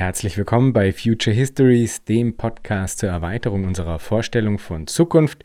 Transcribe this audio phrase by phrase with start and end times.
[0.00, 5.44] Herzlich willkommen bei Future Histories, dem Podcast zur Erweiterung unserer Vorstellung von Zukunft.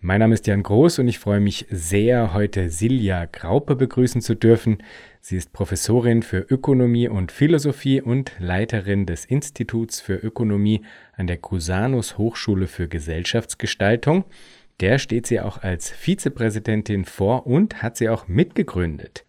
[0.00, 4.34] Mein Name ist Jan Groß und ich freue mich sehr, heute Silja Graupe begrüßen zu
[4.34, 4.78] dürfen.
[5.20, 10.80] Sie ist Professorin für Ökonomie und Philosophie und Leiterin des Instituts für Ökonomie
[11.18, 14.24] an der Cusanus Hochschule für Gesellschaftsgestaltung.
[14.80, 19.26] Der steht sie auch als Vizepräsidentin vor und hat sie auch mitgegründet.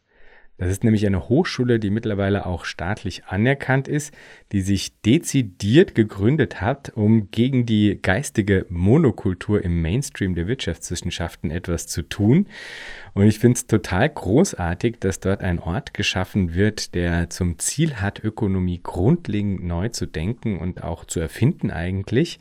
[0.61, 4.13] Das ist nämlich eine Hochschule, die mittlerweile auch staatlich anerkannt ist,
[4.51, 11.87] die sich dezidiert gegründet hat, um gegen die geistige Monokultur im Mainstream der Wirtschaftswissenschaften etwas
[11.87, 12.45] zu tun.
[13.13, 17.95] Und ich finde es total großartig, dass dort ein Ort geschaffen wird, der zum Ziel
[17.95, 22.39] hat, Ökonomie grundlegend neu zu denken und auch zu erfinden eigentlich.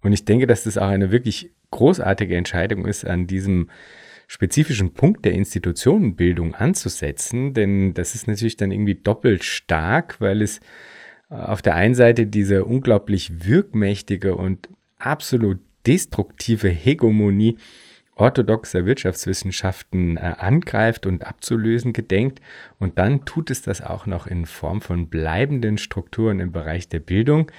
[0.00, 3.68] Und ich denke, dass das auch eine wirklich großartige Entscheidung ist, an diesem
[4.32, 10.60] spezifischen Punkt der Institutionenbildung anzusetzen, denn das ist natürlich dann irgendwie doppelt stark, weil es
[11.28, 17.58] äh, auf der einen Seite diese unglaublich wirkmächtige und absolut destruktive Hegemonie
[18.14, 22.40] orthodoxer Wirtschaftswissenschaften äh, angreift und abzulösen gedenkt.
[22.78, 27.00] Und dann tut es das auch noch in Form von bleibenden Strukturen im Bereich der
[27.00, 27.52] Bildung.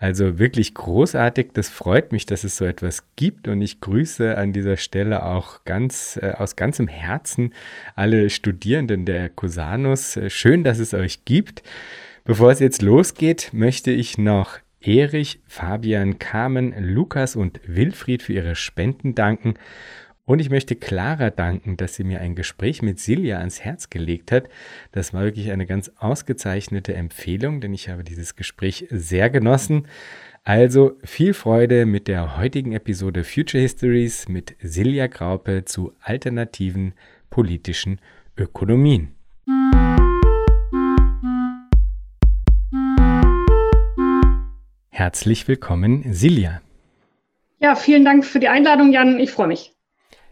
[0.00, 1.50] Also wirklich großartig.
[1.54, 3.48] Das freut mich, dass es so etwas gibt.
[3.48, 7.52] Und ich grüße an dieser Stelle auch ganz äh, aus ganzem Herzen
[7.96, 10.18] alle Studierenden der Cusanus.
[10.28, 11.64] Schön, dass es euch gibt.
[12.24, 18.54] Bevor es jetzt losgeht, möchte ich noch Erich, Fabian, Carmen, Lukas und Wilfried für ihre
[18.54, 19.54] Spenden danken
[20.28, 24.30] und ich möchte Clara danken, dass sie mir ein Gespräch mit Silja ans Herz gelegt
[24.30, 24.50] hat.
[24.92, 29.88] Das war wirklich eine ganz ausgezeichnete Empfehlung, denn ich habe dieses Gespräch sehr genossen.
[30.44, 36.92] Also viel Freude mit der heutigen Episode Future Histories mit Silja Graupe zu alternativen
[37.30, 37.98] politischen
[38.36, 39.14] Ökonomien.
[44.90, 46.60] Herzlich willkommen, Silja.
[47.60, 49.18] Ja, vielen Dank für die Einladung, Jan.
[49.18, 49.72] Ich freue mich.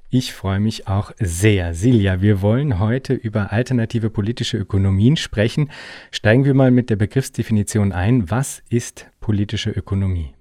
[0.09, 1.75] Ich freue mich auch sehr.
[1.75, 5.71] Silja, wir wollen heute über alternative politische Ökonomien sprechen.
[6.13, 8.31] Steigen wir mal mit der Begriffsdefinition ein.
[8.31, 10.33] Was ist politische Ökonomie?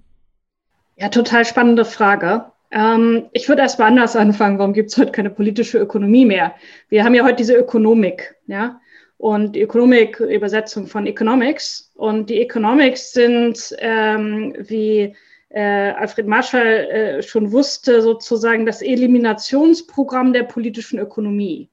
[0.96, 2.44] Ja, total spannende Frage.
[2.70, 4.60] Ähm, ich würde erst mal anders anfangen.
[4.60, 6.54] Warum gibt es heute keine politische Ökonomie mehr?
[6.88, 8.80] Wir haben ja heute diese Ökonomik, ja.
[9.18, 11.90] Und die Ökonomik, Übersetzung von Economics.
[11.96, 15.16] Und die Economics sind ähm, wie
[15.48, 21.70] äh, Alfred Marshall äh, schon wusste, sozusagen das Eliminationsprogramm der politischen Ökonomie.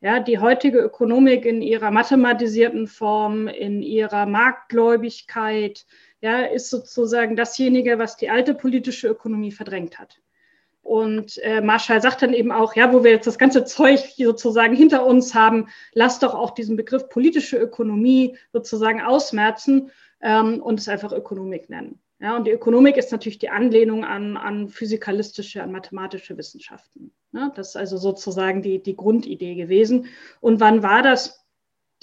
[0.00, 5.86] Ja, die heutige Ökonomik in ihrer mathematisierten Form, in ihrer Marktgläubigkeit,
[6.20, 10.20] ja, ist sozusagen dasjenige, was die alte politische Ökonomie verdrängt hat.
[10.82, 14.74] Und äh, Marshall sagt dann eben auch, ja, wo wir jetzt das ganze Zeug sozusagen
[14.74, 19.90] hinter uns haben, lass doch auch diesen Begriff politische Ökonomie sozusagen ausmerzen
[20.22, 22.00] ähm, und es einfach Ökonomik nennen.
[22.20, 27.12] Ja, und die Ökonomik ist natürlich die Anlehnung an, an physikalistische, an mathematische Wissenschaften.
[27.32, 30.06] Ja, das ist also sozusagen die, die Grundidee gewesen.
[30.40, 31.44] Und wann war das?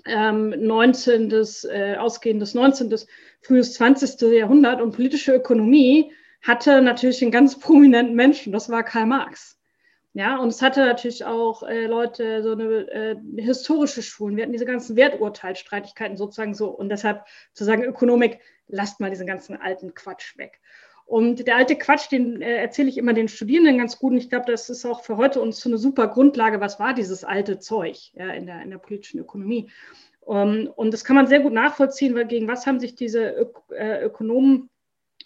[0.06, 1.32] Ähm, 19.
[1.32, 2.96] Äh, ausgehendes 19.
[3.42, 4.22] frühes 20.
[4.32, 9.55] Jahrhundert und politische Ökonomie hatte natürlich einen ganz prominenten Menschen, das war Karl Marx.
[10.18, 14.38] Ja, und es hatte natürlich auch äh, Leute, so eine äh, historische Schulen.
[14.38, 16.70] Wir hatten diese ganzen Werturteilsstreitigkeiten sozusagen so.
[16.70, 18.40] Und deshalb zu sagen, Ökonomik,
[18.70, 20.62] lasst mal diesen ganzen alten Quatsch weg.
[21.04, 24.14] Und der alte Quatsch, den äh, erzähle ich immer den Studierenden ganz gut.
[24.14, 26.62] Und ich glaube, das ist auch für heute uns so eine super Grundlage.
[26.62, 29.70] Was war dieses alte Zeug ja, in, der, in der politischen Ökonomie?
[30.22, 33.62] Um, und das kann man sehr gut nachvollziehen, weil gegen was haben sich diese Ök
[33.72, 34.70] äh, Ökonomen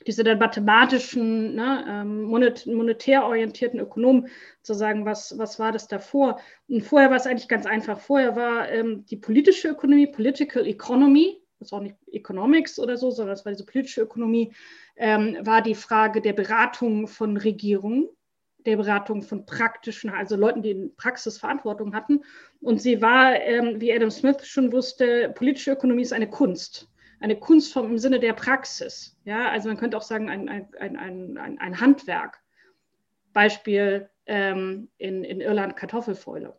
[0.08, 4.28] diese dann mathematischen, ne, ähm, monetär orientierten Ökonomen
[4.62, 6.40] zu sagen, was, was war das davor?
[6.68, 8.00] Und vorher war es eigentlich ganz einfach.
[8.00, 13.12] Vorher war ähm, die politische Ökonomie, Political Economy, das ist auch nicht Economics oder so,
[13.12, 14.54] sondern das war diese politische Ökonomie,
[14.96, 18.08] ähm, war die Frage der Beratung von Regierungen,
[18.66, 22.24] der Beratung von praktischen, also Leuten, die in Praxis Verantwortung hatten.
[22.62, 26.89] Und sie war, ähm, wie Adam Smith schon wusste, politische Ökonomie ist eine Kunst
[27.20, 29.18] eine Kunstform im Sinne der Praxis.
[29.26, 32.40] Ja, also man könnte auch sagen, ein, ein, ein, ein, Handwerk.
[33.34, 36.58] Beispiel ähm, in, in Irland Kartoffelfäule.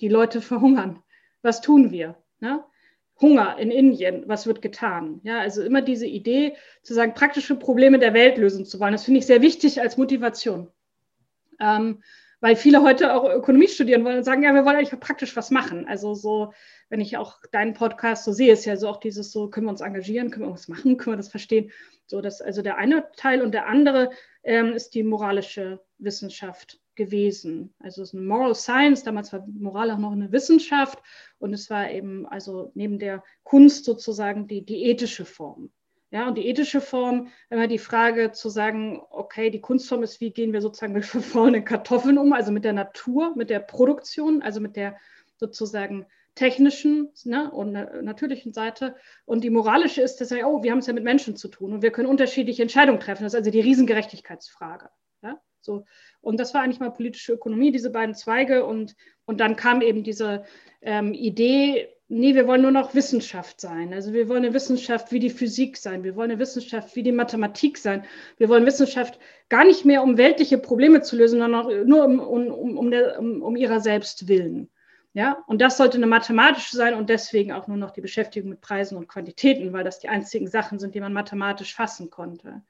[0.00, 1.02] Die Leute verhungern.
[1.42, 2.16] Was tun wir?
[2.40, 2.64] Ne?
[3.20, 5.20] Hunger in Indien, was wird getan?
[5.24, 9.04] Ja, also immer diese Idee, zu sagen, praktische Probleme der Welt lösen zu wollen, das
[9.04, 10.70] finde ich sehr wichtig als Motivation.
[11.58, 12.02] Ähm,
[12.40, 15.50] weil viele heute auch Ökonomie studieren wollen und sagen, ja, wir wollen eigentlich praktisch was
[15.50, 15.86] machen.
[15.88, 16.52] Also so
[16.88, 19.70] wenn ich auch deinen Podcast so sehe, ist ja so auch dieses so, können wir
[19.70, 21.70] uns engagieren, können wir was machen, können wir das verstehen.
[22.06, 24.10] So, das also der eine Teil und der andere
[24.44, 27.74] ähm, ist die moralische Wissenschaft gewesen.
[27.80, 30.98] Also es ist eine Moral Science, damals war Moral auch noch eine Wissenschaft
[31.38, 35.70] und es war eben also neben der Kunst sozusagen die, die ethische Form.
[36.16, 40.30] Ja, und die ethische Form, immer die Frage zu sagen, okay, die Kunstform ist, wie
[40.30, 44.62] gehen wir sozusagen mit verfaulenen Kartoffeln um, also mit der Natur, mit der Produktion, also
[44.62, 44.96] mit der
[45.36, 48.96] sozusagen technischen ne, und natürlichen Seite.
[49.26, 51.74] Und die moralische ist, dass wir, oh, wir haben es ja mit Menschen zu tun
[51.74, 53.24] und wir können unterschiedliche Entscheidungen treffen.
[53.24, 54.88] Das ist also die Riesengerechtigkeitsfrage.
[55.20, 55.38] Ja?
[55.60, 55.84] So.
[56.22, 58.64] Und das war eigentlich mal politische Ökonomie, diese beiden Zweige.
[58.64, 58.96] Und,
[59.26, 60.44] und dann kam eben diese
[60.80, 63.92] ähm, Idee, nee, wir wollen nur noch Wissenschaft sein.
[63.92, 66.04] Also wir wollen eine Wissenschaft wie die Physik sein.
[66.04, 68.04] Wir wollen eine Wissenschaft wie die Mathematik sein.
[68.38, 69.18] Wir wollen Wissenschaft
[69.48, 73.42] gar nicht mehr, um weltliche Probleme zu lösen, sondern nur um, um, um, der, um,
[73.42, 74.68] um ihrer selbst willen.
[75.14, 78.60] Ja, und das sollte eine mathematische sein und deswegen auch nur noch die Beschäftigung mit
[78.60, 82.62] Preisen und Quantitäten, weil das die einzigen Sachen sind, die man mathematisch fassen konnte.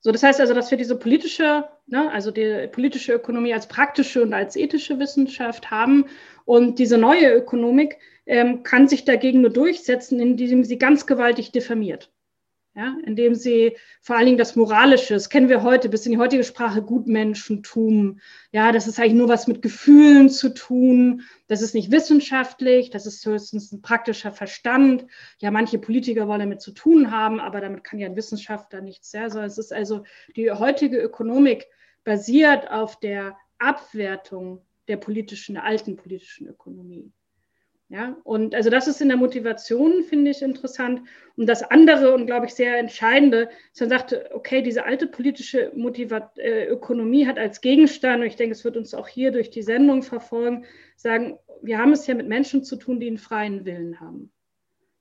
[0.00, 4.22] So, das heißt also, dass wir diese politische, ne, also die politische Ökonomie als praktische
[4.22, 6.06] und als ethische Wissenschaft haben
[6.44, 12.10] und diese neue Ökonomik ähm, kann sich dagegen nur durchsetzen, indem sie ganz gewaltig diffamiert
[12.74, 16.18] ja, indem sie vor allen Dingen das Moralische, das kennen wir heute bis in die
[16.18, 18.20] heutige Sprache, Gutmenschentum,
[18.50, 23.04] ja, das ist eigentlich nur was mit Gefühlen zu tun, das ist nicht wissenschaftlich, das
[23.04, 25.06] ist höchstens ein praktischer Verstand.
[25.38, 29.12] Ja, manche Politiker wollen damit zu tun haben, aber damit kann ja ein Wissenschaftler nichts.
[29.12, 30.04] Ja, also es ist also
[30.34, 31.66] die heutige Ökonomik
[32.04, 37.12] basiert auf der Abwertung der politischen, der alten politischen Ökonomie.
[37.92, 41.02] Ja, und also das ist in der Motivation, finde ich, interessant.
[41.36, 45.70] Und das andere und, glaube ich, sehr entscheidende, ist, man sagte, okay, diese alte politische
[45.76, 49.50] Motiva äh, Ökonomie hat als Gegenstand, und ich denke, es wird uns auch hier durch
[49.50, 50.64] die Sendung verfolgen,
[50.96, 54.32] sagen, wir haben es ja mit Menschen zu tun, die einen freien Willen haben.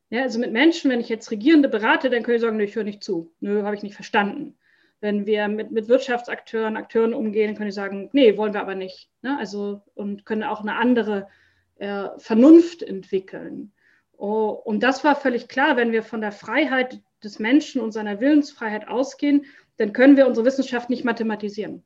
[0.10, 2.76] Ja, also mit Menschen, wenn ich jetzt Regierende berate, dann können ich sagen, nö, ich
[2.76, 3.32] höre nicht zu.
[3.40, 4.58] Nö, habe ich nicht verstanden.
[5.00, 9.10] Wenn wir mit, mit Wirtschaftsakteuren, Akteuren umgehen, können ich sagen, nee, wollen wir aber nicht.
[9.22, 9.38] Ne?
[9.40, 11.30] Also, und können auch eine andere
[11.82, 13.72] äh, Vernunft entwickeln.
[14.16, 18.20] Oh, und das war völlig klar, wenn wir von der Freiheit des Menschen und seiner
[18.20, 19.46] Willensfreiheit ausgehen,
[19.78, 21.84] dann können wir unsere Wissenschaft nicht mathematisieren.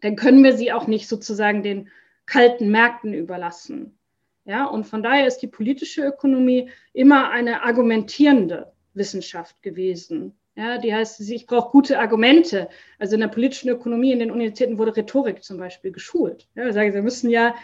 [0.00, 1.88] Dann können wir sie auch nicht sozusagen den
[2.26, 3.96] kalten Märkten überlassen.
[4.44, 10.36] Ja, und von daher ist die politische Ökonomie immer eine argumentierende Wissenschaft gewesen.
[10.56, 12.68] Ja, die heißt, ich brauche gute Argumente.
[12.98, 16.48] Also in der politischen Ökonomie in den Universitäten wurde Rhetorik zum Beispiel geschult.
[16.56, 17.54] Ja, sagen, wir müssen ja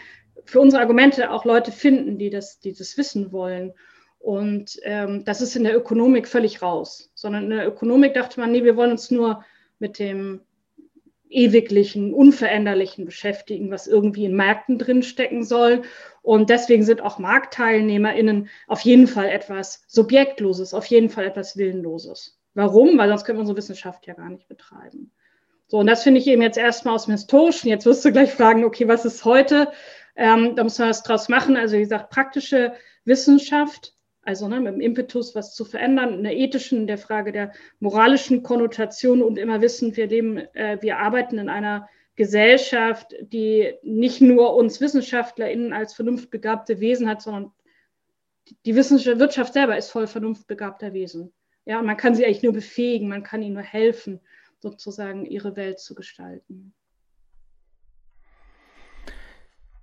[0.45, 3.73] für unsere Argumente auch Leute finden, die das, die das wissen wollen.
[4.19, 7.11] Und ähm, das ist in der Ökonomik völlig raus.
[7.13, 9.43] Sondern in der Ökonomik dachte man, nee, wir wollen uns nur
[9.79, 10.41] mit dem
[11.29, 15.81] ewiglichen, unveränderlichen beschäftigen, was irgendwie in Märkten drinstecken soll.
[16.21, 22.39] Und deswegen sind auch MarktteilnehmerInnen auf jeden Fall etwas Subjektloses, auf jeden Fall etwas Willenloses.
[22.53, 22.97] Warum?
[22.97, 25.11] Weil sonst können wir unsere Wissenschaft ja gar nicht betreiben.
[25.67, 27.67] So, und das finde ich eben jetzt erstmal aus dem Historischen.
[27.67, 29.71] Jetzt wirst du gleich fragen, okay, was ist heute?
[30.15, 31.57] Ähm, da muss man was draus machen.
[31.57, 32.73] Also wie gesagt, praktische
[33.05, 37.51] Wissenschaft, also ne, mit dem Impetus, was zu verändern, in der ethischen, der Frage der
[37.79, 44.21] moralischen Konnotation und immer wissen, wir leben, äh, wir arbeiten in einer Gesellschaft, die nicht
[44.21, 47.51] nur uns WissenschaftlerInnen als vernunftbegabte Wesen hat, sondern
[48.65, 51.33] die Wirtschaft selber ist voll vernunftbegabter Wesen.
[51.65, 54.19] Ja, man kann sie eigentlich nur befähigen, man kann ihnen nur helfen,
[54.59, 56.73] sozusagen ihre Welt zu gestalten.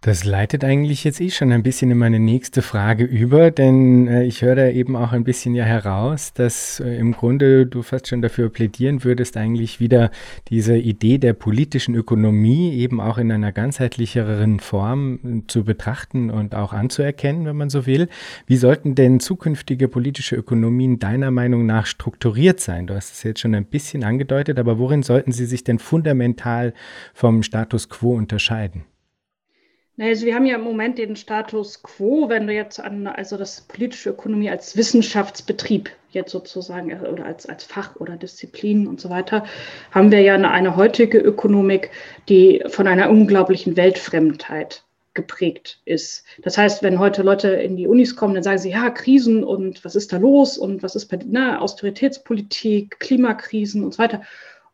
[0.02, 4.24] Das leitet eigentlich jetzt eh schon ein bisschen in meine nächste Frage über, denn äh,
[4.24, 8.08] ich höre da eben auch ein bisschen ja heraus, dass äh, im Grunde du fast
[8.08, 10.10] schon dafür plädieren würdest, eigentlich wieder
[10.48, 16.54] diese Idee der politischen Ökonomie eben auch in einer ganzheitlicheren Form äh, zu betrachten und
[16.54, 18.08] auch anzuerkennen, wenn man so will.
[18.46, 22.86] Wie sollten denn zukünftige politische Ökonomien deiner Meinung nach strukturiert sein?
[22.86, 26.72] Du hast es jetzt schon ein bisschen angedeutet, aber worin sollten sie sich denn fundamental
[27.12, 28.84] vom Status quo unterscheiden?
[30.00, 33.60] Also wir haben ja im Moment den Status quo, wenn du jetzt an, also das
[33.60, 39.10] politische Ökonomie als Wissenschaftsbetrieb jetzt sozusagen äh, oder als, als Fach oder Disziplin und so
[39.10, 39.44] weiter,
[39.90, 41.90] haben wir ja eine, eine heutige Ökonomik,
[42.30, 46.24] die von einer unglaublichen Weltfremdheit geprägt ist.
[46.42, 49.84] Das heißt, wenn heute Leute in die Unis kommen, dann sagen sie, ja, Krisen und
[49.84, 54.22] was ist da los und was ist bei ne, Austeritätspolitik, Klimakrisen und so weiter.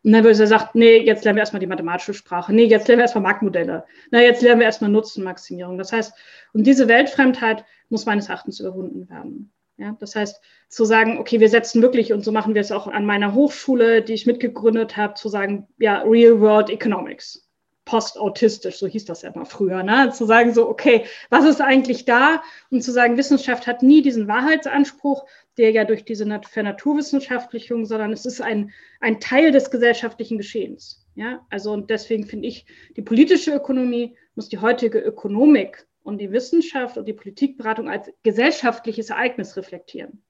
[0.03, 2.53] Und dann würde er sagen, nee, jetzt lernen wir erstmal die mathematische Sprache.
[2.53, 3.85] Nee, jetzt lernen wir erstmal Marktmodelle.
[4.11, 5.77] Na, jetzt lernen wir erstmal Nutzenmaximierung.
[5.77, 6.13] Das heißt,
[6.53, 9.51] und diese Weltfremdheit muss meines Erachtens überwunden werden.
[9.77, 12.87] Ja, das heißt, zu sagen, okay, wir setzen wirklich, und so machen wir es auch
[12.87, 17.47] an meiner Hochschule, die ich mitgegründet habe, zu sagen, ja, Real World Economics
[17.87, 20.11] postautistisch, so hieß das ja mal früher, ne?
[20.11, 22.43] zu sagen so, okay, was ist eigentlich da?
[22.69, 25.25] Und zu sagen, Wissenschaft hat nie diesen Wahrheitsanspruch,
[25.57, 31.05] der ja durch diese Vernaturwissenschaftlichung, sondern es ist ein, ein Teil des gesellschaftlichen Geschehens.
[31.15, 36.31] Ja, also und deswegen finde ich, die politische Ökonomie muss die heutige Ökonomik und die
[36.31, 40.23] Wissenschaft und die Politikberatung als gesellschaftliches Ereignis reflektieren.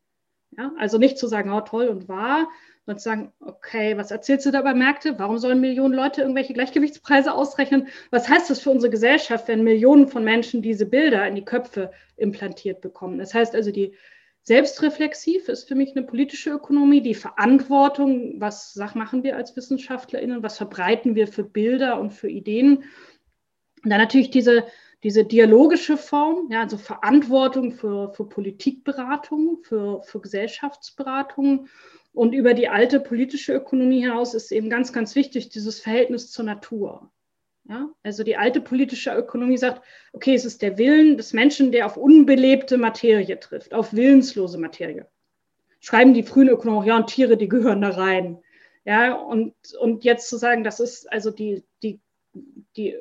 [0.57, 0.71] Ja?
[0.77, 2.47] Also nicht zu sagen, oh toll und wahr,
[2.85, 5.19] sondern zu sagen, okay, was erzählst du da über Märkte?
[5.19, 7.89] Warum sollen Millionen Leute irgendwelche Gleichgewichtspreise ausrechnen?
[8.11, 11.91] Was heißt das für unsere Gesellschaft, wenn Millionen von Menschen diese Bilder in die Köpfe
[12.15, 13.19] implantiert bekommen?
[13.19, 13.93] Das heißt also, die
[14.47, 20.55] Selbstreflexiv ist für mich eine politische Ökonomie, die Verantwortung, was machen wir als WissenschaftlerInnen, was
[20.55, 22.77] verbreiten wir für Bilder und für Ideen.
[23.83, 24.63] Und dann natürlich diese,
[25.03, 31.67] diese dialogische Form, ja, also Verantwortung für, für Politikberatung, für, für Gesellschaftsberatung.
[32.13, 36.45] Und über die alte politische Ökonomie hinaus ist eben ganz, ganz wichtig dieses Verhältnis zur
[36.45, 37.11] Natur.
[37.69, 39.81] Ja, also die alte politische Ökonomie sagt,
[40.13, 45.05] okay, es ist der Willen des Menschen, der auf unbelebte Materie trifft, auf willenslose Materie.
[45.81, 48.39] Schreiben die frühen Ökonomen, ja, und Tiere, die gehören da rein.
[48.85, 51.99] Ja, und, und jetzt zu sagen, das ist also die, die,
[52.77, 52.95] die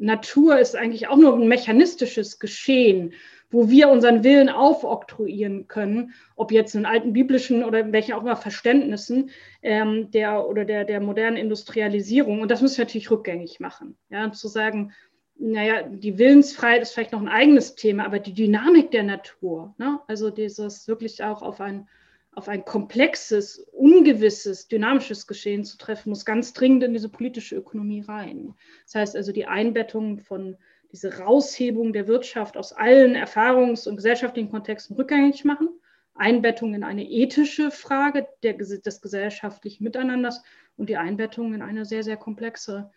[0.00, 3.12] Natur ist eigentlich auch nur ein mechanistisches Geschehen
[3.50, 8.36] wo wir unseren Willen aufoktroyieren können, ob jetzt in alten biblischen oder welchen auch immer
[8.36, 9.30] Verständnissen
[9.62, 12.40] ähm, der oder der, der modernen Industrialisierung.
[12.40, 13.96] Und das müssen wir natürlich rückgängig machen.
[14.10, 14.92] Ja, und zu sagen,
[15.38, 20.00] naja, die Willensfreiheit ist vielleicht noch ein eigenes Thema, aber die Dynamik der Natur, ne?
[20.08, 21.88] also dieses wirklich auch auf ein,
[22.32, 28.00] auf ein komplexes, ungewisses, dynamisches Geschehen zu treffen, muss ganz dringend in diese politische Ökonomie
[28.00, 28.54] rein.
[28.84, 30.56] Das heißt also die Einbettung von
[30.92, 35.68] diese Raushebung der Wirtschaft aus allen erfahrungs- und gesellschaftlichen Kontexten rückgängig machen,
[36.14, 40.42] Einbettung in eine ethische Frage der, des gesellschaftlichen Miteinanders
[40.76, 42.90] und die Einbettung in eine sehr, sehr komplexe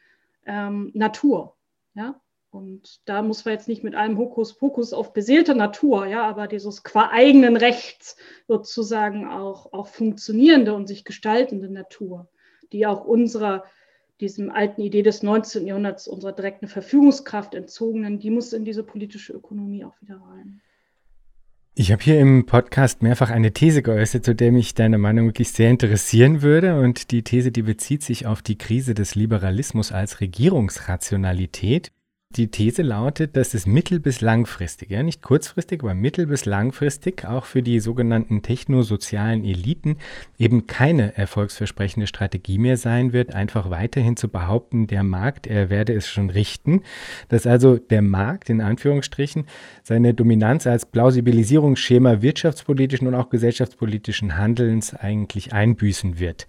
[0.45, 1.55] ähm, Natur.
[1.93, 2.19] Ja?
[2.51, 6.83] Und da muss man jetzt nicht mit einem Hokuspokus auf beseelte Natur, ja, aber dieses
[6.83, 8.17] qua eigenen Rechts
[8.47, 12.29] sozusagen auch, auch funktionierende und sich gestaltende Natur,
[12.73, 13.63] die auch unserer
[14.21, 15.67] diesem alten Idee des 19.
[15.67, 20.61] Jahrhunderts unserer direkten Verfügungskraft entzogenen, die muss in diese politische Ökonomie auch wieder rein.
[21.73, 25.51] Ich habe hier im Podcast mehrfach eine These geäußert, zu der mich deine Meinung wirklich
[25.51, 26.79] sehr interessieren würde.
[26.79, 31.91] Und die These, die bezieht sich auf die Krise des Liberalismus als Regierungsrationalität.
[32.37, 37.25] Die These lautet, dass es mittel- bis langfristig, ja nicht kurzfristig, aber mittel- bis langfristig
[37.25, 39.97] auch für die sogenannten technosozialen Eliten
[40.37, 45.93] eben keine erfolgsversprechende Strategie mehr sein wird, einfach weiterhin zu behaupten, der Markt, er werde
[45.93, 46.83] es schon richten,
[47.27, 49.45] dass also der Markt in Anführungsstrichen
[49.83, 56.47] seine Dominanz als Plausibilisierungsschema wirtschaftspolitischen und auch gesellschaftspolitischen Handelns eigentlich einbüßen wird.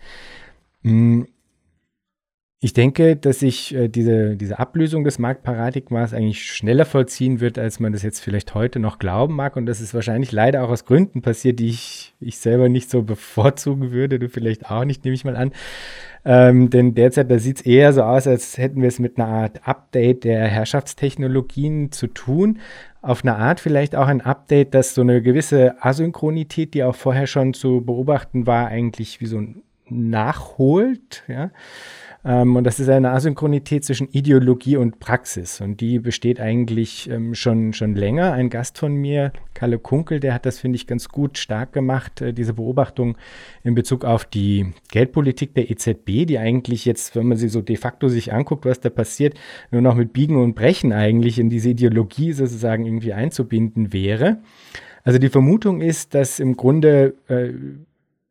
[2.64, 7.80] Ich denke, dass sich äh, diese, diese Ablösung des Marktparadigmas eigentlich schneller vollziehen wird, als
[7.80, 9.56] man das jetzt vielleicht heute noch glauben mag.
[9.56, 13.02] Und das ist wahrscheinlich leider auch aus Gründen passiert, die ich, ich selber nicht so
[13.02, 14.20] bevorzugen würde.
[14.20, 15.50] Du vielleicht auch nicht, nehme ich mal an.
[16.24, 19.26] Ähm, denn derzeit, da sieht es eher so aus, als hätten wir es mit einer
[19.26, 22.60] Art Update der Herrschaftstechnologien zu tun.
[23.00, 27.26] Auf eine Art vielleicht auch ein Update, das so eine gewisse Asynchronität, die auch vorher
[27.26, 29.42] schon zu beobachten war, eigentlich wie so
[29.88, 31.24] nachholt.
[31.26, 31.50] Ja.
[32.24, 35.60] Ähm, und das ist eine Asynchronität zwischen Ideologie und Praxis.
[35.60, 38.32] Und die besteht eigentlich ähm, schon, schon länger.
[38.32, 42.20] Ein Gast von mir, Kalle Kunkel, der hat das, finde ich, ganz gut stark gemacht,
[42.20, 43.16] äh, diese Beobachtung
[43.64, 47.76] in Bezug auf die Geldpolitik der EZB, die eigentlich jetzt, wenn man sie so de
[47.76, 49.34] facto sich anguckt, was da passiert,
[49.70, 54.38] nur noch mit Biegen und Brechen eigentlich in diese Ideologie sozusagen irgendwie einzubinden wäre.
[55.04, 57.52] Also die Vermutung ist, dass im Grunde äh,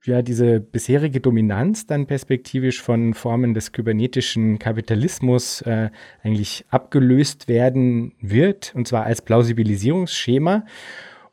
[0.06, 5.92] ja, diese bisherige Dominanz dann perspektivisch von Formen des kybernetischen Kapitalismus äh,
[6.24, 10.66] eigentlich abgelöst werden wird, und zwar als Plausibilisierungsschema.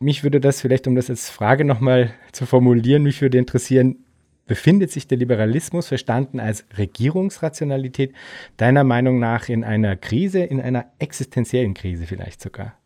[0.01, 4.05] Mich würde das vielleicht, um das als Frage nochmal zu formulieren, mich würde interessieren,
[4.47, 8.13] befindet sich der Liberalismus, verstanden als Regierungsrationalität,
[8.57, 12.78] deiner Meinung nach in einer Krise, in einer existenziellen Krise vielleicht sogar?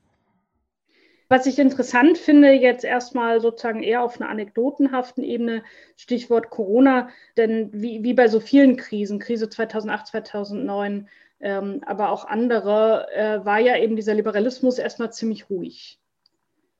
[1.32, 5.64] Was ich interessant finde, jetzt erstmal sozusagen eher auf einer anekdotenhaften Ebene,
[5.96, 7.08] Stichwort Corona,
[7.38, 11.08] denn wie, wie bei so vielen Krisen, Krise 2008, 2009,
[11.40, 15.98] ähm, aber auch andere, äh, war ja eben dieser Liberalismus erstmal ziemlich ruhig.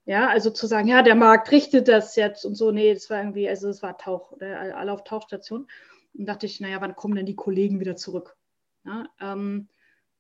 [0.05, 3.21] Ja, also zu sagen, ja, der Markt richtet das jetzt und so, nee, das war
[3.21, 5.67] irgendwie, also es war Tauch, äh, alle auf Tauchstation.
[6.13, 8.37] Und dachte ich, naja, wann kommen denn die Kollegen wieder zurück?
[8.85, 9.71] Ja, ähm,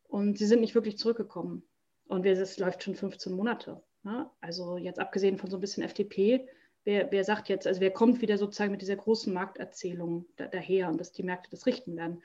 [0.09, 1.65] und sie sind nicht wirklich zurückgekommen.
[2.09, 3.83] Und es läuft schon 15 Monate.
[4.05, 4.29] Ne?
[4.41, 6.47] Also jetzt abgesehen von so ein bisschen FDP,
[6.85, 10.89] wer, wer sagt jetzt, also wer kommt wieder sozusagen mit dieser großen Markterzählung da, daher
[10.89, 12.23] und dass die Märkte das richten werden?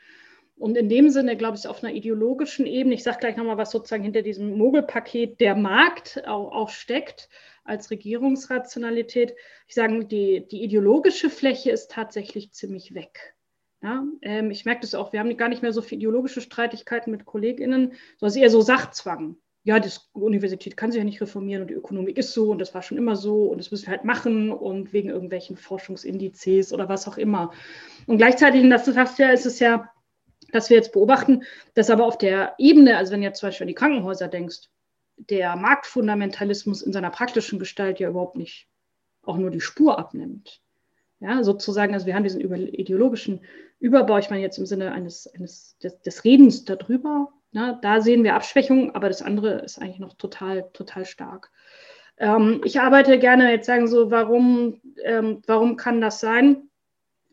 [0.57, 3.69] Und in dem Sinne, glaube ich, auf einer ideologischen Ebene, ich sage gleich nochmal, was
[3.69, 7.29] sozusagen hinter diesem Mogelpaket der Markt auch, auch steckt
[7.63, 9.35] als Regierungsrationalität.
[9.67, 13.35] Ich sage, die, die ideologische Fläche ist tatsächlich ziemlich weg.
[13.83, 17.11] Ja, ähm, ich merke das auch, wir haben gar nicht mehr so viele ideologische Streitigkeiten
[17.11, 19.37] mit KollegInnen, sondern eher so Sachzwang.
[19.67, 22.73] Ja, die Universität kann sich ja nicht reformieren und die Ökonomik ist so und das
[22.73, 26.87] war schon immer so und das müssen wir halt machen und wegen irgendwelchen Forschungsindizes oder
[26.87, 27.51] was auch immer.
[28.05, 29.91] Und gleichzeitig, und das du ja, ist es ja,
[30.53, 31.43] dass wir jetzt beobachten,
[31.73, 34.69] dass aber auf der Ebene, also wenn du jetzt zum Beispiel an die Krankenhäuser denkst,
[35.17, 38.69] der Marktfundamentalismus in seiner praktischen Gestalt ja überhaupt nicht
[39.23, 40.61] auch nur die Spur abnimmt.
[41.19, 43.41] Ja, sozusagen, also wir haben diesen ideologischen
[43.79, 48.23] Überbau, ich meine jetzt im Sinne eines, eines des, des Redens darüber, na, da sehen
[48.23, 51.51] wir Abschwächungen, aber das andere ist eigentlich noch total, total stark.
[52.17, 56.69] Ähm, ich arbeite gerne jetzt sagen so, warum, ähm, warum kann das sein?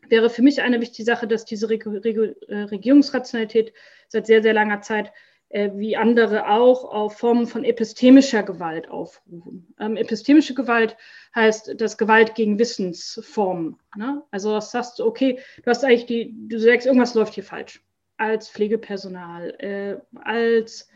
[0.07, 2.17] Wäre für mich eine wichtige Sache, dass diese Reg Reg
[2.47, 3.73] äh, Regierungsrationalität
[4.07, 5.11] seit sehr, sehr langer Zeit
[5.49, 9.73] äh, wie andere auch auf Formen von epistemischer Gewalt aufrufen.
[9.79, 10.97] Ähm, epistemische Gewalt
[11.33, 13.77] heißt das Gewalt gegen Wissensformen.
[13.95, 14.23] Ne?
[14.31, 17.84] Also das sagst du, okay, du hast eigentlich die, du sagst, irgendwas läuft hier falsch.
[18.17, 20.89] Als Pflegepersonal, äh, als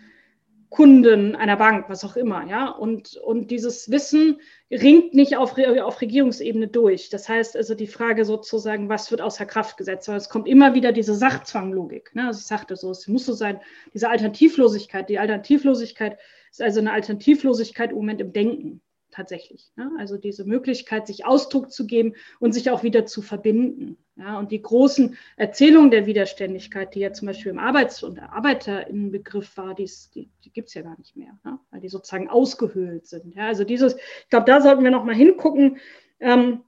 [0.69, 2.69] Kunden einer Bank, was auch immer, ja.
[2.69, 7.09] Und, und dieses Wissen ringt nicht auf, auf Regierungsebene durch.
[7.09, 10.07] Das heißt also die Frage sozusagen, was wird außer Kraft gesetzt?
[10.07, 12.13] Aber es kommt immer wieder diese Sachzwanglogik.
[12.13, 12.27] Ne?
[12.27, 13.59] Also ich sagte so, es muss so sein,
[13.95, 15.09] diese Alternativlosigkeit.
[15.09, 16.19] Die Alternativlosigkeit
[16.51, 19.71] ist also eine Alternativlosigkeit im Moment im Denken tatsächlich.
[19.75, 19.91] Ne?
[19.97, 23.97] Also diese Möglichkeit, sich Ausdruck zu geben und sich auch wieder zu verbinden.
[24.19, 24.38] Ja?
[24.38, 29.73] Und die großen Erzählungen der Widerständigkeit, die ja zum Beispiel im Arbeits- und Arbeiterinnenbegriff war,
[29.73, 31.59] die's, die, die gibt es ja gar nicht mehr, ne?
[31.71, 33.35] weil die sozusagen ausgehöhlt sind.
[33.35, 33.47] Ja?
[33.47, 35.77] Also dieses, ich glaube, da sollten wir noch mal hingucken.
[36.19, 36.63] Ähm,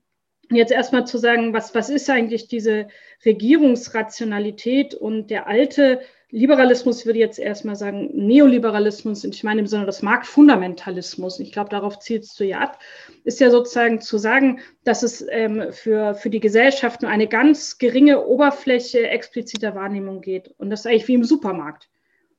[0.49, 2.87] jetzt erstmal zu sagen, was, was ist eigentlich diese
[3.25, 6.01] Regierungsrationalität und der alte
[6.31, 11.69] Liberalismus würde jetzt erstmal sagen Neoliberalismus, und ich meine im Sinne des Marktfundamentalismus, ich glaube,
[11.69, 12.79] darauf zielst du ja ab,
[13.25, 17.77] ist ja sozusagen zu sagen, dass es ähm, für, für die Gesellschaft nur eine ganz
[17.77, 20.53] geringe Oberfläche expliziter Wahrnehmung geht.
[20.57, 21.89] Und das ist eigentlich wie im Supermarkt.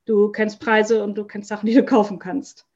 [0.07, 2.67] Du kennst Preise und du kennst Sachen, die du kaufen kannst.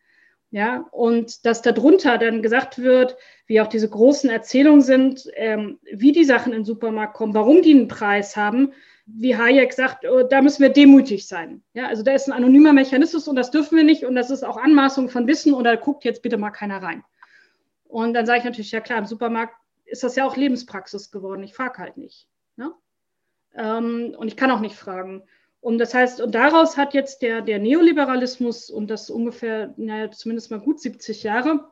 [0.50, 6.12] Ja, und dass darunter dann gesagt wird, wie auch diese großen Erzählungen sind, ähm, wie
[6.12, 8.72] die Sachen in den Supermarkt kommen, warum die einen Preis haben,
[9.06, 11.62] wie Hayek sagt, oh, da müssen wir demütig sein.
[11.74, 14.44] Ja, also da ist ein anonymer Mechanismus und das dürfen wir nicht und das ist
[14.44, 17.04] auch Anmaßung von Wissen und da guckt jetzt bitte mal keiner rein.
[17.84, 19.54] Und dann sage ich natürlich, ja klar, im Supermarkt
[19.84, 21.44] ist das ja auch Lebenspraxis geworden.
[21.44, 22.28] Ich frage halt nicht.
[22.56, 22.72] Ne?
[23.54, 25.22] Ähm, und ich kann auch nicht fragen.
[25.60, 30.50] Und das heißt, und daraus hat jetzt der, der Neoliberalismus und das ungefähr, naja, zumindest
[30.50, 31.70] mal gut 70 Jahre,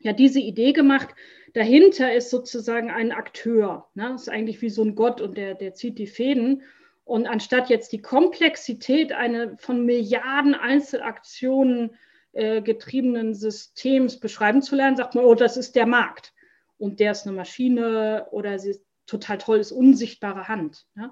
[0.00, 1.14] ja diese Idee gemacht,
[1.54, 3.88] dahinter ist sozusagen ein Akteur.
[3.94, 4.10] Ne?
[4.10, 6.62] Das ist eigentlich wie so ein Gott und der, der zieht die Fäden.
[7.04, 11.96] Und anstatt jetzt die Komplexität einer von Milliarden Einzelaktionen
[12.32, 16.32] äh, getriebenen Systems beschreiben zu lernen, sagt man, oh, das ist der Markt.
[16.78, 20.86] Und der ist eine Maschine oder sie ist total toll, ist unsichtbare Hand.
[20.94, 21.10] Ne?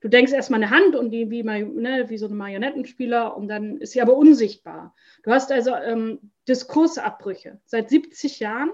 [0.00, 3.76] Du denkst erstmal eine Hand und die wie, ne, wie so ein Marionettenspieler und dann
[3.78, 4.94] ist sie aber unsichtbar.
[5.22, 7.60] Du hast also ähm, Diskursabbrüche.
[7.64, 8.72] Seit 70 Jahren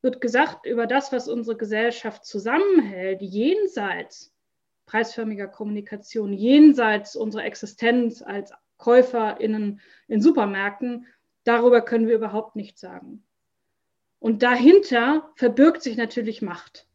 [0.00, 4.34] wird gesagt über das, was unsere Gesellschaft zusammenhält, jenseits
[4.86, 11.06] preisförmiger Kommunikation, jenseits unserer Existenz als KäuferInnen in Supermärkten,
[11.44, 13.22] darüber können wir überhaupt nichts sagen.
[14.18, 16.88] Und dahinter verbirgt sich natürlich Macht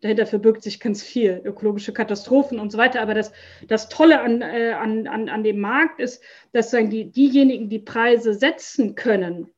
[0.00, 3.00] dahinter verbirgt sich ganz viel, ökologische Katastrophen und so weiter.
[3.00, 3.32] Aber das,
[3.66, 7.80] das Tolle an, äh, an, an, an dem Markt ist, dass sagen die, diejenigen, die
[7.80, 9.50] Preise setzen können,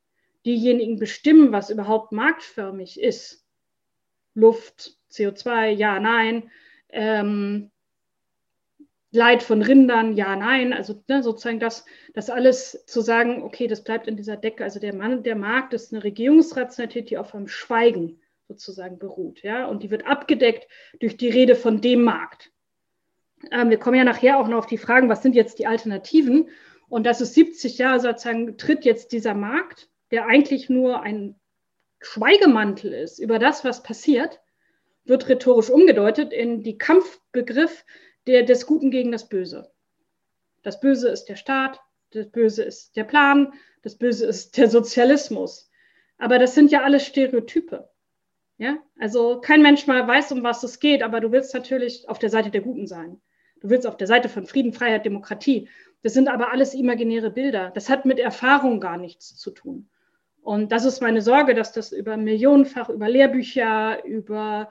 [0.46, 3.44] diejenigen bestimmen, was überhaupt marktförmig ist.
[4.35, 6.50] Luft, CO2, ja, nein.
[6.88, 7.70] Ähm,
[9.12, 10.72] Leid von Rindern, ja, nein.
[10.72, 14.62] Also ne, sozusagen das, das alles zu sagen, okay, das bleibt in dieser Decke.
[14.62, 18.19] Also der Mann, der Markt ist eine Regierungsrationalität, die auf einem Schweigen
[18.50, 19.42] sozusagen beruht.
[19.42, 19.66] Ja?
[19.66, 20.66] Und die wird abgedeckt
[20.98, 22.50] durch die Rede von dem Markt.
[23.52, 26.48] Ähm, wir kommen ja nachher auch noch auf die Fragen, was sind jetzt die Alternativen?
[26.88, 31.36] Und das ist 70 Jahre sozusagen, tritt jetzt dieser Markt, der eigentlich nur ein
[32.00, 34.40] Schweigemantel ist über das, was passiert,
[35.04, 37.84] wird rhetorisch umgedeutet in die Kampfbegriff
[38.26, 39.70] der, des Guten gegen das Böse.
[40.62, 45.70] Das Böse ist der Staat, das Böse ist der Plan, das Böse ist der Sozialismus.
[46.18, 47.89] Aber das sind ja alles Stereotype.
[48.61, 52.18] Ja, also kein Mensch mal weiß, um was es geht, aber du willst natürlich auf
[52.18, 53.18] der Seite der Guten sein.
[53.62, 55.70] Du willst auf der Seite von Frieden, Freiheit, Demokratie.
[56.03, 57.70] Das sind aber alles imaginäre Bilder.
[57.75, 59.88] Das hat mit Erfahrung gar nichts zu tun.
[60.42, 64.68] Und das ist meine Sorge, dass das über millionenfach, über Lehrbücher, über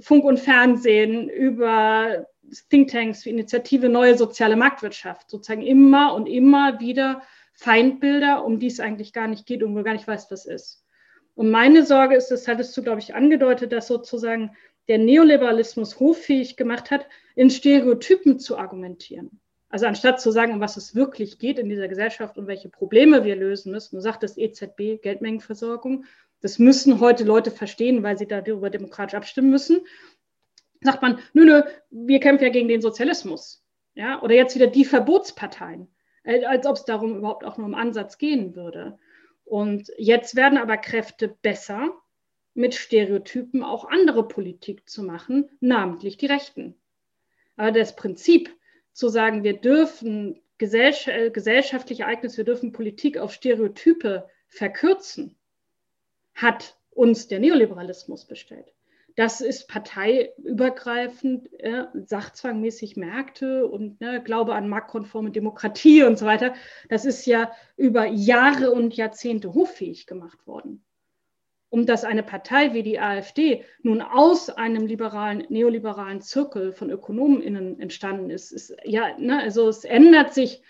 [0.00, 2.26] Funk und Fernsehen, über
[2.70, 7.20] Thinktanks wie Initiative Neue Soziale Marktwirtschaft sozusagen immer und immer wieder
[7.52, 10.82] Feindbilder, um die es eigentlich gar nicht geht und wo gar nicht weiß, was ist.
[11.38, 14.56] Und meine Sorge ist, das hattest du, glaube ich, angedeutet, dass sozusagen
[14.88, 19.38] der Neoliberalismus hoffähig gemacht hat, in Stereotypen zu argumentieren.
[19.68, 23.22] Also anstatt zu sagen, um was es wirklich geht in dieser Gesellschaft und welche Probleme
[23.22, 26.06] wir lösen müssen, du sagt das EZB, Geldmengenversorgung,
[26.40, 29.78] das müssen heute Leute verstehen, weil sie darüber demokratisch abstimmen müssen.
[30.80, 33.62] Sagt man, nö, nö, wir kämpfen ja gegen den Sozialismus.
[33.94, 34.20] Ja?
[34.22, 35.86] Oder jetzt wieder die Verbotsparteien,
[36.24, 38.98] äh, als ob es darum überhaupt auch nur im Ansatz gehen würde.
[39.48, 41.90] Und jetzt werden aber Kräfte besser,
[42.52, 46.74] mit Stereotypen auch andere Politik zu machen, namentlich die Rechten.
[47.56, 48.54] Aber das Prinzip,
[48.92, 55.36] zu sagen, wir dürfen äh, gesellschaftliche Ereignisse, wir dürfen Politik auf Stereotype verkürzen,
[56.34, 58.74] hat uns der Neoliberalismus bestellt.
[59.18, 66.54] Das ist parteiübergreifend, äh, sachzwangmäßig Märkte und ne, Glaube an marktkonforme Demokratie und so weiter.
[66.88, 70.84] Das ist ja über Jahre und Jahrzehnte hoffähig gemacht worden
[71.70, 77.78] um dass eine Partei wie die AfD nun aus einem liberalen, neoliberalen Zirkel von ÖkonomInnen
[77.80, 80.62] entstanden ist, ist ja, ne, also es ändert sich,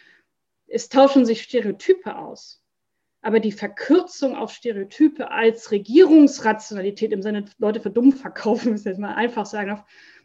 [0.67, 2.65] es tauschen sich Stereotype aus.
[3.29, 8.99] Aber die Verkürzung auf Stereotype als Regierungsrationalität im Sinne, Leute für dumm verkaufen, müssen jetzt
[8.99, 9.83] mal einfach sagen,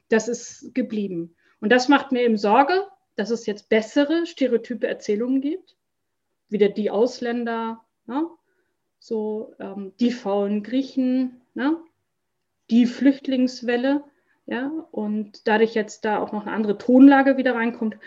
[0.07, 1.35] das ist geblieben.
[1.59, 2.87] Und das macht mir eben Sorge,
[3.17, 5.75] dass es jetzt bessere stereotype Erzählungen gibt.
[6.47, 8.25] Wieder die Ausländer, ne?
[8.99, 11.75] so ähm, die faulen Griechen, ne?
[12.69, 14.05] die Flüchtlingswelle,
[14.45, 17.97] ja, und dadurch jetzt da auch noch eine andere Tonlage wieder reinkommt.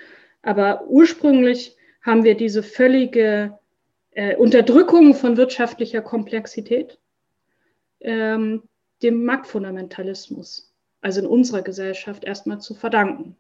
[0.40, 3.58] Aber ursprünglich haben wir diese völlige
[4.16, 6.98] äh, Unterdrückung von wirtschaftlicher Komplexität,
[8.00, 8.62] ähm,
[9.02, 13.36] dem Marktfundamentalismus, also in unserer Gesellschaft erstmal zu verdanken.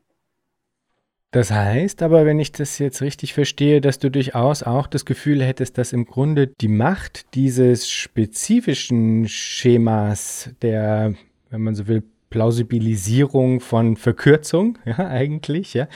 [1.30, 5.42] Das heißt aber, wenn ich das jetzt richtig verstehe, dass du durchaus auch das Gefühl
[5.42, 11.14] hättest, dass im Grunde die Macht dieses spezifischen Schemas der,
[11.50, 15.88] wenn man so will, Plausibilisierung von Verkürzung, ja, eigentlich, ja,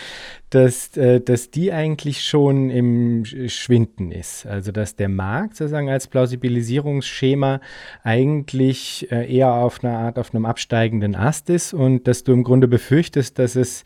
[0.51, 4.47] dass, äh, dass die eigentlich schon im Schwinden ist.
[4.47, 7.61] Also, dass der Markt sozusagen als Plausibilisierungsschema
[8.03, 12.45] eigentlich äh, eher auf einer Art, auf einem absteigenden Ast ist und dass du im
[12.45, 13.85] Grunde befürchtest, dass es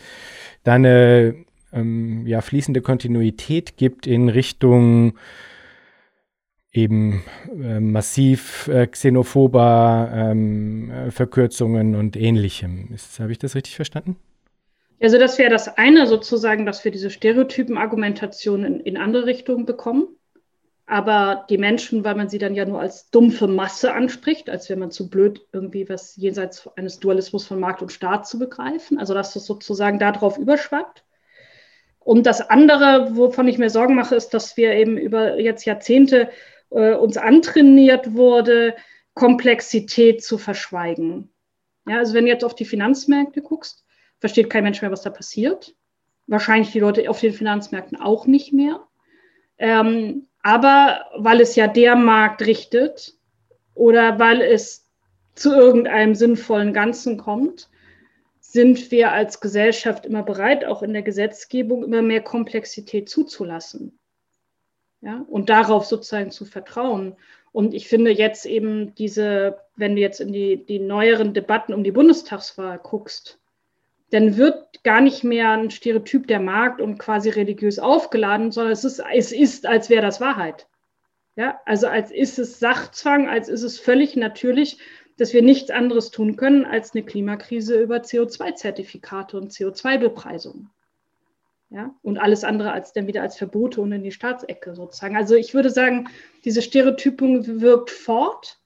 [0.62, 1.34] da eine
[1.72, 5.14] ähm, ja, fließende Kontinuität gibt in Richtung
[6.74, 12.88] eben äh, massiv äh, xenophober ähm, äh, Verkürzungen und ähnlichem.
[13.18, 14.16] Habe ich das richtig verstanden?
[15.00, 20.08] Also das wäre das eine sozusagen, dass wir diese Stereotypen-Argumentation in, in andere Richtungen bekommen.
[20.86, 24.78] Aber die Menschen, weil man sie dann ja nur als dumpfe Masse anspricht, als wäre
[24.78, 28.98] man zu blöd, irgendwie was jenseits eines Dualismus von Markt und Staat zu begreifen.
[28.98, 31.04] Also dass das sozusagen darauf überschwappt.
[32.00, 36.28] Und das andere, wovon ich mir Sorgen mache, ist, dass wir eben über jetzt Jahrzehnte
[36.70, 38.74] äh, uns antrainiert wurde,
[39.14, 41.30] Komplexität zu verschweigen.
[41.86, 43.84] Ja, also wenn du jetzt auf die Finanzmärkte guckst,
[44.18, 45.74] versteht kein Mensch mehr, was da passiert.
[46.26, 48.86] Wahrscheinlich die Leute auf den Finanzmärkten auch nicht mehr.
[49.58, 53.14] Ähm, aber weil es ja der Markt richtet
[53.74, 54.88] oder weil es
[55.34, 57.68] zu irgendeinem sinnvollen Ganzen kommt,
[58.40, 63.98] sind wir als Gesellschaft immer bereit, auch in der Gesetzgebung immer mehr Komplexität zuzulassen.
[65.04, 67.14] Ja, und darauf sozusagen zu vertrauen.
[67.52, 71.84] Und ich finde jetzt eben diese, wenn du jetzt in die, die neueren Debatten um
[71.84, 73.38] die Bundestagswahl guckst,
[74.10, 78.84] dann wird gar nicht mehr ein Stereotyp der Markt und quasi religiös aufgeladen, sondern es
[78.84, 80.66] ist, es ist als wäre das Wahrheit.
[81.36, 84.78] Ja, also als ist es Sachzwang, als ist es völlig natürlich,
[85.18, 90.70] dass wir nichts anderes tun können als eine Klimakrise über CO2-Zertifikate und CO2-Bepreisung.
[91.74, 95.16] Ja, und alles andere als dann wieder als Verbote und in die Staatsecke sozusagen.
[95.16, 96.08] Also ich würde sagen,
[96.44, 98.60] diese Stereotypung wirkt fort.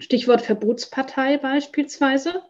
[0.00, 2.42] Stichwort Verbotspartei beispielsweise.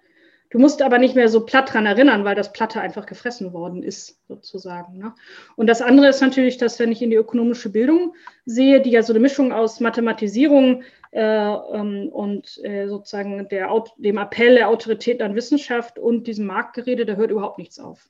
[0.48, 3.82] Du musst aber nicht mehr so platt dran erinnern, weil das Platte einfach gefressen worden
[3.82, 4.96] ist, sozusagen.
[4.96, 5.14] Ne?
[5.56, 8.14] Und das andere ist natürlich, dass wenn ich in die ökonomische Bildung
[8.46, 14.16] sehe, die ja so eine Mischung aus Mathematisierung äh, ähm, und äh, sozusagen der, dem
[14.16, 18.08] Appell der Autorität an Wissenschaft und diesem Marktgerede, da hört überhaupt nichts auf.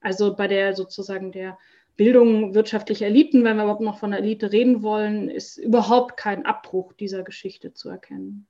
[0.00, 1.58] Also bei der sozusagen der
[1.96, 6.46] Bildung wirtschaftlicher Eliten, wenn wir überhaupt noch von der Elite reden wollen, ist überhaupt kein
[6.46, 8.46] Abbruch dieser Geschichte zu erkennen.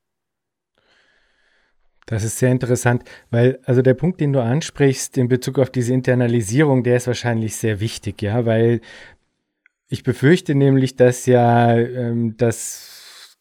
[2.05, 5.93] Das ist sehr interessant, weil also der Punkt, den du ansprichst in Bezug auf diese
[5.93, 8.81] Internalisierung, der ist wahrscheinlich sehr wichtig, ja, weil
[9.89, 12.98] ich befürchte nämlich, dass ja ähm, das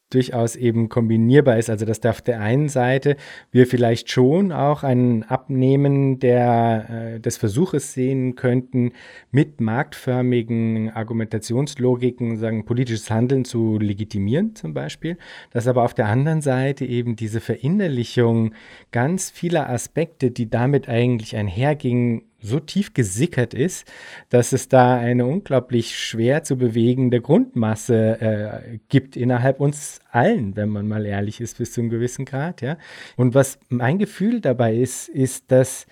[0.10, 1.70] durchaus eben kombinierbar ist.
[1.70, 3.18] Also dass da auf der einen Seite
[3.52, 8.94] wir vielleicht schon auch ein Abnehmen der, äh, des Versuches sehen könnten,
[9.32, 15.18] mit marktförmigen Argumentationslogiken sagen, politisches Handeln zu legitimieren zum Beispiel,
[15.52, 18.54] dass aber auf der anderen Seite eben diese Verinnerlichung
[18.92, 23.92] ganz vieler Aspekte, die damit eigentlich einhergingen, so tief gesickert ist,
[24.30, 30.70] dass es da eine unglaublich schwer zu bewegende Grundmasse äh, gibt innerhalb uns allen, wenn
[30.70, 32.62] man mal ehrlich ist, bis zu einem gewissen Grad.
[32.62, 32.78] Ja?
[33.16, 35.88] Und was mein Gefühl dabei ist, ist, dass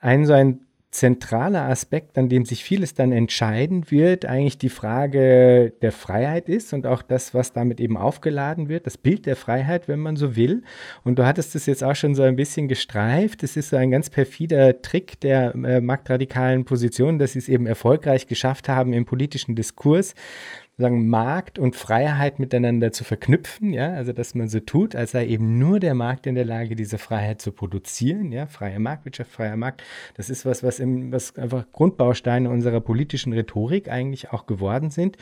[0.00, 5.72] ein so ein zentraler Aspekt, an dem sich vieles dann entscheiden wird, eigentlich die Frage
[5.82, 9.86] der Freiheit ist und auch das, was damit eben aufgeladen wird, das Bild der Freiheit,
[9.86, 10.62] wenn man so will.
[11.04, 13.42] Und du hattest es jetzt auch schon so ein bisschen gestreift.
[13.42, 17.66] Es ist so ein ganz perfider Trick der äh, marktradikalen Position, dass sie es eben
[17.66, 20.14] erfolgreich geschafft haben im politischen Diskurs,
[20.78, 25.26] sagen, Markt und Freiheit miteinander zu verknüpfen, ja, also dass man so tut, als sei
[25.26, 29.56] eben nur der Markt in der Lage, diese Freiheit zu produzieren, ja, freie Marktwirtschaft, freier
[29.56, 29.82] Markt,
[30.14, 35.16] das ist was, was, im, was einfach Grundbausteine unserer politischen Rhetorik eigentlich auch geworden sind.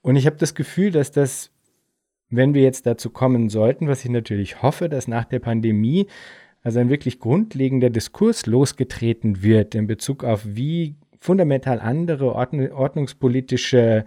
[0.00, 1.50] Und ich habe das Gefühl, dass das,
[2.30, 6.06] wenn wir jetzt dazu kommen sollten, was ich natürlich hoffe, dass nach der Pandemie
[6.62, 14.04] also ein wirklich grundlegender Diskurs losgetreten wird in Bezug auf wie fundamental andere ordnungspolitische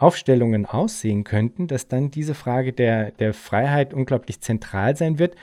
[0.00, 5.36] Aufstellungen aussehen könnten, dass dann diese Frage der, der Freiheit unglaublich zentral sein wird.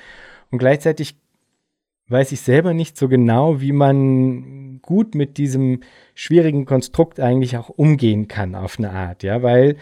[0.51, 1.15] Und gleichzeitig
[2.09, 5.81] weiß ich selber nicht so genau, wie man gut mit diesem
[6.15, 9.75] schwierigen Konstrukt eigentlich auch umgehen kann auf eine Art, ja, weil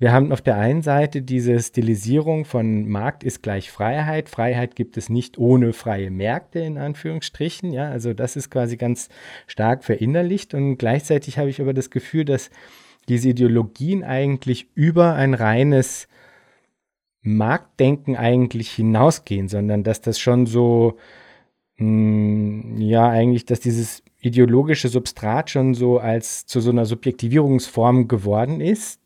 [0.00, 4.30] wir haben auf der einen Seite diese Stilisierung von Markt ist gleich Freiheit.
[4.30, 7.70] Freiheit gibt es nicht ohne freie Märkte in Anführungsstrichen.
[7.74, 9.10] Ja, also das ist quasi ganz
[9.46, 10.54] stark verinnerlicht.
[10.54, 12.50] Und gleichzeitig habe ich aber das Gefühl, dass
[13.10, 16.08] diese Ideologien eigentlich über ein reines
[17.22, 20.96] Marktdenken eigentlich hinausgehen, sondern dass das schon so,
[21.76, 28.06] mh, hm, ja, eigentlich, dass dieses ideologische Substrat schon so als zu so einer Subjektivierungsform
[28.06, 28.99] geworden ist,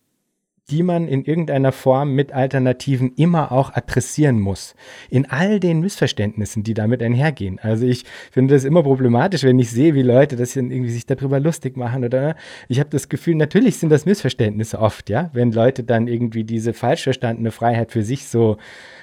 [0.71, 4.75] die man in irgendeiner Form mit Alternativen immer auch adressieren muss.
[5.11, 7.59] In all den Missverständnissen, die damit einhergehen.
[7.59, 11.39] Also ich finde das immer problematisch, wenn ich sehe, wie Leute das irgendwie sich darüber
[11.39, 12.35] lustig machen oder
[12.69, 16.73] ich habe das Gefühl, natürlich sind das Missverständnisse oft, ja, wenn Leute dann irgendwie diese
[16.73, 18.57] falsch verstandene Freiheit für sich so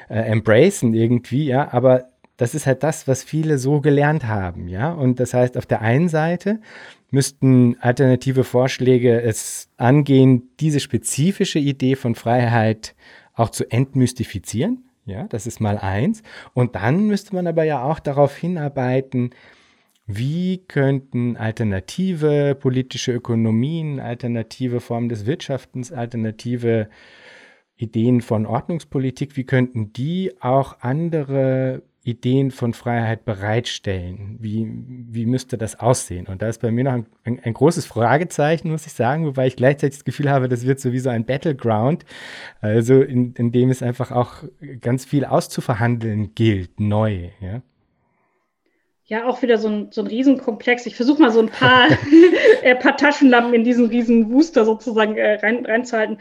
[0.09, 2.05] äh, embracen irgendwie, ja, aber
[2.37, 4.91] das ist halt das, was viele so gelernt haben, ja.
[4.91, 6.59] Und das heißt, auf der einen Seite
[7.11, 12.95] müssten alternative Vorschläge es angehen, diese spezifische Idee von Freiheit
[13.33, 14.85] auch zu entmystifizieren.
[15.05, 16.23] Ja, das ist mal eins.
[16.53, 19.31] Und dann müsste man aber ja auch darauf hinarbeiten,
[20.07, 26.89] wie könnten alternative politische Ökonomien, alternative Formen des Wirtschaftens, alternative
[27.75, 34.37] Ideen von Ordnungspolitik, wie könnten die auch andere Ideen von Freiheit bereitstellen?
[34.39, 36.27] Wie, wie müsste das aussehen?
[36.27, 39.47] Und da ist bei mir noch ein, ein, ein, großes Fragezeichen, muss ich sagen, wobei
[39.47, 42.05] ich gleichzeitig das Gefühl habe, das wird sowieso ein Battleground,
[42.59, 44.43] also in, in dem es einfach auch
[44.81, 47.29] ganz viel auszuverhandeln gilt, neu.
[47.39, 47.61] Ja,
[49.11, 50.85] ja auch wieder so ein, so ein Riesenkomplex.
[50.85, 51.89] Ich versuche mal so ein paar,
[52.63, 56.19] äh, paar Taschenlampen in diesen riesen Booster sozusagen äh, rein, reinzuhalten.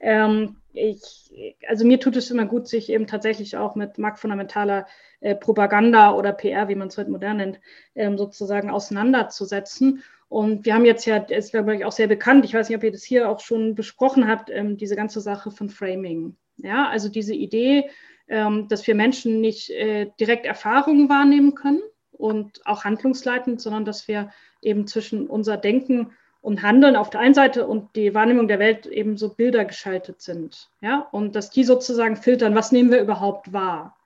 [0.00, 4.86] Ähm, ich, also mir tut es immer gut, sich eben tatsächlich auch mit marktfundamentaler
[5.20, 7.60] äh, Propaganda oder PR, wie man es heute modern nennt,
[7.94, 10.02] ähm, sozusagen auseinanderzusetzen.
[10.28, 12.84] Und wir haben jetzt ja, ist glaube ich auch sehr bekannt, ich weiß nicht, ob
[12.84, 16.36] ihr das hier auch schon besprochen habt, ähm, diese ganze Sache von Framing.
[16.58, 17.88] Ja, also diese Idee,
[18.28, 21.80] ähm, dass wir Menschen nicht äh, direkt Erfahrungen wahrnehmen können
[22.12, 27.34] und auch handlungsleitend, sondern dass wir eben zwischen unser Denken und Handeln auf der einen
[27.34, 30.70] Seite und die Wahrnehmung der Welt eben so Bilder geschaltet sind.
[30.80, 33.97] Ja, und dass die sozusagen filtern, was nehmen wir überhaupt wahr?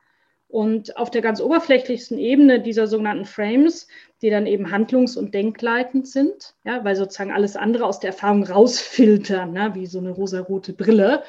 [0.52, 3.88] Und auf der ganz oberflächlichsten Ebene dieser sogenannten Frames,
[4.20, 8.44] die dann eben handlungs- und denkleitend sind, ja, weil sozusagen alles andere aus der Erfahrung
[8.44, 11.22] rausfiltern, ne, wie so eine rosarote Brille,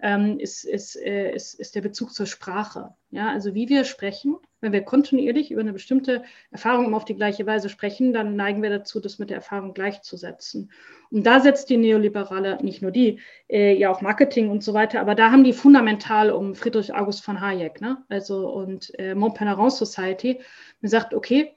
[0.00, 2.94] ähm, ist, ist, äh, ist, ist der Bezug zur Sprache.
[3.10, 7.14] Ja, also wie wir sprechen, wenn wir kontinuierlich über eine bestimmte Erfahrung immer auf die
[7.14, 10.70] gleiche Weise sprechen, dann neigen wir dazu, das mit der Erfahrung gleichzusetzen.
[11.10, 15.00] Und da setzt die Neoliberale, nicht nur die, äh, ja auch Marketing und so weiter,
[15.00, 18.04] aber da haben die fundamental um Friedrich August von Hayek, ne?
[18.08, 20.40] also und äh, Montpellerin Society,
[20.80, 21.56] man sagt, okay,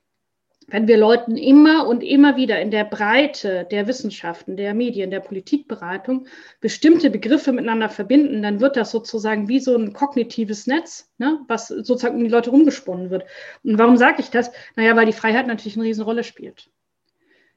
[0.67, 5.19] wenn wir Leuten immer und immer wieder in der Breite der Wissenschaften, der Medien, der
[5.19, 6.28] Politikberatung
[6.62, 11.67] bestimmte Begriffe miteinander verbinden, dann wird das sozusagen wie so ein kognitives Netz, ne, was
[11.67, 13.23] sozusagen um die Leute rumgesponnen wird.
[13.63, 14.52] Und warum sage ich das?
[14.76, 16.69] Naja, weil die Freiheit natürlich eine Riesenrolle spielt.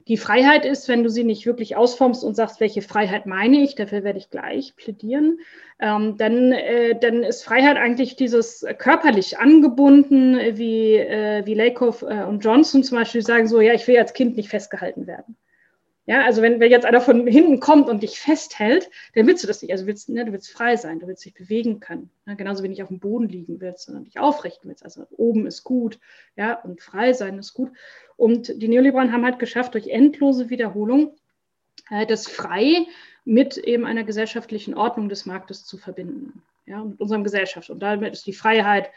[0.07, 3.75] Die Freiheit ist, wenn du sie nicht wirklich ausformst und sagst, welche Freiheit meine ich,
[3.75, 5.39] dafür werde ich gleich plädieren,
[5.79, 12.23] ähm, dann, äh, dann ist Freiheit eigentlich dieses körperlich angebunden, wie, äh, wie Lakoff äh,
[12.23, 15.35] und Johnson zum Beispiel sagen so, ja, ich will als Kind nicht festgehalten werden.
[16.07, 19.47] Ja, also wenn, wenn jetzt einer von hinten kommt und dich festhält, dann willst du
[19.47, 19.73] das nicht.
[19.73, 22.09] Also willst, ne, du willst frei sein, du willst dich bewegen können.
[22.25, 22.37] Ne?
[22.37, 24.85] Genauso wie nicht auf dem Boden liegen willst, sondern dich aufrichten willst.
[24.85, 25.99] Also oben ist gut,
[26.37, 27.73] ja, und frei sein ist gut.
[28.15, 31.13] Und die Neoliberalen haben halt geschafft, durch endlose Wiederholung
[31.89, 32.87] äh, das Frei
[33.25, 36.41] mit eben einer gesellschaftlichen Ordnung des Marktes zu verbinden.
[36.65, 37.69] Ja, mit unserem Gesellschaft.
[37.69, 38.91] Und damit ist die Freiheit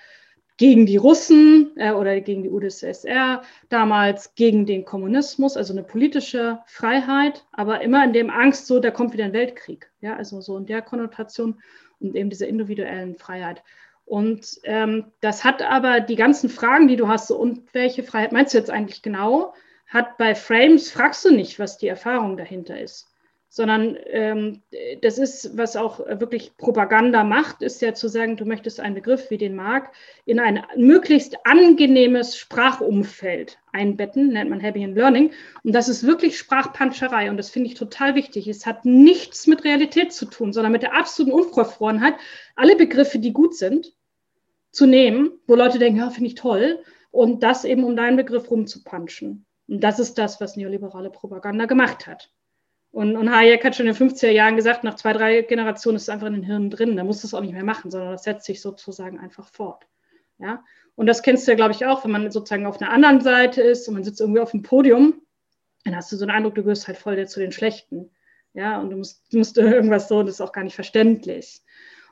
[0.60, 6.58] gegen die Russen äh, oder gegen die UdSSR, damals gegen den Kommunismus, also eine politische
[6.66, 9.90] Freiheit, aber immer in dem Angst, so, da kommt wieder ein Weltkrieg.
[10.02, 11.62] Ja, also so in der Konnotation
[11.98, 13.62] und eben dieser individuellen Freiheit.
[14.04, 18.32] Und ähm, das hat aber die ganzen Fragen, die du hast, so, und welche Freiheit
[18.32, 19.54] meinst du jetzt eigentlich genau,
[19.86, 23.09] hat bei Frames, fragst du nicht, was die Erfahrung dahinter ist
[23.52, 24.62] sondern ähm,
[25.02, 29.28] das ist, was auch wirklich Propaganda macht, ist ja zu sagen, du möchtest einen Begriff
[29.30, 29.90] wie den Mark
[30.24, 35.32] in ein möglichst angenehmes Sprachumfeld einbetten, nennt man Happy and Learning.
[35.64, 38.46] Und das ist wirklich Sprachpanscherei und das finde ich total wichtig.
[38.46, 42.14] Es hat nichts mit Realität zu tun, sondern mit der absoluten Unverfrorenheit,
[42.54, 43.92] alle Begriffe, die gut sind,
[44.70, 46.78] zu nehmen, wo Leute denken, ja, finde ich toll,
[47.10, 49.44] und das eben um deinen Begriff rumzupanschen.
[49.66, 52.30] Und das ist das, was neoliberale Propaganda gemacht hat.
[52.92, 56.02] Und, und Hayek hat schon in den 50er Jahren gesagt, nach zwei, drei Generationen ist
[56.02, 56.96] es einfach in den Hirnen drin.
[56.96, 59.86] Da musst du es auch nicht mehr machen, sondern das setzt sich sozusagen einfach fort.
[60.38, 60.64] Ja?
[60.96, 63.62] Und das kennst du ja, glaube ich, auch, wenn man sozusagen auf einer anderen Seite
[63.62, 65.22] ist und man sitzt irgendwie auf dem Podium,
[65.84, 68.10] dann hast du so den Eindruck, du gehörst halt voll zu den Schlechten.
[68.52, 71.62] Ja, und du musst, musst irgendwas so, das ist auch gar nicht verständlich.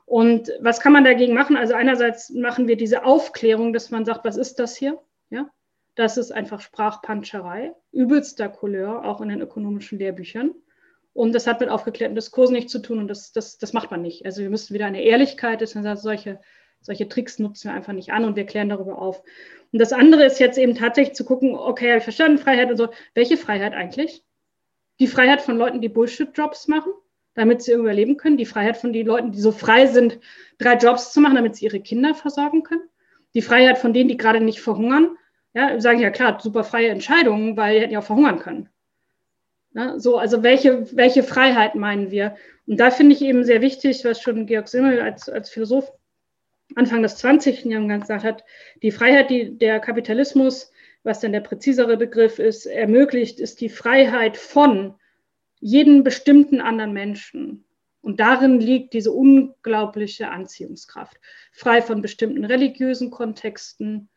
[0.06, 1.56] Und was kann man dagegen machen?
[1.56, 4.98] Also einerseits machen wir diese Aufklärung, dass man sagt, was ist das hier?
[5.28, 5.50] Ja,
[5.96, 10.54] das ist einfach Sprachpanscherei, übelster Couleur, auch in den ökonomischen Lehrbüchern.
[11.12, 14.02] Und das hat mit aufgeklärten Diskursen nichts zu tun und das, das, das macht man
[14.02, 14.24] nicht.
[14.24, 16.40] Also wir müssen wieder eine Ehrlichkeit, das heißt, solche,
[16.80, 19.22] solche Tricks nutzen wir einfach nicht an und wir klären darüber auf.
[19.72, 22.76] Und das andere ist jetzt eben tatsächlich zu gucken, okay, habe ich verstanden, Freiheit und
[22.76, 22.88] so.
[23.14, 24.24] Welche Freiheit eigentlich?
[25.00, 26.92] Die Freiheit von Leuten, die Bullshit-Jobs machen,
[27.34, 28.36] damit sie überleben können.
[28.36, 30.18] Die Freiheit von den Leuten, die so frei sind,
[30.58, 32.88] drei Jobs zu machen, damit sie ihre Kinder versorgen können.
[33.34, 35.16] Die Freiheit von denen, die gerade nicht verhungern.
[35.54, 38.68] Ja, sagen ja klar, super freie Entscheidungen, weil die hätten ja auch verhungern können.
[39.78, 40.00] Ne?
[40.00, 42.34] So, also welche, welche Freiheit meinen wir?
[42.66, 45.92] Und da finde ich eben sehr wichtig, was schon Georg Simmel als, als Philosoph
[46.74, 47.64] Anfang des 20.
[47.64, 48.44] Jahrhunderts gesagt hat,
[48.82, 50.72] die Freiheit, die der Kapitalismus,
[51.04, 54.94] was dann der präzisere Begriff ist, ermöglicht, ist die Freiheit von
[55.60, 57.64] jedem bestimmten anderen Menschen.
[58.02, 61.16] Und darin liegt diese unglaubliche Anziehungskraft.
[61.52, 64.08] Frei von bestimmten religiösen Kontexten,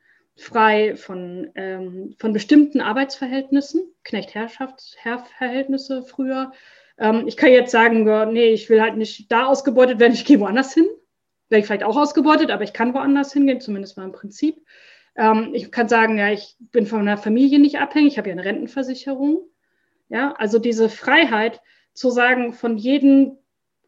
[0.41, 6.51] frei von, ähm, von bestimmten Arbeitsverhältnissen, Knecht-Herrschaftsverhältnisse früher.
[6.97, 10.39] Ähm, ich kann jetzt sagen, nee, ich will halt nicht da ausgebeutet werden, ich gehe
[10.39, 10.88] woanders hin.
[11.49, 14.65] Wäre ich vielleicht auch ausgebeutet, aber ich kann woanders hingehen, zumindest mal im Prinzip.
[15.15, 18.34] Ähm, ich kann sagen, ja, ich bin von einer Familie nicht abhängig, ich habe ja
[18.34, 19.41] eine Rentenversicherung.
[20.10, 21.62] Ja, also diese Freiheit
[21.93, 23.38] zu sagen, von jedem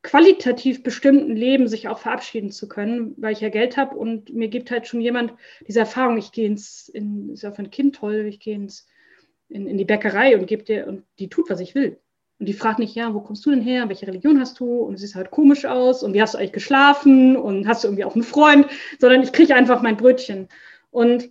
[0.04, 4.50] qualitativ bestimmten Leben sich auch verabschieden zu können, weil ich ja Geld habe und mir
[4.50, 5.34] gibt halt schon jemand
[5.66, 8.86] diese Erfahrung, ich gehe ins, in, ist ja für ein Kind toll, ich gehe ins,
[9.48, 12.00] in, in die Bäckerei und gebe dir, und die tut, was ich will.
[12.40, 13.88] Und die fragt nicht, ja, wo kommst du denn her?
[13.88, 14.66] Welche Religion hast du?
[14.66, 16.04] Und es sieht halt komisch aus.
[16.04, 17.38] Und wie hast du eigentlich geschlafen?
[17.38, 18.68] Und hast du irgendwie auch einen Freund?
[19.00, 20.50] Sondern ich kriege einfach mein Brötchen.
[20.92, 21.30] Und,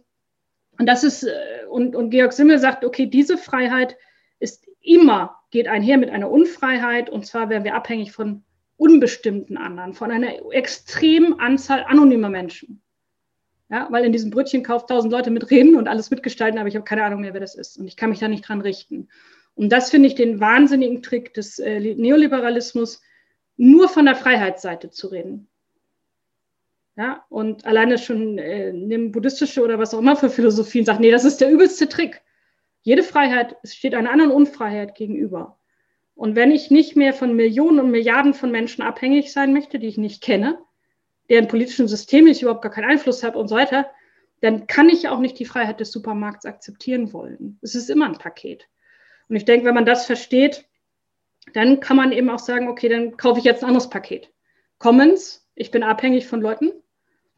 [0.78, 3.98] und das ist, äh, und, und Georg Simmel sagt, okay, diese Freiheit
[4.38, 7.10] ist immer, geht einher mit einer Unfreiheit.
[7.10, 8.44] Und zwar werden wir abhängig von
[8.82, 12.82] unbestimmten anderen, von einer extremen Anzahl anonymer Menschen.
[13.70, 17.04] Ja, weil in diesem Brötchenkauf tausend Leute mitreden und alles mitgestalten, aber ich habe keine
[17.04, 17.78] Ahnung mehr, wer das ist.
[17.78, 19.08] Und ich kann mich da nicht dran richten.
[19.54, 23.00] Und das finde ich den wahnsinnigen Trick des äh, Neoliberalismus,
[23.56, 25.48] nur von der Freiheitsseite zu reden.
[26.96, 31.10] Ja, und alleine schon äh, nimm buddhistische oder was auch immer für Philosophien sagt, nee,
[31.12, 32.20] das ist der übelste Trick.
[32.82, 35.58] Jede Freiheit steht einer anderen Unfreiheit gegenüber.
[36.14, 39.88] Und wenn ich nicht mehr von Millionen und Milliarden von Menschen abhängig sein möchte, die
[39.88, 40.58] ich nicht kenne,
[41.30, 43.90] deren politischen System ich überhaupt gar keinen Einfluss habe und so weiter,
[44.40, 47.58] dann kann ich auch nicht die Freiheit des Supermarkts akzeptieren wollen.
[47.62, 48.68] Es ist immer ein Paket.
[49.28, 50.66] Und ich denke, wenn man das versteht,
[51.54, 54.30] dann kann man eben auch sagen, okay, dann kaufe ich jetzt ein anderes Paket.
[54.78, 56.72] Commons, ich bin abhängig von Leuten,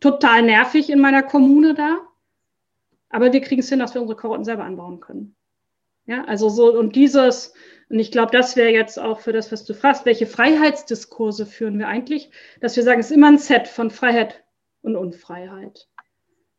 [0.00, 1.98] total nervig in meiner Kommune da,
[3.10, 5.36] aber wir kriegen es hin, dass wir unsere Karotten selber anbauen können.
[6.06, 7.54] Ja, also so, und dieses,
[7.88, 11.78] und ich glaube, das wäre jetzt auch für das, was du fragst, welche Freiheitsdiskurse führen
[11.78, 14.42] wir eigentlich, dass wir sagen, es ist immer ein Set von Freiheit
[14.82, 15.88] und Unfreiheit.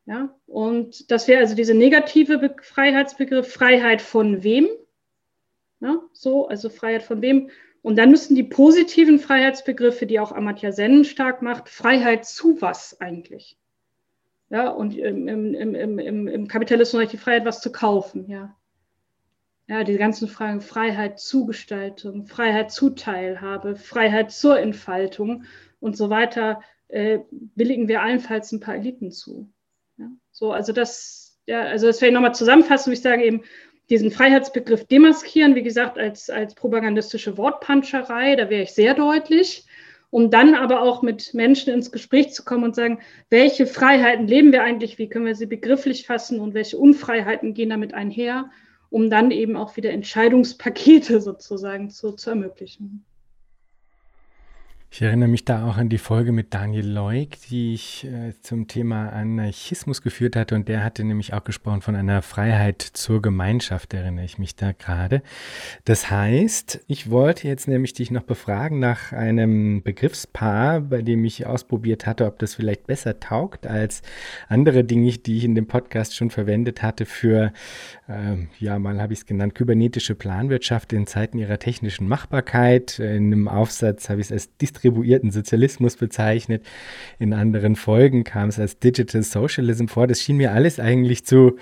[0.05, 4.67] Ja, und das wäre also diese negative Be Freiheitsbegriff, Freiheit von wem?
[5.79, 7.49] Ja, so, also Freiheit von wem?
[7.81, 12.99] Und dann müssen die positiven Freiheitsbegriffe, die auch Amartya Sen stark macht, Freiheit zu was
[13.01, 13.57] eigentlich?
[14.49, 18.55] Ja, und im, im, im, im, im Kapitalismus die Freiheit, was zu kaufen, ja.
[19.67, 25.45] Ja, die ganzen Fragen Freiheit zu Gestaltung, Freiheit zu Teilhabe, Freiheit zur Entfaltung
[25.79, 29.49] und so weiter, äh, billigen wir allenfalls ein paar Eliten zu.
[29.97, 33.43] Ja, so, also das, ja, also das werde ich nochmal zusammenfassen, wie ich sage eben,
[33.89, 39.65] diesen Freiheitsbegriff demaskieren, wie gesagt, als, als propagandistische Wortpanscherei, da wäre ich sehr deutlich,
[40.09, 42.99] um dann aber auch mit Menschen ins Gespräch zu kommen und sagen,
[43.29, 47.69] welche Freiheiten leben wir eigentlich, wie können wir sie begrifflich fassen und welche Unfreiheiten gehen
[47.69, 48.49] damit einher,
[48.95, 53.03] um dann eben auch wieder Entscheidungspakete sozusagen zu, zu ermöglichen.
[54.91, 58.69] Ich erinnere mich da auch an die Folge mit Daniel Leuk, die ich äh, zum
[58.69, 60.55] Thema Anarchismus geführt hatte.
[60.55, 64.71] Und der hatte nämlich auch gesprochen von einer Freiheit zur Gemeinschaft, erinnere ich mich da
[64.71, 65.21] gerade.
[65.83, 71.45] Das heißt, ich wollte jetzt nämlich dich noch befragen nach einem Begriffspaar, bei dem ich
[71.45, 74.01] ausprobiert hatte, ob das vielleicht besser taugt als
[74.47, 77.51] andere Dinge, die ich in dem Podcast schon verwendet hatte für,
[78.07, 82.99] äh, ja, mal habe ich es genannt, kybernetische Planwirtschaft in Zeiten ihrer technischen Machbarkeit.
[82.99, 86.63] In einem Aufsatz habe ich es als distribuierten Sozialismus bezeichnet.
[87.17, 90.05] In anderen Folgen kam es als Digital Socialism vor.
[90.05, 91.57] Das schien mir alles eigentlich zu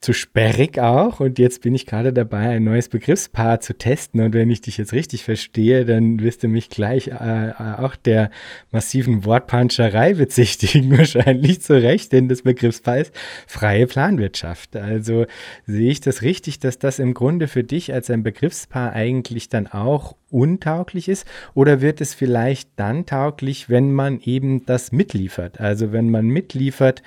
[0.00, 1.20] zu sperrig auch.
[1.20, 4.20] Und jetzt bin ich gerade dabei, ein neues Begriffspaar zu testen.
[4.20, 7.96] Und wenn ich dich jetzt richtig verstehe, dann wirst du mich gleich äh, äh auch
[7.96, 8.30] der
[8.70, 13.14] massiven Wortpanscherei bezichtigen, wahrscheinlich zu Recht, denn das Begriffspaar ist
[13.46, 14.76] freie Planwirtschaft.
[14.76, 15.26] Also
[15.66, 19.66] sehe ich das richtig, dass das im Grunde für dich als ein Begriffspaar eigentlich dann
[19.66, 21.26] auch untauglich ist?
[21.54, 25.60] Oder wird es vielleicht dann tauglich, wenn man eben das mitliefert?
[25.60, 27.02] Also wenn man mitliefert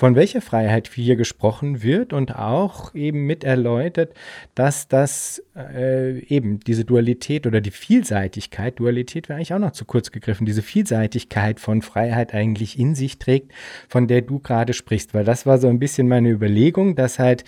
[0.00, 4.14] von welcher Freiheit hier gesprochen wird und auch eben mit erläutert,
[4.54, 9.84] dass das äh, eben diese Dualität oder die Vielseitigkeit, Dualität wäre eigentlich auch noch zu
[9.84, 13.52] kurz gegriffen, diese Vielseitigkeit von Freiheit eigentlich in sich trägt,
[13.90, 17.44] von der du gerade sprichst, weil das war so ein bisschen meine Überlegung, dass halt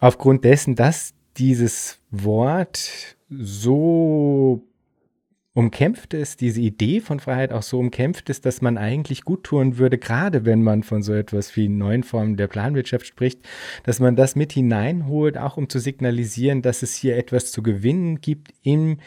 [0.00, 4.62] aufgrund dessen, dass dieses Wort so
[5.54, 9.78] umkämpft ist, diese Idee von Freiheit auch so umkämpft ist, dass man eigentlich gut tun
[9.78, 13.40] würde, gerade wenn man von so etwas wie neuen Formen der Planwirtschaft spricht,
[13.84, 18.20] dass man das mit hineinholt, auch um zu signalisieren, dass es hier etwas zu gewinnen
[18.20, 18.98] gibt im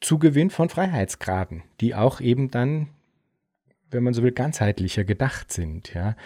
[0.00, 2.88] Zugewinn von Freiheitsgraden, die auch eben dann
[3.92, 5.92] wenn man so will, ganzheitlicher gedacht sind.
[5.92, 6.16] Ja?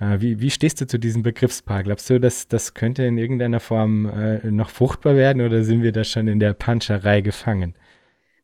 [0.00, 1.82] Äh, wie, wie stehst du zu diesem Begriffspaar?
[1.82, 5.92] Glaubst du, dass das könnte in irgendeiner Form äh, noch fruchtbar werden oder sind wir
[5.92, 7.74] da schon in der Panscherei gefangen?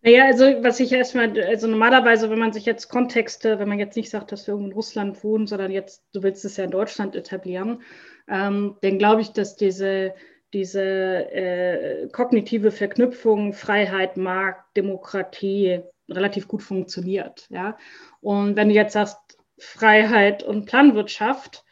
[0.07, 3.97] Naja, also was ich erstmal, also normalerweise, wenn man sich jetzt Kontexte, wenn man jetzt
[3.97, 6.71] nicht sagt, dass wir irgendwo in Russland wohnen, sondern jetzt, du willst es ja in
[6.71, 7.83] Deutschland etablieren,
[8.29, 10.15] ähm, dann glaube ich, dass diese,
[10.53, 17.49] diese äh, kognitive Verknüpfung Freiheit, Markt, Demokratie relativ gut funktioniert.
[17.51, 17.77] Ja?
[18.21, 19.19] Und wenn du jetzt sagst,
[19.59, 21.65] Freiheit und Planwirtschaft,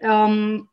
[0.00, 0.68] ähm,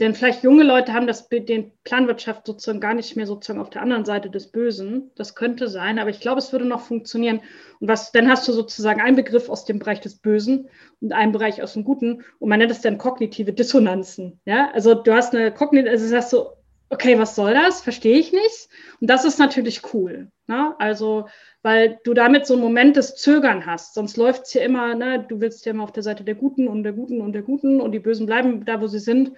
[0.00, 3.82] denn vielleicht junge Leute haben das den Planwirtschaft sozusagen gar nicht mehr sozusagen auf der
[3.82, 5.10] anderen Seite des Bösen.
[5.14, 7.40] Das könnte sein, aber ich glaube, es würde noch funktionieren.
[7.80, 10.70] Und was, dann hast du sozusagen einen Begriff aus dem Bereich des Bösen
[11.02, 12.24] und einen Bereich aus dem Guten.
[12.38, 14.40] Und man nennt es dann kognitive Dissonanzen.
[14.46, 16.46] Ja, also du hast eine kognitive, also sagst du,
[16.88, 17.82] okay, was soll das?
[17.82, 18.68] Verstehe ich nicht.
[19.00, 20.28] Und das ist natürlich cool.
[20.46, 20.74] Ne?
[20.78, 21.28] Also,
[21.62, 23.94] weil du damit so einen Moment des Zögern hast.
[23.94, 25.24] Sonst läuft es ja immer, ne?
[25.28, 27.80] du willst ja immer auf der Seite der Guten und der Guten und der Guten
[27.80, 29.32] und die Bösen bleiben da, wo sie sind.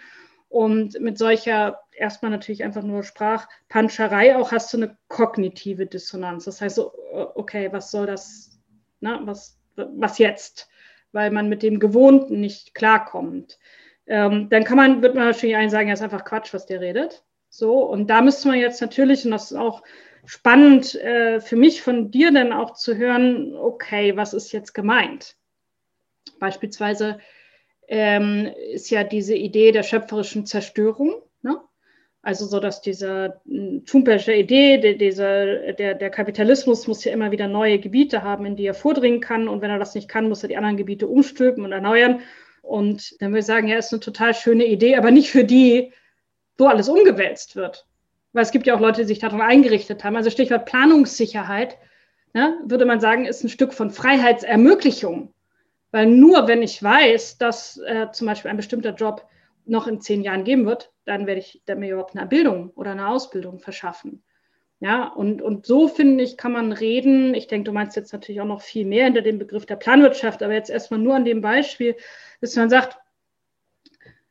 [0.53, 6.45] Und mit solcher erstmal natürlich einfach nur Sprachpanscherei auch hast du eine kognitive Dissonanz.
[6.45, 6.93] Das heißt so,
[7.37, 8.61] okay, was soll das,
[9.01, 10.69] na, ne, was, was jetzt?
[11.13, 13.59] Weil man mit dem Gewohnten nicht klarkommt.
[14.07, 16.83] Ähm, dann kann man, wird man natürlich einen sagen, ja, ist einfach Quatsch, was der
[16.83, 17.25] redet.
[17.49, 19.83] So, und da müsste man jetzt natürlich, und das ist auch
[20.27, 25.35] spannend äh, für mich von dir dann auch zu hören, okay, was ist jetzt gemeint?
[26.41, 27.21] Beispielsweise,
[27.89, 31.23] ähm, ist ja diese Idee der schöpferischen Zerstörung.
[31.43, 31.61] Ne?
[32.23, 37.33] Also so, dass diese hm, Schumpetersche Idee, der, dieser, der, der Kapitalismus muss ja immer
[37.33, 39.49] wieder neue Gebiete haben, in die er vordringen kann.
[39.49, 42.21] Und wenn er das nicht kann, muss er die anderen Gebiete umstülpen und erneuern.
[42.63, 45.93] Und dann würde ich sagen, ja, ist eine total schöne Idee, aber nicht für die,
[46.57, 47.87] wo alles umgewälzt wird.
[48.33, 50.17] Weil es gibt ja auch Leute, die sich daran eingerichtet haben.
[50.17, 51.77] Also Stichwort Planungssicherheit,
[52.33, 55.35] ne, würde man sagen, ist ein Stück von Freiheitsermöglichung.
[55.93, 59.25] Weil nur wenn ich weiß, dass äh, zum Beispiel ein bestimmter Job
[59.65, 62.93] noch in zehn Jahren geben wird, dann werde ich dann mir überhaupt eine Bildung oder
[62.93, 64.25] eine Ausbildung verschaffen.
[64.81, 67.35] Ja, und, und so finde ich, kann man reden.
[67.35, 70.43] Ich denke, du meinst jetzt natürlich auch noch viel mehr hinter dem Begriff der Planwirtschaft,
[70.43, 71.95] aber jetzt erstmal nur an dem Beispiel,
[72.41, 72.99] dass man sagt,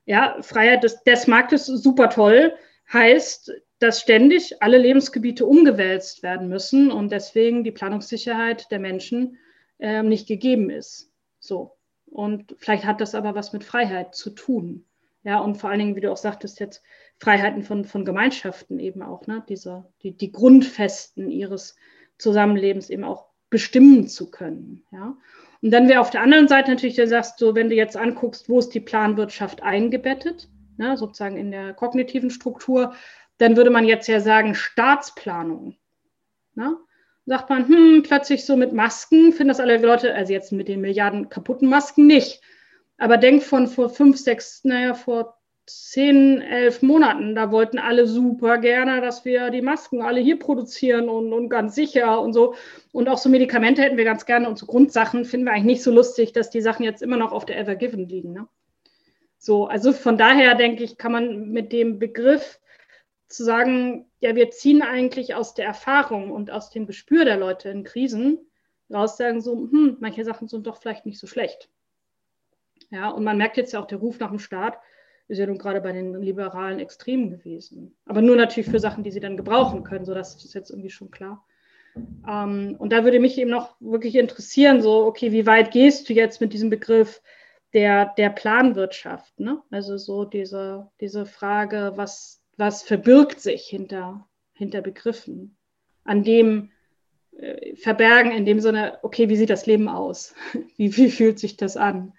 [0.05, 2.53] ja, Freiheit des, des Marktes super toll,
[2.91, 9.37] heißt, dass ständig alle Lebensgebiete umgewälzt werden müssen und deswegen die Planungssicherheit der Menschen
[9.79, 11.10] äh, nicht gegeben ist.
[11.41, 11.75] So.
[12.05, 14.85] Und vielleicht hat das aber was mit Freiheit zu tun.
[15.23, 16.81] Ja, und vor allen Dingen, wie du auch sagtest, jetzt
[17.19, 19.43] Freiheiten von, von Gemeinschaften eben auch, ne?
[19.47, 21.75] Diese, die, die Grundfesten ihres
[22.17, 24.83] Zusammenlebens eben auch bestimmen zu können.
[24.91, 25.15] Ja?
[25.61, 28.49] Und dann wäre auf der anderen Seite natürlich, du sagst, so, wenn du jetzt anguckst,
[28.49, 32.95] wo ist die Planwirtschaft eingebettet, ne, sozusagen in der kognitiven Struktur,
[33.37, 35.75] dann würde man jetzt ja sagen, Staatsplanung.
[36.55, 36.77] Ne?
[37.25, 40.81] Sagt man, hm, plötzlich so mit Masken, finden das alle Leute, also jetzt mit den
[40.81, 42.41] Milliarden kaputten Masken nicht.
[42.97, 48.57] Aber denk von vor fünf, sechs, naja, vor zehn, elf Monaten, da wollten alle super
[48.57, 52.55] gerne, dass wir die Masken alle hier produzieren und, und ganz sicher und so.
[52.91, 55.83] Und auch so Medikamente hätten wir ganz gerne und so Grundsachen finden wir eigentlich nicht
[55.83, 58.33] so lustig, dass die Sachen jetzt immer noch auf der Ever Given liegen.
[58.33, 58.47] Ne?
[59.37, 62.59] So, also von daher denke ich, kann man mit dem Begriff
[63.31, 67.69] zu sagen, ja, wir ziehen eigentlich aus der Erfahrung und aus dem Gespür der Leute
[67.69, 68.39] in Krisen
[68.91, 71.69] raus, sagen so, hm, manche Sachen sind doch vielleicht nicht so schlecht.
[72.89, 74.77] Ja, und man merkt jetzt ja auch der Ruf nach dem Staat,
[75.27, 77.95] ist ja nun gerade bei den liberalen Extremen gewesen.
[78.05, 80.89] Aber nur natürlich für Sachen, die sie dann gebrauchen können, so das ist jetzt irgendwie
[80.89, 81.45] schon klar.
[82.27, 86.13] Ähm, und da würde mich eben noch wirklich interessieren, so, okay, wie weit gehst du
[86.13, 87.21] jetzt mit diesem Begriff
[87.73, 89.39] der, der Planwirtschaft?
[89.39, 89.61] Ne?
[89.71, 95.57] Also so diese, diese Frage, was, was verbirgt sich hinter, hinter Begriffen,
[96.03, 96.69] an dem
[97.35, 100.35] äh, verbergen in dem Sinne, okay, wie sieht das Leben aus?
[100.77, 102.13] wie, wie fühlt sich das an?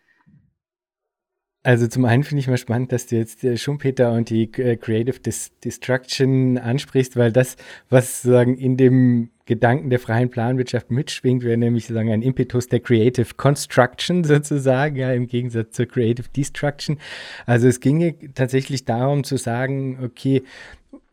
[1.64, 4.76] Also zum einen finde ich mal spannend, dass du jetzt äh, Schumpeter und die äh,
[4.76, 5.18] Creative
[5.64, 7.56] Destruction ansprichst, weil das,
[7.88, 12.80] was sozusagen in dem Gedanken der freien Planwirtschaft mitschwingt, wäre nämlich sozusagen ein Impetus der
[12.80, 16.98] Creative Construction sozusagen, ja, im Gegensatz zur Creative Destruction.
[17.46, 20.42] Also es ginge tatsächlich darum zu sagen, okay,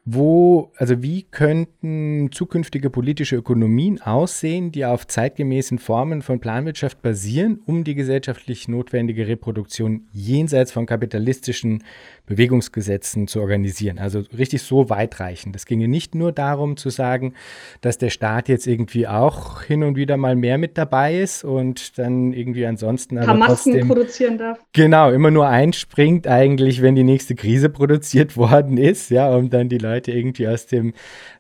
[0.06, 7.60] wo, also wie könnten zukünftige politische Ökonomien aussehen, die auf zeitgemäßen Formen von Planwirtschaft basieren,
[7.66, 11.84] um die gesellschaftlich notwendige Reproduktion jenseits von kapitalistischen
[12.30, 13.98] Bewegungsgesetzen zu organisieren.
[13.98, 15.56] Also richtig so weitreichend.
[15.56, 17.34] Es ginge nicht nur darum zu sagen,
[17.82, 21.98] dass der Staat jetzt irgendwie auch hin und wieder mal mehr mit dabei ist und
[21.98, 24.60] dann irgendwie ansonsten paar Masken trotzdem, produzieren darf.
[24.74, 29.68] Genau, immer nur einspringt eigentlich, wenn die nächste Krise produziert worden ist, ja, um dann
[29.68, 30.94] die Leute irgendwie aus dem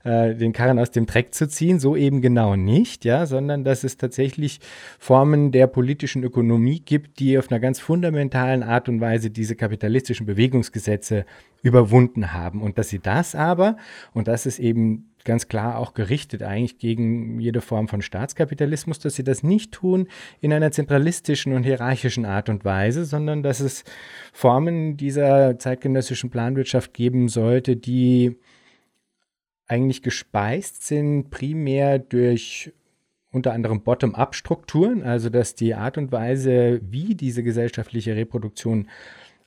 [0.03, 1.79] äh, den Karren aus dem Dreck zu ziehen.
[1.79, 4.59] So eben genau nicht, ja, sondern dass es tatsächlich
[4.97, 10.25] Formen der politischen Ökonomie gibt, die auf einer ganz fundamentalen Art und Weise diese kapitalistischen
[10.25, 10.78] Bewegungsgesetze
[11.61, 12.61] überwunden haben.
[12.61, 13.77] Und dass sie das aber,
[14.13, 19.15] und das ist eben ganz klar auch gerichtet eigentlich gegen jede Form von Staatskapitalismus, dass
[19.15, 20.07] sie das nicht tun
[20.39, 23.83] in einer zentralistischen und hierarchischen Art und Weise, sondern dass es
[24.31, 28.37] Formen dieser zeitgenössischen Planwirtschaft geben sollte, die
[29.67, 32.73] eigentlich gespeist sind primär durch
[33.31, 38.87] unter anderem Bottom-up-Strukturen, also dass die Art und Weise, wie diese gesellschaftliche Reproduktion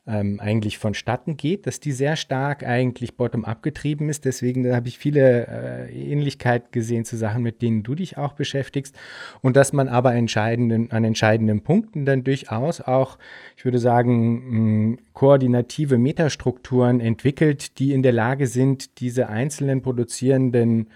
[0.04, 4.24] ähm, eigentlich vonstatten geht, dass die sehr stark eigentlich bottom-up getrieben ist.
[4.24, 8.96] Deswegen habe ich viele äh, Ähnlichkeit gesehen zu Sachen, mit denen du dich auch beschäftigst.
[9.42, 13.16] Und dass man aber entscheidenden, an entscheidenden Punkten dann durchaus auch,
[13.56, 20.88] ich würde sagen, mh, koordinative Metastrukturen entwickelt, die in der Lage sind, diese einzelnen produzierenden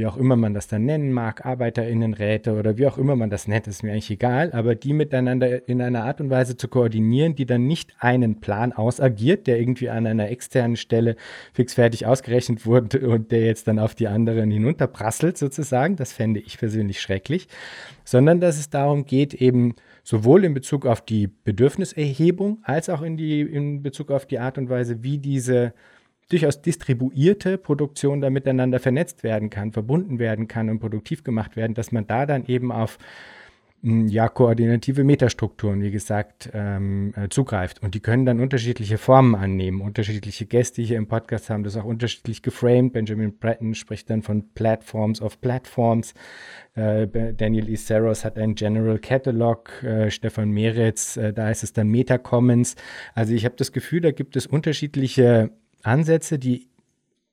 [0.00, 3.46] wie auch immer man das dann nennen mag, Arbeiterinnenräte oder wie auch immer man das
[3.46, 7.34] nennt, ist mir eigentlich egal, aber die miteinander in einer Art und Weise zu koordinieren,
[7.34, 11.16] die dann nicht einen Plan ausagiert, der irgendwie an einer externen Stelle
[11.52, 16.56] fixfertig ausgerechnet wurde und der jetzt dann auf die anderen hinunterprasselt sozusagen, das fände ich
[16.56, 17.46] persönlich schrecklich,
[18.04, 23.18] sondern dass es darum geht, eben sowohl in Bezug auf die Bedürfniserhebung als auch in,
[23.18, 25.74] die, in Bezug auf die Art und Weise, wie diese
[26.30, 31.74] durchaus distribuierte Produktion da miteinander vernetzt werden kann, verbunden werden kann und produktiv gemacht werden,
[31.74, 32.98] dass man da dann eben auf
[33.82, 37.82] hm, ja, koordinative Metastrukturen, wie gesagt, ähm, äh, zugreift.
[37.82, 39.80] Und die können dann unterschiedliche Formen annehmen.
[39.80, 42.92] Unterschiedliche Gäste hier im Podcast haben das auch unterschiedlich geframed.
[42.92, 46.12] Benjamin Breton spricht dann von Platforms of Platforms.
[46.74, 47.76] Äh, Daniel E.
[47.76, 49.82] Saros hat einen General Catalog.
[49.82, 52.76] Äh, Stefan Meretz, äh, da heißt es dann Meta Commons.
[53.14, 55.52] Also ich habe das Gefühl, da gibt es unterschiedliche
[55.82, 56.68] Ansätze, die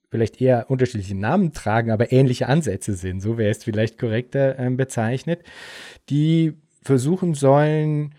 [0.09, 4.69] vielleicht eher unterschiedliche Namen tragen, aber ähnliche Ansätze sind, so wäre es vielleicht korrekter äh,
[4.69, 5.43] bezeichnet,
[6.09, 8.15] die versuchen sollen,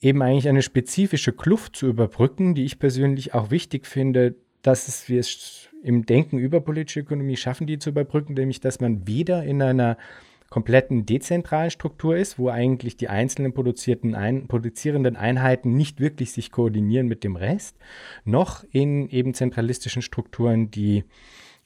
[0.00, 5.20] eben eigentlich eine spezifische Kluft zu überbrücken, die ich persönlich auch wichtig finde, dass wir
[5.20, 9.60] es im Denken über politische Ökonomie schaffen, die zu überbrücken, nämlich dass man weder in
[9.60, 9.98] einer
[10.54, 16.52] kompletten dezentralen Struktur ist, wo eigentlich die einzelnen produzierten ein, produzierenden Einheiten nicht wirklich sich
[16.52, 17.76] koordinieren mit dem Rest,
[18.24, 21.02] noch in eben zentralistischen Strukturen, die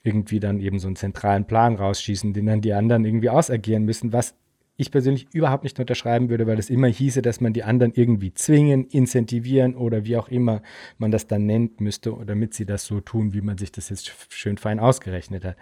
[0.04, 4.14] irgendwie dann eben so einen zentralen Plan rausschießen, den dann die anderen irgendwie ausagieren müssen,
[4.14, 4.34] was
[4.80, 8.32] ich persönlich überhaupt nicht unterschreiben würde, weil es immer hieße, dass man die anderen irgendwie
[8.32, 10.62] zwingen, incentivieren oder wie auch immer
[10.98, 14.12] man das dann nennt müsste, damit sie das so tun, wie man sich das jetzt
[14.28, 15.56] schön fein ausgerechnet hat.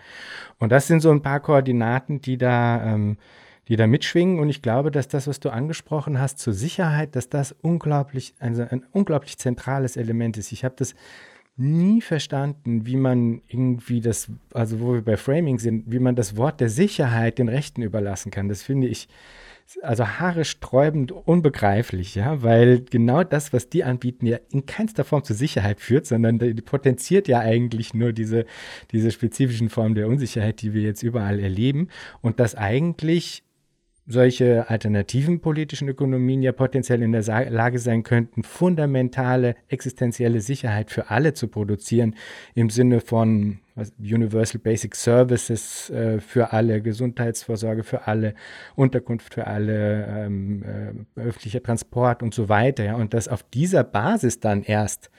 [0.58, 3.16] Und das sind so ein paar Koordinaten, die da, ähm,
[3.68, 4.38] die da mitschwingen.
[4.38, 8.66] Und ich glaube, dass das, was du angesprochen hast zur Sicherheit, dass das unglaublich, also
[8.68, 10.52] ein unglaublich zentrales Element ist.
[10.52, 10.94] Ich habe das
[11.56, 16.36] nie verstanden, wie man irgendwie das, also wo wir bei Framing sind, wie man das
[16.36, 18.48] Wort der Sicherheit den Rechten überlassen kann.
[18.48, 19.08] Das finde ich
[19.82, 25.34] also haaresträubend unbegreiflich, ja, weil genau das, was die anbieten, ja in keinster Form zur
[25.34, 28.44] Sicherheit führt, sondern potenziert ja eigentlich nur diese,
[28.92, 31.88] diese spezifischen Formen der Unsicherheit, die wir jetzt überall erleben
[32.20, 33.42] und das eigentlich
[34.06, 41.10] solche alternativen politischen Ökonomien ja potenziell in der Lage sein könnten, fundamentale existenzielle Sicherheit für
[41.10, 42.14] alle zu produzieren,
[42.54, 43.58] im Sinne von
[43.98, 48.34] Universal Basic Services äh, für alle, Gesundheitsvorsorge für alle,
[48.74, 52.84] Unterkunft für alle, ähm, äh, öffentlicher Transport und so weiter.
[52.84, 55.10] Ja, und dass auf dieser Basis dann erst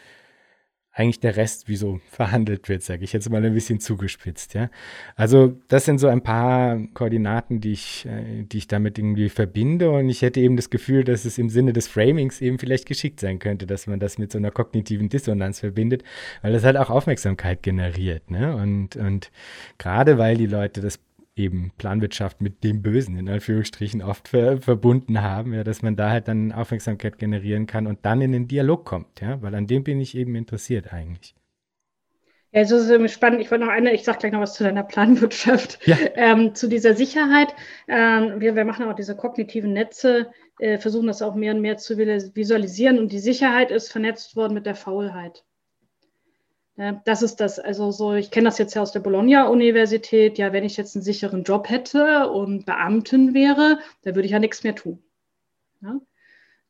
[0.97, 4.55] eigentlich der Rest wie so verhandelt wird, sage ich jetzt mal ein bisschen zugespitzt.
[4.55, 4.69] Ja?
[5.15, 9.91] Also das sind so ein paar Koordinaten, die ich, äh, die ich damit irgendwie verbinde
[9.91, 13.19] und ich hätte eben das Gefühl, dass es im Sinne des Framings eben vielleicht geschickt
[13.19, 16.03] sein könnte, dass man das mit so einer kognitiven Dissonanz verbindet,
[16.41, 18.31] weil das halt auch Aufmerksamkeit generiert.
[18.31, 18.55] Ne?
[18.55, 19.31] Und, und
[19.77, 20.99] gerade weil die Leute das
[21.37, 26.09] eben Planwirtschaft mit dem Bösen in Anführungsstrichen oft ver verbunden haben, ja, dass man da
[26.09, 29.83] halt dann Aufmerksamkeit generieren kann und dann in den Dialog kommt, ja, weil an dem
[29.83, 31.35] bin ich eben interessiert eigentlich.
[32.51, 33.41] Ja, also es ist spannend.
[33.41, 35.97] Ich wollte noch eine, ich sage gleich noch was zu deiner Planwirtschaft, ja.
[36.15, 37.53] ähm, zu dieser Sicherheit.
[37.87, 41.77] Ähm, wir, wir machen auch diese kognitiven Netze, äh, versuchen das auch mehr und mehr
[41.77, 45.43] zu visualisieren und die Sicherheit ist vernetzt worden mit der Faulheit.
[47.05, 50.37] Das ist das, also so, ich kenne das jetzt ja aus der Bologna-Universität.
[50.37, 54.39] Ja, wenn ich jetzt einen sicheren Job hätte und Beamtin wäre, dann würde ich ja
[54.39, 55.01] nichts mehr tun.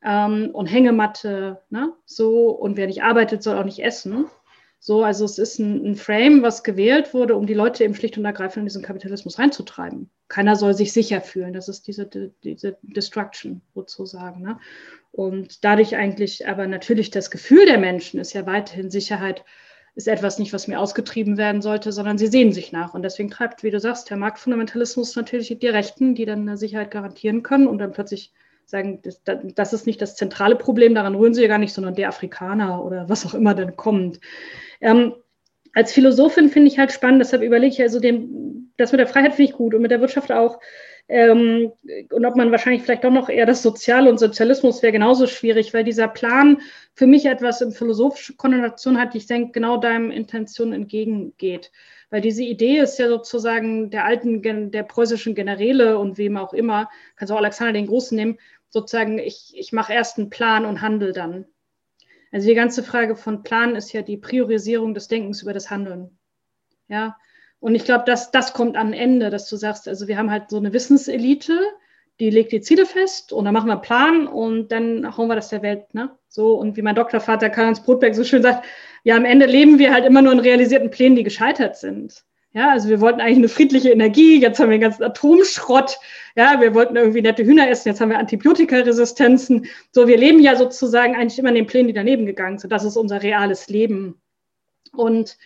[0.03, 1.93] Ähm, und Hängematte, ne?
[2.05, 4.27] so, und wer nicht arbeitet, soll auch nicht essen.
[4.79, 8.17] So, also es ist ein, ein, Frame, was gewählt wurde, um die Leute eben schlicht
[8.17, 10.09] und ergreifend in diesen Kapitalismus reinzutreiben.
[10.27, 11.51] Keiner soll sich sicher fühlen.
[11.51, 12.05] Das ist diese,
[12.43, 14.41] diese Destruction sozusagen.
[14.43, 14.59] Ne?
[15.11, 19.43] Und dadurch eigentlich, aber natürlich das Gefühl der Menschen ist ja weiterhin Sicherheit
[19.97, 22.93] ist etwas nicht, was mir ausgetrieben werden sollte, sondern sie sehen sich nach.
[22.93, 26.91] Und deswegen treibt, wie du sagst, der Marktfundamentalismus natürlich die Rechten, die dann eine Sicherheit
[26.91, 28.31] garantieren können und dann plötzlich
[28.63, 31.95] sagen, das, das ist nicht das zentrale Problem, daran rühren sie ja gar nicht, sondern
[31.95, 34.19] der Afrikaner oder was auch immer dann kommt.
[34.81, 35.15] Ähm,
[35.73, 39.33] als Philosophin finde ich halt spannend, deshalb überlege ich also, den, das mit der Freiheit
[39.33, 40.59] finde ich gut und mit der Wirtschaft auch.
[41.09, 41.71] Ähm,
[42.11, 45.73] und ob man wahrscheinlich vielleicht doch noch eher das Soziale und Sozialismus wäre genauso schwierig,
[45.73, 46.61] weil dieser Plan
[46.93, 51.71] für mich etwas in philosophische Konnotation hat, die ich denke, genau deinem Intention entgegengeht.
[52.09, 56.89] Weil diese Idee ist ja sozusagen der alten, der preußischen Generäle und wem auch immer,
[57.15, 58.37] kannst auch Alexander den Großen nehmen,
[58.69, 61.45] sozusagen, ich, ich mache erst einen Plan und handle dann.
[62.31, 66.17] Also die ganze Frage von Plan ist ja die Priorisierung des Denkens über das Handeln.
[66.89, 67.17] Ja,
[67.59, 70.49] und ich glaube, dass das kommt am Ende, dass du sagst, also wir haben halt
[70.49, 71.59] so eine Wissenselite,
[72.19, 75.35] die legt die Ziele fest und dann machen wir einen Plan und dann hauen wir
[75.35, 76.11] das der Welt, ne?
[76.27, 78.65] So, und wie mein Doktorvater Karl-Heinz Brotberg so schön sagt,
[79.03, 82.23] ja, am Ende leben wir halt immer nur in realisierten Plänen, die gescheitert sind.
[82.53, 85.99] Ja, also wir wollten eigentlich eine friedliche Energie, jetzt haben wir den ganzen Atomschrott,
[86.35, 89.67] ja, wir wollten irgendwie nette Hühner essen, jetzt haben wir Antibiotikaresistenzen.
[89.91, 92.71] So, wir leben ja sozusagen eigentlich immer in den Plänen, die daneben gegangen sind.
[92.71, 94.19] Das ist unser reales Leben.
[94.93, 95.37] Und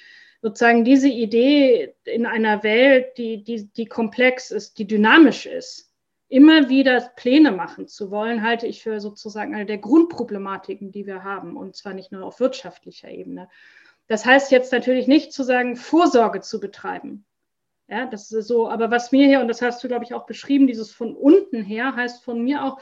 [0.42, 5.94] sozusagen diese Idee in einer Welt, die, die, die komplex ist, die dynamisch ist,
[6.28, 11.24] immer wieder Pläne machen zu wollen, halte ich für sozusagen eine der Grundproblematiken, die wir
[11.24, 13.50] haben, und zwar nicht nur auf wirtschaftlicher Ebene.
[14.08, 17.26] Das heißt jetzt natürlich nicht zu sagen, Vorsorge zu betreiben.
[17.88, 20.26] Ja, das ist so, aber was mir hier, und das hast du, glaube ich, auch
[20.26, 22.80] beschrieben, dieses von unten her, heißt von mir auch,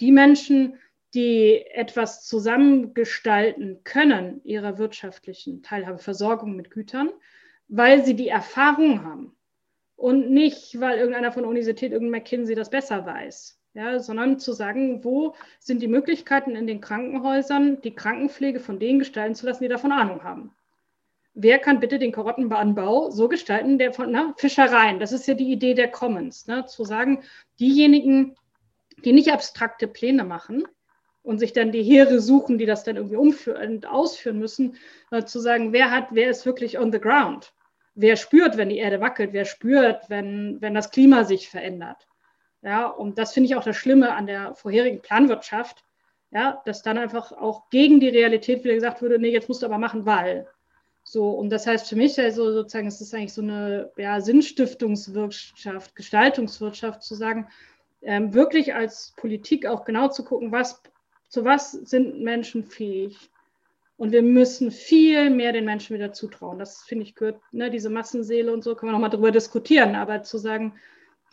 [0.00, 0.78] die Menschen,
[1.14, 7.10] die etwas zusammengestalten können, ihrer wirtschaftlichen Teilhabe, Versorgung mit Gütern,
[7.68, 9.36] weil sie die Erfahrung haben
[9.96, 13.58] und nicht, weil irgendeiner von der Universität, irgendein McKinsey das besser weiß.
[13.72, 18.98] Ja, sondern zu sagen, wo sind die Möglichkeiten in den Krankenhäusern, die Krankenpflege von denen
[18.98, 20.52] gestalten zu lassen, die davon Ahnung haben.
[21.34, 25.52] Wer kann bitte den Karottenanbau so gestalten, der von na, Fischereien, das ist ja die
[25.52, 27.22] Idee der Commons, ne, zu sagen,
[27.60, 28.34] diejenigen,
[29.04, 30.66] die nicht abstrakte Pläne machen,
[31.22, 34.76] und sich dann die Heere suchen, die das dann irgendwie umführen, ausführen müssen,
[35.10, 37.52] äh, zu sagen, wer hat, wer ist wirklich on the ground?
[37.94, 39.32] Wer spürt, wenn die Erde wackelt?
[39.32, 42.08] Wer spürt, wenn, wenn das Klima sich verändert?
[42.62, 45.84] Ja, und das finde ich auch das Schlimme an der vorherigen Planwirtschaft,
[46.30, 49.66] ja, dass dann einfach auch gegen die Realität wieder gesagt wurde, nee, jetzt musst du
[49.66, 50.46] aber machen, weil.
[51.02, 55.96] So, und das heißt für mich also sozusagen, es ist eigentlich so eine ja, Sinnstiftungswirtschaft,
[55.96, 57.48] Gestaltungswirtschaft, zu sagen,
[58.02, 60.82] ähm, wirklich als Politik auch genau zu gucken, was,
[61.30, 63.30] zu was sind Menschen fähig.
[63.96, 66.58] Und wir müssen viel mehr den Menschen wieder zutrauen.
[66.58, 69.94] Das finde ich gehört, ne, diese Massenseele und so, können wir nochmal darüber diskutieren.
[69.94, 70.74] Aber zu sagen,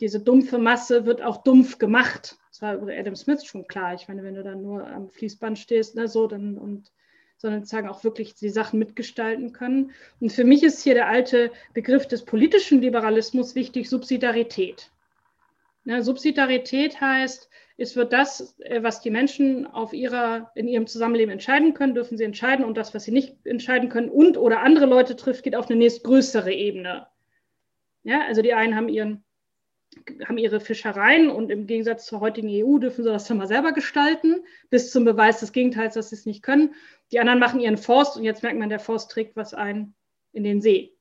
[0.00, 2.38] diese dumpfe Masse wird auch dumpf gemacht.
[2.50, 3.94] Das war über Adam Smith schon klar.
[3.94, 6.92] Ich meine, wenn du dann nur am Fließband stehst, ne, so, dann und
[7.40, 9.92] sondern sagen auch wirklich die Sachen mitgestalten können.
[10.20, 14.90] Und für mich ist hier der alte Begriff des politischen Liberalismus wichtig, Subsidiarität.
[15.84, 17.48] Ne, Subsidiarität heißt,
[17.78, 22.18] es wird das, äh, was die Menschen auf ihrer, in ihrem Zusammenleben entscheiden können, dürfen
[22.18, 25.56] sie entscheiden und das, was sie nicht entscheiden können und oder andere Leute trifft, geht
[25.56, 27.06] auf eine nächstgrößere Ebene.
[28.02, 29.24] Ja, also die einen haben ihren
[30.26, 33.72] haben ihre Fischereien und im Gegensatz zur heutigen EU dürfen sie das dann mal selber
[33.72, 36.74] gestalten, bis zum Beweis des Gegenteils, dass sie es nicht können.
[37.10, 39.94] Die anderen machen ihren Forst und jetzt merkt man, der Forst trägt was ein
[40.32, 40.97] in den See.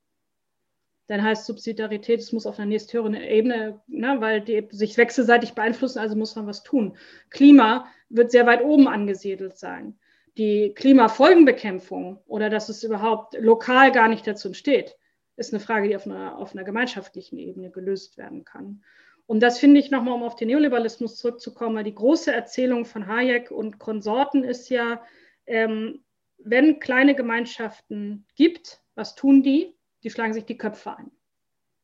[1.08, 6.00] Dann heißt Subsidiarität, es muss auf einer nächsthöheren Ebene, ne, weil die sich wechselseitig beeinflussen,
[6.00, 6.98] also muss man was tun.
[7.30, 9.98] Klima wird sehr weit oben angesiedelt sein.
[10.38, 14.98] Die Klimafolgenbekämpfung oder dass es überhaupt lokal gar nicht dazu entsteht,
[15.38, 18.84] ist eine Frage, die auf einer, auf einer gemeinschaftlichen Ebene gelöst werden kann.
[19.28, 23.08] Und das finde ich nochmal, um auf den Neoliberalismus zurückzukommen, weil die große Erzählung von
[23.08, 25.02] Hayek und Konsorten ist ja,
[25.46, 26.04] ähm,
[26.38, 29.77] wenn kleine Gemeinschaften gibt, was tun die?
[30.08, 31.12] Die schlagen sich die Köpfe ein.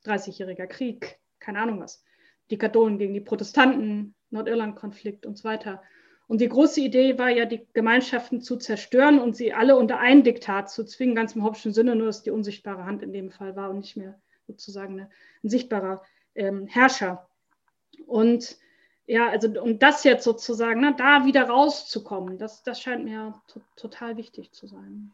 [0.06, 2.06] 30-jähriger Krieg, keine Ahnung was.
[2.52, 5.84] Die Katholen gegen die Protestanten, Nordirland-Konflikt und so weiter.
[6.28, 10.24] Und die große Idee war ja, die Gemeinschaften zu zerstören und sie alle unter ein
[10.24, 13.58] Diktat zu zwingen, ganz im Hobbschen Sinne, nur dass die unsichtbare Hand in dem Fall
[13.58, 14.18] war und nicht mehr
[14.48, 16.02] sozusagen ein sichtbarer
[16.34, 17.28] ähm, Herrscher.
[18.06, 18.58] Und
[19.06, 23.34] ja, also um das jetzt sozusagen, ne, da wieder rauszukommen, das, das scheint mir
[23.76, 25.12] total wichtig zu sein.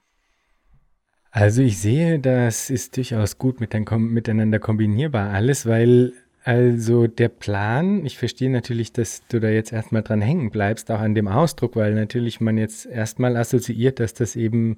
[1.32, 5.32] Also ich sehe, das ist durchaus gut miteinander kombinierbar.
[5.32, 6.14] Alles, weil
[6.44, 11.00] also der Plan, ich verstehe natürlich, dass du da jetzt erstmal dran hängen bleibst, auch
[11.00, 14.78] an dem Ausdruck, weil natürlich man jetzt erstmal assoziiert, dass das eben,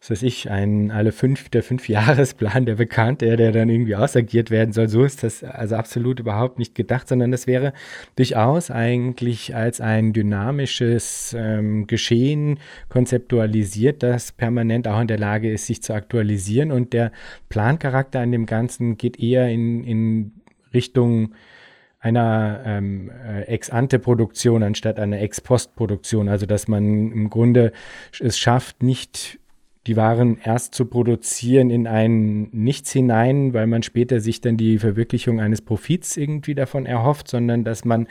[0.00, 4.72] was weiß ich, ein alle fünf, der Fünfjahresplan, der bekannte, der dann irgendwie ausagiert werden
[4.72, 4.88] soll.
[4.88, 7.72] So ist das also absolut überhaupt nicht gedacht, sondern das wäre
[8.14, 15.66] durchaus eigentlich als ein dynamisches ähm, Geschehen konzeptualisiert, das permanent auch in der Lage ist,
[15.66, 16.70] sich zu aktualisieren.
[16.70, 17.10] Und der
[17.48, 20.32] Plancharakter an dem Ganzen geht eher in, in
[20.74, 21.34] Richtung
[22.00, 26.28] einer ähm, äh, Ex-ante-Produktion anstatt einer Ex-post-Produktion.
[26.28, 27.72] Also dass man im Grunde
[28.20, 29.38] es schafft, nicht
[29.86, 34.78] die Waren erst zu produzieren in ein Nichts hinein, weil man später sich dann die
[34.78, 38.06] Verwirklichung eines Profits irgendwie davon erhofft, sondern dass man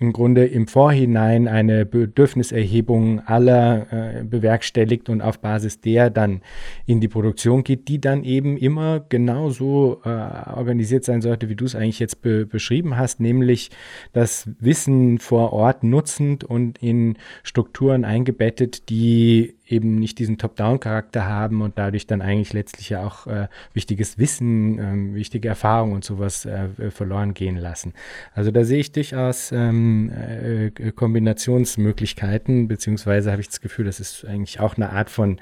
[0.00, 6.40] im Grunde im Vorhinein eine Bedürfniserhebung aller äh, bewerkstelligt und auf Basis der dann
[6.86, 11.66] in die Produktion geht, die dann eben immer genauso äh, organisiert sein sollte, wie du
[11.66, 13.70] es eigentlich jetzt be beschrieben hast, nämlich
[14.14, 21.62] das Wissen vor Ort nutzend und in Strukturen eingebettet, die eben nicht diesen Top-Down-Charakter haben
[21.62, 26.44] und dadurch dann eigentlich letztlich ja auch äh, wichtiges Wissen, ähm, wichtige Erfahrungen und sowas
[26.44, 27.94] äh, verloren gehen lassen.
[28.34, 34.24] Also da sehe ich durchaus ähm, äh, Kombinationsmöglichkeiten, beziehungsweise habe ich das Gefühl, das ist
[34.24, 35.40] eigentlich auch eine Art von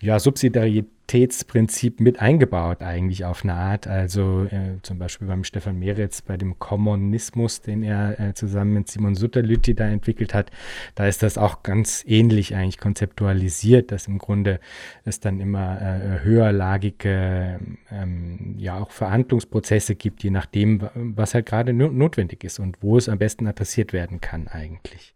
[0.00, 3.86] ja, Subsidiarität Qualitätsprinzip mit eingebaut eigentlich auf eine Art.
[3.86, 8.88] Also äh, zum Beispiel beim Stefan Meretz, bei dem Kommunismus, den er äh, zusammen mit
[8.88, 10.50] Simon Sutterlütti da entwickelt hat,
[10.96, 14.58] da ist das auch ganz ähnlich eigentlich konzeptualisiert, dass im Grunde
[15.04, 17.60] es dann immer äh, höherlagige,
[17.92, 22.96] ähm, ja auch Verhandlungsprozesse gibt, je nachdem, was halt gerade no notwendig ist und wo
[22.96, 25.14] es am besten adressiert werden kann eigentlich.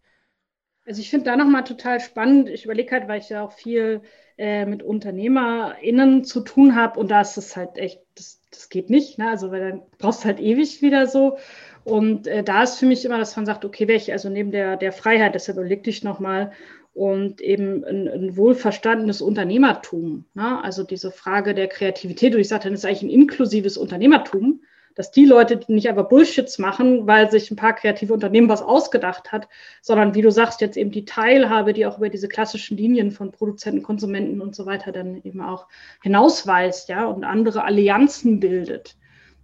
[0.87, 2.49] Also ich finde da nochmal total spannend.
[2.49, 4.03] Ich überlege halt, weil ich ja auch viel
[4.41, 8.89] äh, mit UnternehmerInnen zu tun habe und da ist es halt echt, das, das geht
[8.89, 9.19] nicht.
[9.19, 9.29] Ne?
[9.29, 11.37] Also weil dann brauchst du halt ewig wieder so.
[11.85, 14.79] Und äh, da ist für mich immer, dass man sagt, okay, welche, also neben der,
[14.79, 16.53] der Freiheit, deshalb überlegte ich nochmal,
[16.95, 20.25] und eben ein, ein wohlverstandenes Unternehmertum.
[20.35, 20.65] Ne?
[20.65, 24.63] Also diese Frage der Kreativität, und ich sagte, das ist eigentlich ein inklusives Unternehmertum
[24.95, 29.33] dass die Leute nicht einfach Bullshits machen, weil sich ein paar kreative Unternehmen was ausgedacht
[29.33, 29.49] hat,
[29.83, 33.33] sondern wie du sagst, jetzt eben die Teilhabe, die auch über diese klassischen Linien von
[33.33, 35.67] Produzenten, Konsumenten und so weiter dann eben auch
[36.03, 38.97] hinausweist, ja, und andere Allianzen bildet.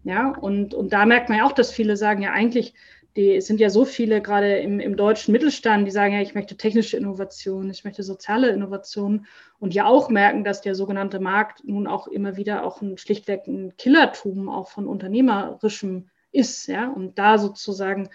[0.05, 2.75] Ja, und, und da merkt man ja auch, dass viele sagen, ja, eigentlich
[3.17, 6.57] die sind ja so viele gerade im, im deutschen Mittelstand, die sagen ja, ich möchte
[6.57, 9.27] technische Innovation, ich möchte soziale Innovation
[9.59, 13.47] und ja auch merken, dass der sogenannte Markt nun auch immer wieder auch ein schlichtweg
[13.47, 18.11] ein Killertum auch von unternehmerischem ist, ja, und da sozusagen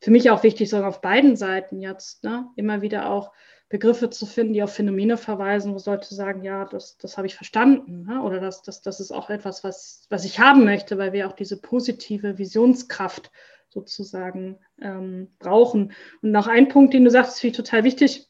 [0.00, 3.32] für mich auch wichtig, sagen auf beiden Seiten jetzt, ne, immer wieder auch
[3.68, 7.34] Begriffe zu finden, die auf Phänomene verweisen, wo Leute sagen, ja, das, das habe ich
[7.34, 8.22] verstanden, ne?
[8.22, 11.32] oder das, das, das ist auch etwas, was, was ich haben möchte, weil wir auch
[11.32, 13.32] diese positive Visionskraft
[13.74, 15.92] sozusagen ähm, brauchen.
[16.22, 18.28] Und noch ein Punkt, den du sagst, finde ich total wichtig,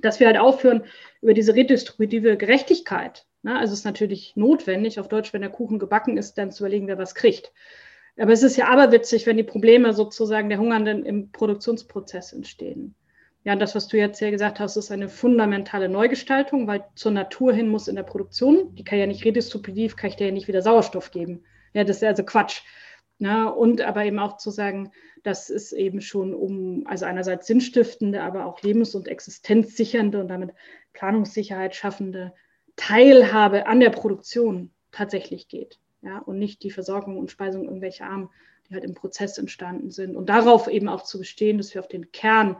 [0.00, 0.84] dass wir halt aufhören
[1.22, 3.26] über diese redistributive Gerechtigkeit.
[3.42, 3.56] Ne?
[3.56, 6.88] Also es ist natürlich notwendig, auf Deutsch, wenn der Kuchen gebacken ist, dann zu überlegen,
[6.88, 7.52] wer was kriegt.
[8.16, 12.94] Aber es ist ja aberwitzig, wenn die Probleme sozusagen der Hungernden im Produktionsprozess entstehen.
[13.44, 17.52] Ja, das, was du jetzt hier gesagt hast, ist eine fundamentale Neugestaltung, weil zur Natur
[17.52, 20.48] hin muss in der Produktion, die kann ja nicht redistributiv, kann ich dir ja nicht
[20.48, 21.44] wieder Sauerstoff geben.
[21.74, 22.62] Ja, das ist also Quatsch.
[23.18, 24.90] Ja, und aber eben auch zu sagen,
[25.22, 30.50] das ist eben schon um, also einerseits sinnstiftende, aber auch lebens- und existenzsichernde und damit
[30.92, 32.34] Planungssicherheit schaffende
[32.76, 35.78] Teilhabe an der Produktion tatsächlich geht.
[36.02, 38.28] Ja, und nicht die Versorgung und Speisung irgendwelcher Armen,
[38.68, 40.16] die halt im Prozess entstanden sind.
[40.16, 42.56] Und darauf eben auch zu bestehen, dass wir auf den Kern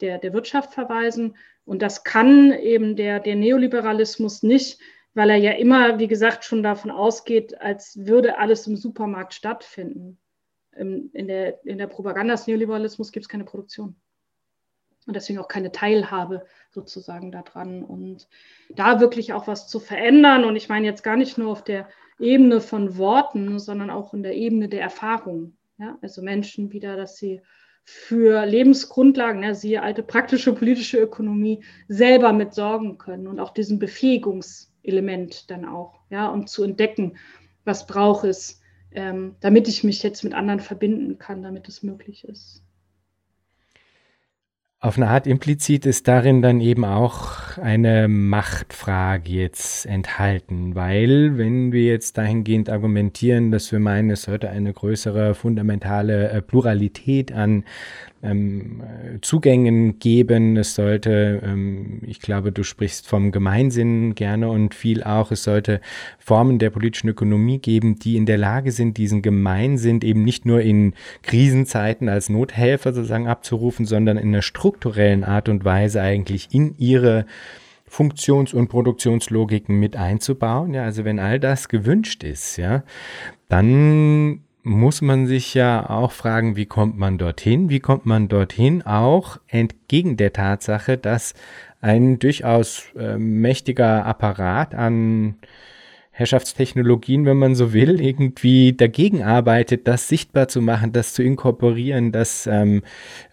[0.00, 1.36] der, der Wirtschaft verweisen.
[1.64, 4.80] Und das kann eben der, der Neoliberalismus nicht,
[5.14, 10.18] weil er ja immer, wie gesagt, schon davon ausgeht, als würde alles im Supermarkt stattfinden.
[10.72, 13.96] In, der, in der Propaganda des Neoliberalismus gibt es keine Produktion.
[15.06, 17.84] Und deswegen auch keine Teilhabe sozusagen daran.
[17.84, 18.28] Und
[18.70, 20.44] da wirklich auch was zu verändern.
[20.44, 21.88] Und ich meine jetzt gar nicht nur auf der
[22.20, 25.56] Ebene von Worten, sondern auch in der Ebene der Erfahrung.
[25.78, 25.98] Ja?
[26.02, 27.42] Also Menschen wieder, dass sie
[27.82, 33.78] für Lebensgrundlagen, ja, siehe alte praktische politische Ökonomie, selber mit sorgen können und auch diesen
[34.82, 37.16] Befähigungselement dann auch, ja, und zu entdecken,
[37.64, 38.60] was braucht es,
[38.92, 42.62] ähm, damit ich mich jetzt mit anderen verbinden kann, damit es möglich ist.
[44.82, 51.72] Auf eine Art implizit ist darin dann eben auch eine Machtfrage jetzt enthalten, weil wenn
[51.72, 57.64] wir jetzt dahingehend argumentieren, dass wir meinen, es sollte eine größere fundamentale äh, Pluralität an
[58.22, 58.82] ähm,
[59.22, 60.56] Zugängen geben.
[60.56, 65.30] Es sollte, ähm, ich glaube, du sprichst vom Gemeinsinn gerne und viel auch.
[65.30, 65.80] Es sollte
[66.18, 70.60] Formen der politischen Ökonomie geben, die in der Lage sind, diesen Gemeinsinn eben nicht nur
[70.60, 76.74] in Krisenzeiten als Nothelfer sozusagen abzurufen, sondern in einer strukturellen Art und Weise eigentlich in
[76.78, 77.26] ihre
[77.86, 80.74] Funktions- und Produktionslogiken mit einzubauen.
[80.74, 82.84] Ja, also wenn all das gewünscht ist, ja,
[83.48, 87.70] dann muss man sich ja auch fragen, wie kommt man dorthin?
[87.70, 91.34] Wie kommt man dorthin auch entgegen der Tatsache, dass
[91.80, 95.36] ein durchaus äh, mächtiger Apparat an
[96.20, 102.12] Herrschaftstechnologien, wenn man so will, irgendwie dagegen arbeitet, das sichtbar zu machen, das zu inkorporieren,
[102.12, 102.82] das ähm,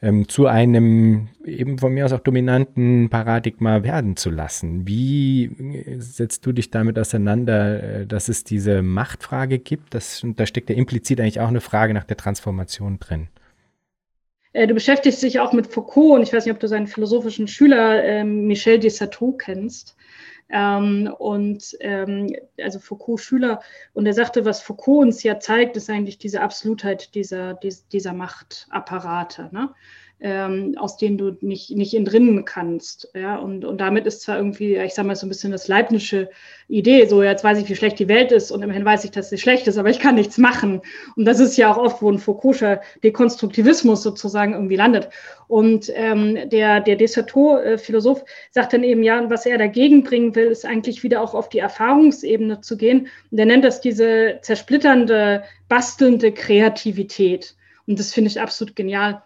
[0.02, 4.88] ähm, zu einem eben von mir aus auch dominanten Paradigma werden zu lassen.
[4.88, 9.94] Wie äh, setzt du dich damit auseinander, äh, dass es diese Machtfrage gibt?
[9.94, 13.28] Das, da steckt ja implizit eigentlich auch eine Frage nach der Transformation drin.
[14.54, 17.50] Äh, du beschäftigst dich auch mit Foucault und ich weiß nicht, ob du seinen philosophischen
[17.50, 19.98] Schüler äh, Michel Desatteau kennst.
[20.50, 23.62] Ähm, und ähm, also Foucault-Schüler.
[23.93, 29.50] Und er sagte, was Foucault uns ja zeigt, ist eigentlich diese Absolutheit dieser, dieser Machtapparate.
[29.52, 29.74] Ne?
[30.20, 33.09] Ähm, aus denen du nicht, nicht entrinnen kannst.
[33.13, 33.38] Ja?
[33.38, 36.30] Und, und damit ist zwar irgendwie, ich sage mal, so ein bisschen das leibnische
[36.68, 39.30] Idee, so jetzt weiß ich, wie schlecht die Welt ist und immerhin weiß ich, dass
[39.30, 40.82] sie schlecht ist, aber ich kann nichts machen.
[41.15, 45.09] Und das ist ja auch oft, wo ein Foucault'scher Dekonstruktivismus sozusagen irgendwie landet.
[45.47, 50.47] Und ähm, der, der Dessertot-Philosoph sagt dann eben, ja, und was er dagegen bringen will,
[50.47, 53.07] ist eigentlich wieder auch auf die Erfahrungsebene zu gehen.
[53.32, 57.55] Und er nennt das diese zersplitternde, bastelnde Kreativität.
[57.86, 59.24] Und das finde ich absolut genial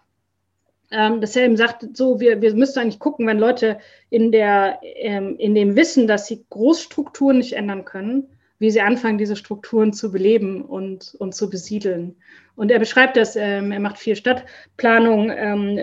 [0.92, 3.78] ähm, dass er eben sagt, so, wir, wir müssen eigentlich gucken, wenn Leute
[4.10, 8.28] in, der, ähm, in dem Wissen, dass sie Großstrukturen nicht ändern können,
[8.58, 12.16] wie sie anfangen, diese Strukturen zu beleben und, und zu besiedeln.
[12.54, 15.78] Und er beschreibt das, ähm, er macht viel Stadtplanung, ähm,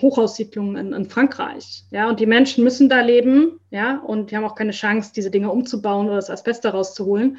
[0.00, 1.84] Hochhaussiedlungen in, in, Frankreich.
[1.90, 5.30] Ja, und die Menschen müssen da leben, ja, und die haben auch keine Chance, diese
[5.30, 7.38] Dinge umzubauen oder das Asbest daraus zu holen.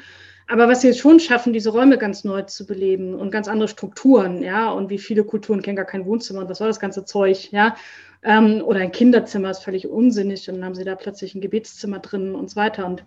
[0.50, 3.68] Aber was sie jetzt schon schaffen, diese Räume ganz neu zu beleben und ganz andere
[3.68, 7.04] Strukturen, ja, und wie viele Kulturen kennen gar kein Wohnzimmer und was soll das ganze
[7.04, 7.76] Zeug, ja,
[8.24, 12.00] ähm, oder ein Kinderzimmer ist völlig unsinnig und dann haben sie da plötzlich ein Gebetszimmer
[12.00, 13.04] drin und so weiter und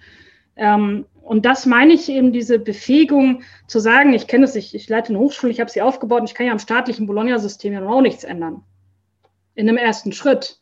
[0.56, 4.88] ähm, und das meine ich eben, diese Befähigung zu sagen, ich kenne es, ich, ich
[4.88, 7.82] leite eine Hochschule, ich habe sie aufgebaut und ich kann ja am staatlichen Bologna-System ja
[7.82, 8.64] noch auch nichts ändern.
[9.56, 10.62] In einem ersten Schritt.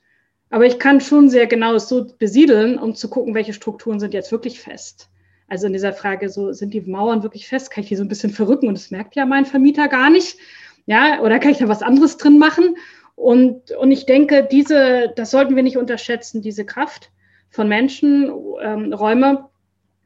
[0.50, 4.14] Aber ich kann schon sehr genau es so besiedeln, um zu gucken, welche Strukturen sind
[4.16, 5.11] jetzt wirklich fest.
[5.52, 7.72] Also in dieser Frage, so sind die Mauern wirklich fest?
[7.72, 10.38] Kann ich die so ein bisschen verrücken und das merkt ja mein Vermieter gar nicht?
[10.86, 12.78] Ja, oder kann ich da was anderes drin machen?
[13.16, 17.12] Und, und ich denke, diese, das sollten wir nicht unterschätzen, diese Kraft
[17.50, 18.32] von Menschen,
[18.62, 19.50] ähm, Räume,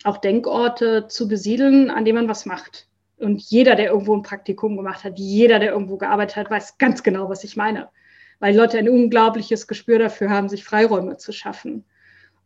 [0.03, 2.87] auch Denkorte zu besiedeln, an denen man was macht.
[3.17, 7.03] Und jeder, der irgendwo ein Praktikum gemacht hat, jeder, der irgendwo gearbeitet hat, weiß ganz
[7.03, 7.89] genau, was ich meine.
[8.39, 11.85] Weil Leute ein unglaubliches Gespür dafür haben, sich Freiräume zu schaffen.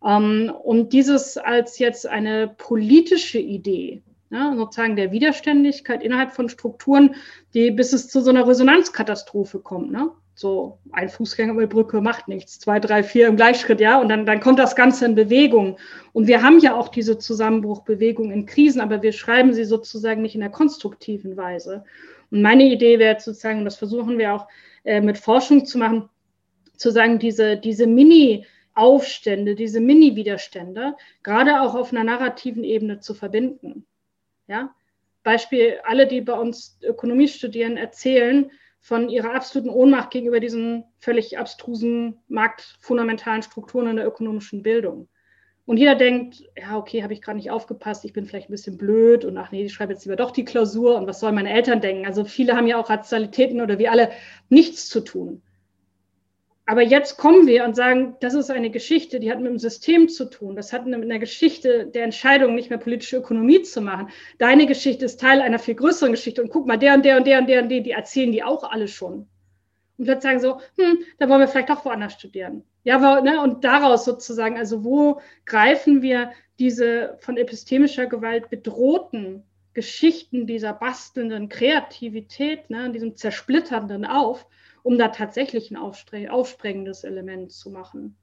[0.06, 7.16] Ähm, und dieses als jetzt eine politische Idee ja, sozusagen der Widerständigkeit innerhalb von Strukturen,
[7.54, 9.92] die bis es zu so einer Resonanzkatastrophe kommt.
[9.92, 10.12] Ne?
[10.36, 14.08] So ein Fußgänger über die Brücke macht nichts, zwei, drei, vier im Gleichschritt, ja, und
[14.08, 15.78] dann, dann kommt das Ganze in Bewegung.
[16.14, 20.36] Und wir haben ja auch diese Zusammenbruchbewegung in Krisen, aber wir schreiben sie sozusagen nicht
[20.36, 21.84] in der konstruktiven Weise.
[22.32, 24.48] Und meine Idee wäre sozusagen, und das versuchen wir auch
[24.86, 26.08] äh, mit Forschung zu machen,
[26.78, 28.46] zu sagen, diese, diese Mini-
[28.80, 33.86] Aufstände, diese Mini-Widerstände, gerade auch auf einer narrativen Ebene zu verbinden.
[34.48, 34.74] Ja?
[35.24, 38.50] Beispiel, alle, die bei uns Ökonomie studieren, erzählen
[38.80, 45.10] von ihrer absoluten Ohnmacht gegenüber diesen völlig abstrusen marktfundamentalen Strukturen in der ökonomischen Bildung.
[45.66, 48.78] Und jeder denkt, ja, okay, habe ich gerade nicht aufgepasst, ich bin vielleicht ein bisschen
[48.78, 51.54] blöd und ach nee, ich schreibe jetzt lieber doch die Klausur und was sollen meine
[51.54, 52.08] Eltern denken?
[52.08, 54.10] Also viele haben ja auch Rationalitäten oder wie alle
[54.48, 55.44] nichts zu tun.
[56.70, 60.08] Aber jetzt kommen wir und sagen, das ist eine Geschichte, die hat mit dem System
[60.08, 60.56] zu tun.
[60.56, 64.10] Das hat mit einer Geschichte der Entscheidung, nicht mehr politische Ökonomie zu machen.
[64.38, 66.44] Deine Geschichte ist Teil einer viel größeren Geschichte.
[66.44, 68.44] Und guck mal, der und der und der und der und der, die erzählen die
[68.44, 69.28] auch alle schon.
[69.98, 72.64] Und plötzlich sagen so, hm, da wollen wir vielleicht doch woanders studieren.
[72.84, 79.42] Ja, ne, und daraus sozusagen, also wo greifen wir diese von epistemischer Gewalt bedrohten
[79.74, 84.46] Geschichten dieser bastelnden Kreativität, ne, diesem zersplitternden auf
[84.84, 88.16] um da tatsächlich ein aufsprengendes Element zu machen.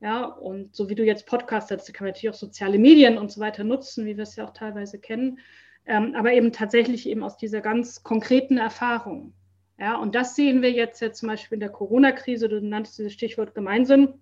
[0.00, 3.32] Ja, und so wie du jetzt Podcast hast, kann man natürlich auch soziale Medien und
[3.32, 5.40] so weiter nutzen, wie wir es ja auch teilweise kennen,
[5.86, 9.32] ähm, aber eben tatsächlich eben aus dieser ganz konkreten Erfahrung.
[9.78, 13.12] Ja, und das sehen wir jetzt ja zum Beispiel in der Corona-Krise, du nanntest dieses
[13.12, 14.14] Stichwort Gemeinsinn,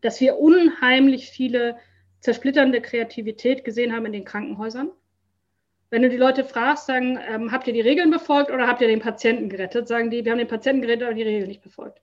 [0.00, 1.76] dass wir unheimlich viele
[2.20, 4.90] zersplitternde Kreativität gesehen haben in den Krankenhäusern
[5.94, 8.88] wenn du die Leute fragst, sagen, ähm, habt ihr die Regeln befolgt oder habt ihr
[8.88, 9.86] den Patienten gerettet?
[9.86, 12.02] Sagen die, wir haben den Patienten gerettet, aber die Regeln nicht befolgt.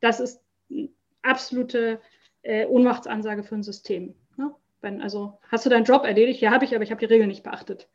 [0.00, 0.88] Das ist eine
[1.20, 2.00] absolute
[2.40, 4.14] äh, Ohnmachtsansage für ein System.
[4.38, 4.54] Ne?
[4.80, 6.40] Wenn, also, hast du deinen Job erledigt?
[6.40, 7.86] Ja, habe ich, aber ich habe die Regeln nicht beachtet.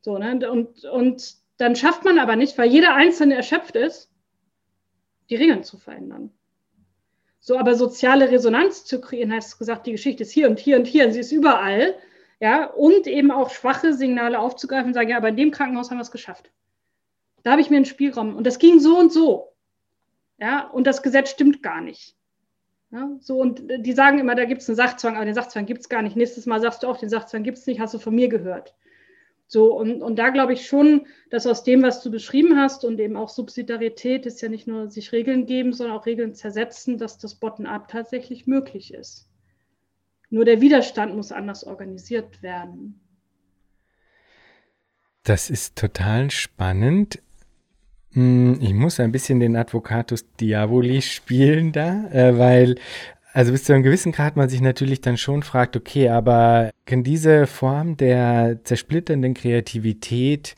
[0.00, 0.50] So, ne?
[0.50, 4.10] und, und dann schafft man aber nicht, weil jeder Einzelne erschöpft ist,
[5.30, 6.32] die Regeln zu verändern.
[7.38, 10.88] So, aber soziale Resonanz zu kreieren, heißt gesagt, die Geschichte ist hier und hier und
[10.88, 11.94] hier und sie ist überall
[12.42, 15.98] ja, und eben auch schwache Signale aufzugreifen und sagen, ja, aber in dem Krankenhaus haben
[15.98, 16.50] wir es geschafft.
[17.44, 19.52] Da habe ich mir einen Spielraum und das ging so und so.
[20.38, 22.16] Ja, und das Gesetz stimmt gar nicht.
[22.90, 25.82] Ja, so, und die sagen immer, da gibt es einen Sachzwang, aber den Sachzwang gibt
[25.82, 26.16] es gar nicht.
[26.16, 28.74] Nächstes Mal sagst du auch, den Sachzwang gibt es nicht, hast du von mir gehört.
[29.46, 32.98] So, und, und da glaube ich schon, dass aus dem, was du beschrieben hast und
[32.98, 37.18] eben auch Subsidiarität ist ja nicht nur sich Regeln geben, sondern auch Regeln zersetzen, dass
[37.18, 39.28] das Bottom-up tatsächlich möglich ist.
[40.32, 42.98] Nur der Widerstand muss anders organisiert werden.
[45.24, 47.20] Das ist total spannend.
[48.12, 52.76] Hm, ich muss ein bisschen den Advocatus Diaboli spielen da, äh, weil,
[53.34, 57.04] also bis zu einem gewissen Grad man sich natürlich dann schon fragt, okay, aber kann
[57.04, 60.56] diese Form der zersplitternden Kreativität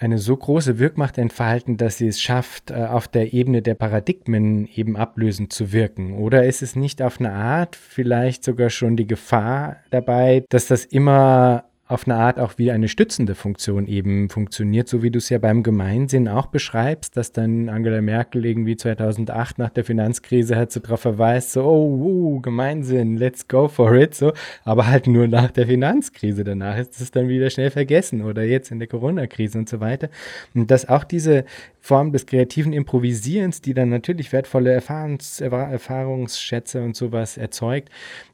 [0.00, 4.66] eine so große Wirkmacht entfalten, dass sie es schafft, äh, auf der Ebene der Paradigmen
[4.74, 6.14] eben ablösend zu wirken?
[6.14, 10.86] Oder ist es nicht auf eine Art vielleicht sogar schon die Gefahr dabei, dass das
[10.86, 15.28] immer auf eine Art auch wie eine stützende Funktion eben funktioniert, so wie du es
[15.28, 20.70] ja beim Gemeinsinn auch beschreibst, dass dann Angela Merkel irgendwie 2008 nach der Finanzkrise halt
[20.70, 24.32] so drauf verweist, so, oh, uh, Gemeinsinn, let's go for it, so,
[24.62, 26.44] aber halt nur nach der Finanzkrise.
[26.44, 30.10] Danach ist es dann wieder schnell vergessen oder jetzt in der Corona-Krise und so weiter.
[30.54, 31.44] Und dass auch diese
[31.80, 37.88] Form des kreativen Improvisierens, die dann natürlich wertvolle Erfahrungs Erfahrungsschätze und sowas erzeugt,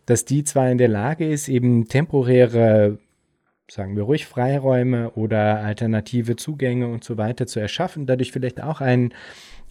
[0.04, 2.98] dass die zwar in der Lage ist, eben temporäre
[3.70, 8.80] sagen wir ruhig, Freiräume oder alternative Zugänge und so weiter zu erschaffen, dadurch vielleicht auch
[8.80, 9.12] einen,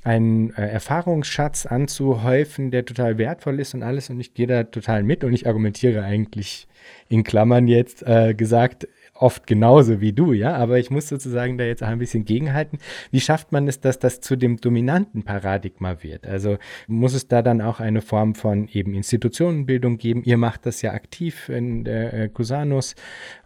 [0.04, 4.10] einen äh, Erfahrungsschatz anzuhäufen, der total wertvoll ist und alles.
[4.10, 6.68] Und ich gehe da total mit und ich argumentiere eigentlich
[7.10, 11.64] in Klammern jetzt äh, gesagt oft genauso wie du, ja, aber ich muss sozusagen da
[11.64, 12.80] jetzt auch ein bisschen gegenhalten.
[13.12, 16.28] Wie schafft man es, dass das zu dem dominanten Paradigma wird?
[16.28, 16.58] Also
[16.88, 20.24] muss es da dann auch eine Form von eben Institutionenbildung geben?
[20.26, 22.96] Ihr macht das ja aktiv in der äh, Cusanus.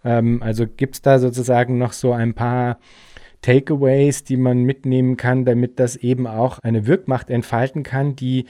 [0.03, 2.79] Ähm, also gibt es da sozusagen noch so ein paar
[3.41, 8.45] Takeaways, die man mitnehmen kann, damit das eben auch eine Wirkmacht entfalten kann, die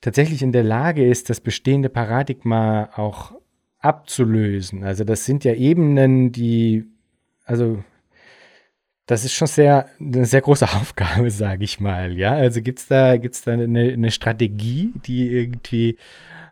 [0.00, 3.32] tatsächlich in der Lage ist, das bestehende Paradigma auch
[3.84, 4.84] abzulösen.
[4.84, 6.84] Also das sind ja Ebenen, die,
[7.44, 7.84] also
[9.06, 12.16] das ist schon sehr, eine sehr große Aufgabe, sage ich mal.
[12.16, 15.98] Ja, also gibt es da, gibt's da eine, eine Strategie, die irgendwie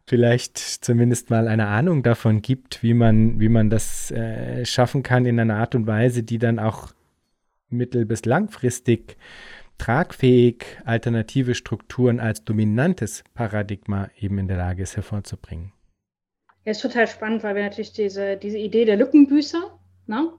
[0.07, 5.25] vielleicht zumindest mal eine Ahnung davon gibt, wie man, wie man das äh, schaffen kann
[5.25, 6.93] in einer Art und Weise, die dann auch
[7.71, 9.17] mittel- bis langfristig
[9.79, 15.73] tragfähig alternative Strukturen als dominantes Paradigma eben in der Lage ist hervorzubringen.
[16.65, 20.33] Ja, ist total spannend, weil wir natürlich diese, diese Idee der Lückenbüßer, ne?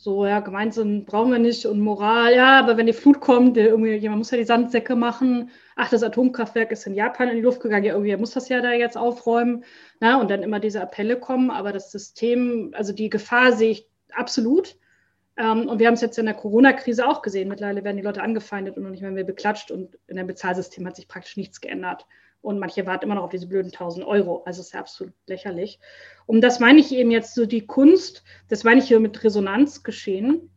[0.00, 3.94] so, ja, gemeinsam brauchen wir nicht und Moral, ja, aber wenn die Flut kommt, irgendwie,
[3.94, 5.50] jemand muss ja die Sandsäcke machen.
[5.74, 8.60] Ach, das Atomkraftwerk ist in Japan in die Luft gegangen, ja, irgendwie muss das ja
[8.60, 9.64] da jetzt aufräumen.
[9.98, 10.20] Na, ne?
[10.20, 14.76] und dann immer diese Appelle kommen, aber das System, also die Gefahr sehe ich absolut.
[15.36, 17.48] Ähm, und wir haben es jetzt in der Corona-Krise auch gesehen.
[17.48, 20.94] Mittlerweile werden die Leute angefeindet und noch nicht mehr beklatscht und in dem Bezahlsystem hat
[20.94, 22.06] sich praktisch nichts geändert.
[22.40, 24.42] Und manche warten immer noch auf diese blöden 1000 Euro.
[24.44, 25.80] Also ist ja absolut lächerlich.
[26.26, 29.82] Und das meine ich eben jetzt so die Kunst, das meine ich hier mit Resonanz
[29.82, 30.50] geschehen,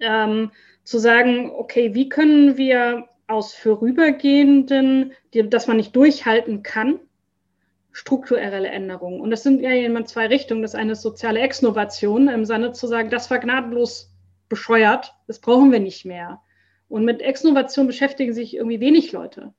[0.00, 0.50] ähm,
[0.84, 7.00] zu sagen, okay, wie können wir aus vorübergehenden, die, dass man nicht durchhalten kann,
[7.92, 9.20] strukturelle Änderungen.
[9.20, 10.62] Und das sind ja immer zwei Richtungen.
[10.62, 14.14] Das eine ist soziale Exnovation, im Sinne zu sagen, das war gnadenlos
[14.48, 16.40] bescheuert, das brauchen wir nicht mehr.
[16.88, 19.52] Und mit Exnovation beschäftigen sich irgendwie wenig Leute.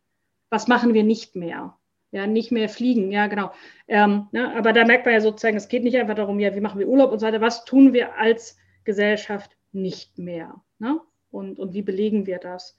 [0.49, 1.77] Was machen wir nicht mehr?
[2.11, 3.51] Ja, nicht mehr fliegen, ja, genau.
[3.87, 6.59] Ähm, ne, aber da merkt man ja sozusagen, es geht nicht einfach darum, ja, wie
[6.59, 10.63] machen wir Urlaub und so weiter, was tun wir als Gesellschaft nicht mehr?
[10.79, 10.99] Ne?
[11.29, 12.75] Und, und wie belegen wir das?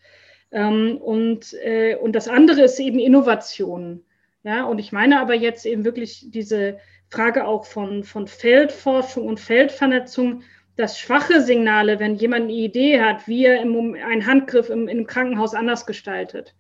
[0.51, 4.05] Ähm, und, äh, und das andere ist eben Innovation.
[4.43, 9.39] Ja, und ich meine aber jetzt eben wirklich diese Frage auch von, von Feldforschung und
[9.39, 10.43] Feldvernetzung,
[10.77, 15.07] dass schwache Signale, wenn jemand eine Idee hat, wie er im, einen Handgriff im, im
[15.07, 16.55] Krankenhaus anders gestaltet,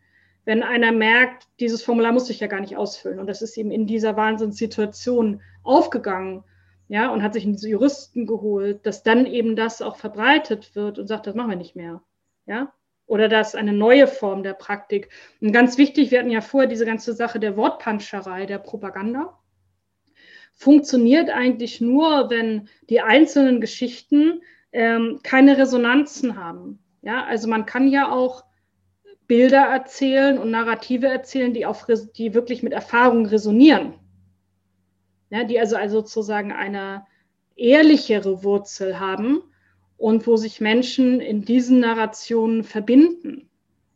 [0.50, 3.20] wenn einer merkt, dieses Formular muss ich ja gar nicht ausfüllen.
[3.20, 6.42] Und das ist ihm in dieser Wahnsinnssituation aufgegangen,
[6.88, 11.06] ja, und hat sich einen Juristen geholt, dass dann eben das auch verbreitet wird und
[11.06, 12.02] sagt, das machen wir nicht mehr.
[12.46, 12.72] Ja,
[13.06, 15.10] oder das eine neue Form der Praktik.
[15.40, 19.38] Und ganz wichtig, wir hatten ja vorher diese ganze Sache der Wortpanscherei, der Propaganda.
[20.52, 24.42] Funktioniert eigentlich nur, wenn die einzelnen Geschichten
[24.72, 26.80] ähm, keine Resonanzen haben.
[27.02, 28.49] Ja, also man kann ja auch
[29.30, 33.94] Bilder erzählen und Narrative erzählen, die, auf, die wirklich mit Erfahrung resonieren.
[35.30, 37.06] Ja, die also, also sozusagen eine
[37.54, 39.40] ehrlichere Wurzel haben
[39.96, 43.48] und wo sich Menschen in diesen Narrationen verbinden.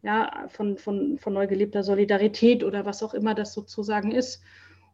[0.02, 4.40] Ja, von, von, von neu gelebter Solidarität oder was auch immer das sozusagen ist.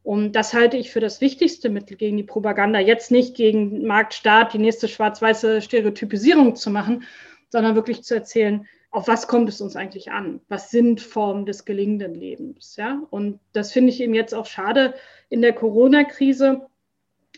[0.02, 2.78] Und das halte ich für das wichtigste Mittel gegen die Propaganda.
[2.78, 7.02] Jetzt nicht gegen Marktstaat, die nächste schwarz-weiße Stereotypisierung zu machen,
[7.50, 10.40] sondern wirklich zu erzählen, auf was kommt es uns eigentlich an?
[10.48, 12.76] Was sind Formen des gelingenden Lebens?
[12.76, 13.02] Ja?
[13.10, 14.94] Und das finde ich eben jetzt auch schade
[15.28, 16.66] in der Corona-Krise,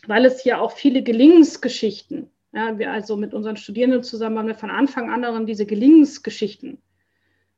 [0.07, 4.55] weil es hier auch viele Gelingensgeschichten ja, wir also mit unseren Studierenden zusammen haben wir
[4.55, 6.77] von Anfang an daran, diese Gelingensgeschichten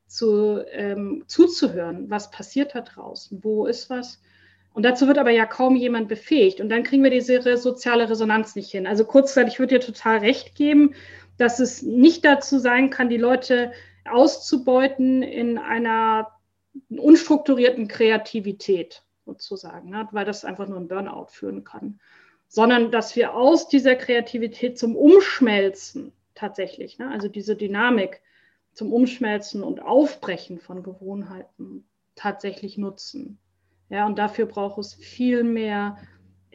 [0.07, 2.09] zu, ähm, zuzuhören.
[2.09, 3.43] Was passiert da draußen?
[3.43, 4.21] Wo ist was?
[4.73, 6.61] Und dazu wird aber ja kaum jemand befähigt.
[6.61, 8.87] Und dann kriegen wir diese soziale Resonanz nicht hin.
[8.87, 10.95] Also kurzzeitig, ich würde dir total recht geben,
[11.37, 13.71] dass es nicht dazu sein kann, die Leute
[14.09, 16.31] auszubeuten in einer
[16.89, 20.07] unstrukturierten Kreativität sozusagen, ne?
[20.11, 21.99] weil das einfach nur einen Burnout führen kann
[22.47, 28.21] sondern dass wir aus dieser Kreativität zum Umschmelzen tatsächlich, ne, also diese Dynamik
[28.73, 33.39] zum Umschmelzen und Aufbrechen von Gewohnheiten tatsächlich nutzen.
[33.89, 35.97] Ja, und dafür braucht es viel mehr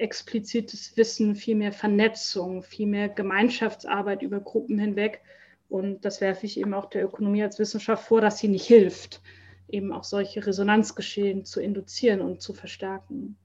[0.00, 5.20] explizites Wissen, viel mehr Vernetzung, viel mehr Gemeinschaftsarbeit über Gruppen hinweg.
[5.68, 9.22] Und das werfe ich eben auch der Ökonomie als Wissenschaft vor, dass sie nicht hilft,
[9.68, 13.36] eben auch solche Resonanzgeschehen zu induzieren und zu verstärken.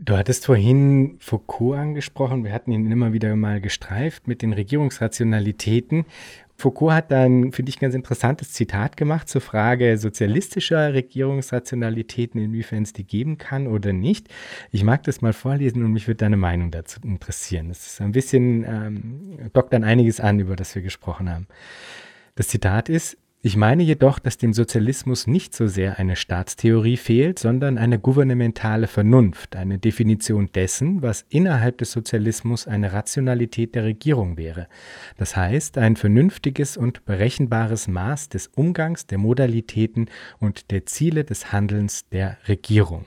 [0.00, 2.44] Du hattest vorhin Foucault angesprochen.
[2.44, 6.06] Wir hatten ihn immer wieder mal gestreift mit den Regierungsrationalitäten.
[6.60, 12.82] Foucault hat dann, finde ich, ein ganz interessantes Zitat gemacht zur Frage sozialistischer Regierungsrationalitäten, inwiefern
[12.82, 14.26] es die geben kann oder nicht.
[14.72, 17.68] Ich mag das mal vorlesen und mich würde deine Meinung dazu interessieren.
[17.68, 21.46] Das ist ein bisschen, ähm, dockt dann einiges an, über das wir gesprochen haben.
[22.34, 27.38] Das Zitat ist, ich meine jedoch, dass dem Sozialismus nicht so sehr eine Staatstheorie fehlt,
[27.38, 34.36] sondern eine gouvernementale Vernunft, eine Definition dessen, was innerhalb des Sozialismus eine Rationalität der Regierung
[34.36, 34.66] wäre.
[35.18, 40.06] Das heißt, ein vernünftiges und berechenbares Maß des Umgangs, der Modalitäten
[40.40, 43.06] und der Ziele des Handelns der Regierung.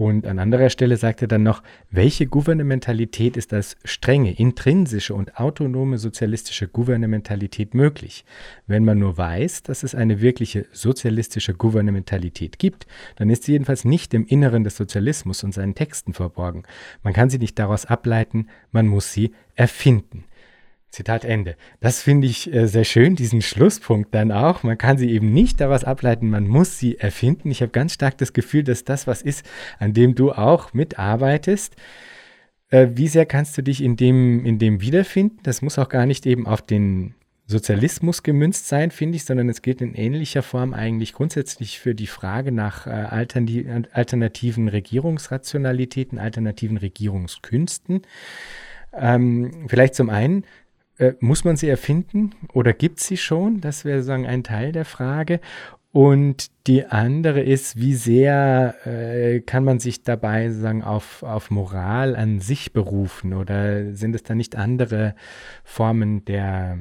[0.00, 5.36] Und an anderer Stelle sagt er dann noch, welche Gouvernementalität ist als strenge, intrinsische und
[5.36, 8.24] autonome sozialistische Gouvernementalität möglich?
[8.66, 12.86] Wenn man nur weiß, dass es eine wirkliche sozialistische Gouvernementalität gibt,
[13.16, 16.62] dann ist sie jedenfalls nicht im Inneren des Sozialismus und seinen Texten verborgen.
[17.02, 20.24] Man kann sie nicht daraus ableiten, man muss sie erfinden.
[20.90, 21.56] Zitat Ende.
[21.80, 24.64] Das finde ich äh, sehr schön, diesen Schlusspunkt dann auch.
[24.64, 27.50] Man kann sie eben nicht daraus ableiten, man muss sie erfinden.
[27.50, 29.44] Ich habe ganz stark das Gefühl, dass das was ist,
[29.78, 31.76] an dem du auch mitarbeitest.
[32.70, 35.38] Äh, wie sehr kannst du dich in dem, in dem wiederfinden?
[35.44, 37.14] Das muss auch gar nicht eben auf den
[37.46, 42.06] Sozialismus gemünzt sein, finde ich, sondern es gilt in ähnlicher Form eigentlich grundsätzlich für die
[42.06, 42.90] Frage nach äh,
[43.92, 48.02] alternativen Regierungsrationalitäten, alternativen Regierungskünsten.
[48.92, 50.44] Ähm, vielleicht zum einen,
[51.00, 53.60] äh, muss man sie erfinden oder gibt sie schon?
[53.60, 55.40] Das wäre sozusagen ein Teil der Frage.
[55.92, 62.14] Und die andere ist, wie sehr äh, kann man sich dabei sagen auf, auf Moral
[62.14, 65.16] an sich berufen oder sind es da nicht andere
[65.64, 66.78] Formen der,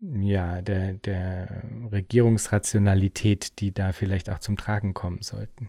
[0.00, 5.68] ja, der, der Regierungsrationalität, die da vielleicht auch zum Tragen kommen sollten?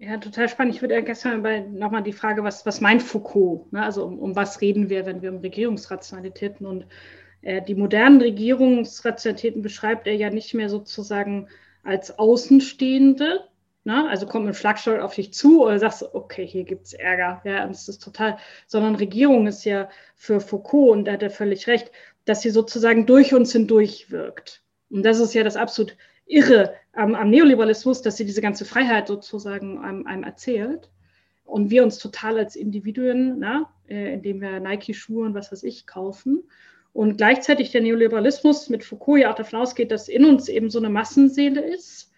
[0.00, 0.76] Ja, total spannend.
[0.76, 1.42] Ich würde ja gestern
[1.76, 3.72] nochmal die Frage, was, was meint Foucault?
[3.72, 3.82] Ne?
[3.82, 6.86] Also um, um was reden wir, wenn wir um Regierungsrationalitäten und
[7.42, 11.48] äh, die modernen Regierungsrationalitäten beschreibt er ja nicht mehr sozusagen
[11.82, 13.48] als Außenstehende.
[13.82, 14.08] Ne?
[14.08, 17.42] Also kommt ein Schlagstoll auf dich zu oder sagst, okay, hier gibt es Ärger.
[17.44, 18.38] Ja, und das ist total,
[18.68, 21.90] sondern Regierung ist ja für Foucault, und da hat er völlig recht,
[22.24, 24.62] dass sie sozusagen durch uns hindurch wirkt.
[24.90, 25.96] Und das ist ja das absolut
[26.26, 30.90] Irre am, am Neoliberalismus, dass sie diese ganze Freiheit sozusagen einem, einem erzählt
[31.44, 35.62] und wir uns total als Individuen, na, ne, äh, indem wir Nike-Schuhe und was weiß
[35.62, 36.42] ich kaufen
[36.92, 40.78] und gleichzeitig der Neoliberalismus mit Foucault ja auch davon ausgeht, dass in uns eben so
[40.78, 42.10] eine Massenseele ist,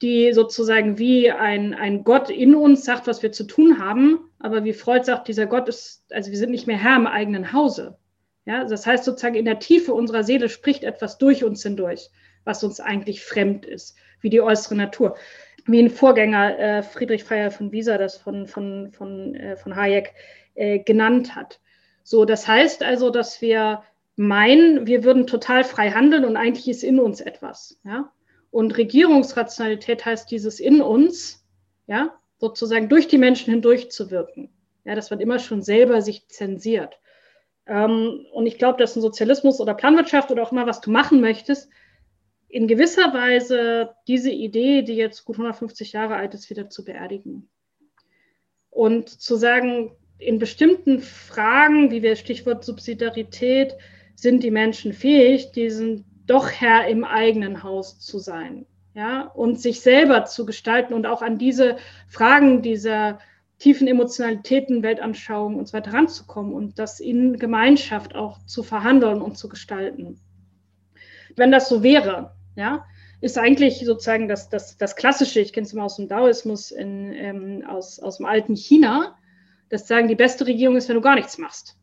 [0.00, 4.20] die sozusagen wie ein, ein Gott in uns sagt, was wir zu tun haben.
[4.38, 7.52] Aber wie Freud sagt, dieser Gott ist, also wir sind nicht mehr Herr im eigenen
[7.52, 7.98] Hause.
[8.44, 12.10] Ja, das heißt sozusagen in der Tiefe unserer Seele spricht etwas durch uns hindurch,
[12.48, 15.16] was uns eigentlich fremd ist, wie die äußere Natur.
[15.66, 20.14] Wie ein Vorgänger äh, Friedrich Freier von Wieser das von, von, von, äh, von Hayek
[20.54, 21.60] äh, genannt hat.
[22.04, 23.82] So, das heißt also, dass wir
[24.16, 27.78] meinen, wir würden total frei handeln und eigentlich ist in uns etwas.
[27.84, 28.10] Ja?
[28.50, 31.46] Und Regierungsrationalität heißt dieses in uns,
[31.86, 34.48] ja, sozusagen durch die Menschen hindurch zu wirken.
[34.84, 36.98] Ja, dass man immer schon selber sich zensiert.
[37.66, 41.20] Ähm, und ich glaube, dass ein Sozialismus oder Planwirtschaft oder auch immer, was du machen
[41.20, 41.68] möchtest,
[42.48, 47.48] in gewisser Weise diese Idee, die jetzt gut 150 Jahre alt ist, wieder zu beerdigen.
[48.70, 53.74] Und zu sagen, in bestimmten Fragen, wie wir Stichwort Subsidiarität,
[54.14, 59.80] sind die Menschen fähig, diesen doch Herr im eigenen Haus zu sein, ja, und sich
[59.80, 61.76] selber zu gestalten und auch an diese
[62.08, 63.20] Fragen dieser
[63.58, 69.36] tiefen Emotionalitäten, Weltanschauung und so weiter ranzukommen und das in Gemeinschaft auch zu verhandeln und
[69.36, 70.20] zu gestalten.
[71.36, 72.84] Wenn das so wäre, ja,
[73.20, 77.12] ist eigentlich sozusagen das, das, das Klassische, ich kenne es immer aus dem Daoismus, in,
[77.14, 79.16] ähm, aus, aus dem alten China,
[79.70, 81.78] dass sagen, die beste Regierung ist, wenn du gar nichts machst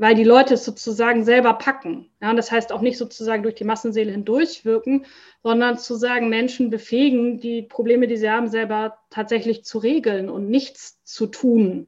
[0.00, 2.10] weil die Leute es sozusagen selber packen.
[2.22, 5.04] Ja, und das heißt auch nicht sozusagen durch die Massenseele hindurchwirken,
[5.42, 10.48] sondern zu sagen, Menschen befähigen, die Probleme, die sie haben, selber tatsächlich zu regeln und
[10.48, 11.86] nichts zu tun.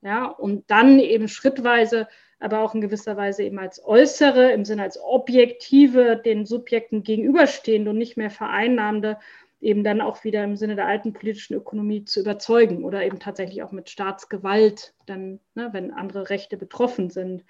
[0.00, 2.08] Ja, und dann eben schrittweise,
[2.40, 7.90] aber auch in gewisser Weise eben als äußere, im Sinne als objektive, den Subjekten gegenüberstehende
[7.90, 9.18] und nicht mehr vereinnahmende
[9.60, 13.62] eben dann auch wieder im Sinne der alten politischen Ökonomie zu überzeugen oder eben tatsächlich
[13.62, 17.44] auch mit Staatsgewalt, dann, ne, wenn andere Rechte betroffen sind.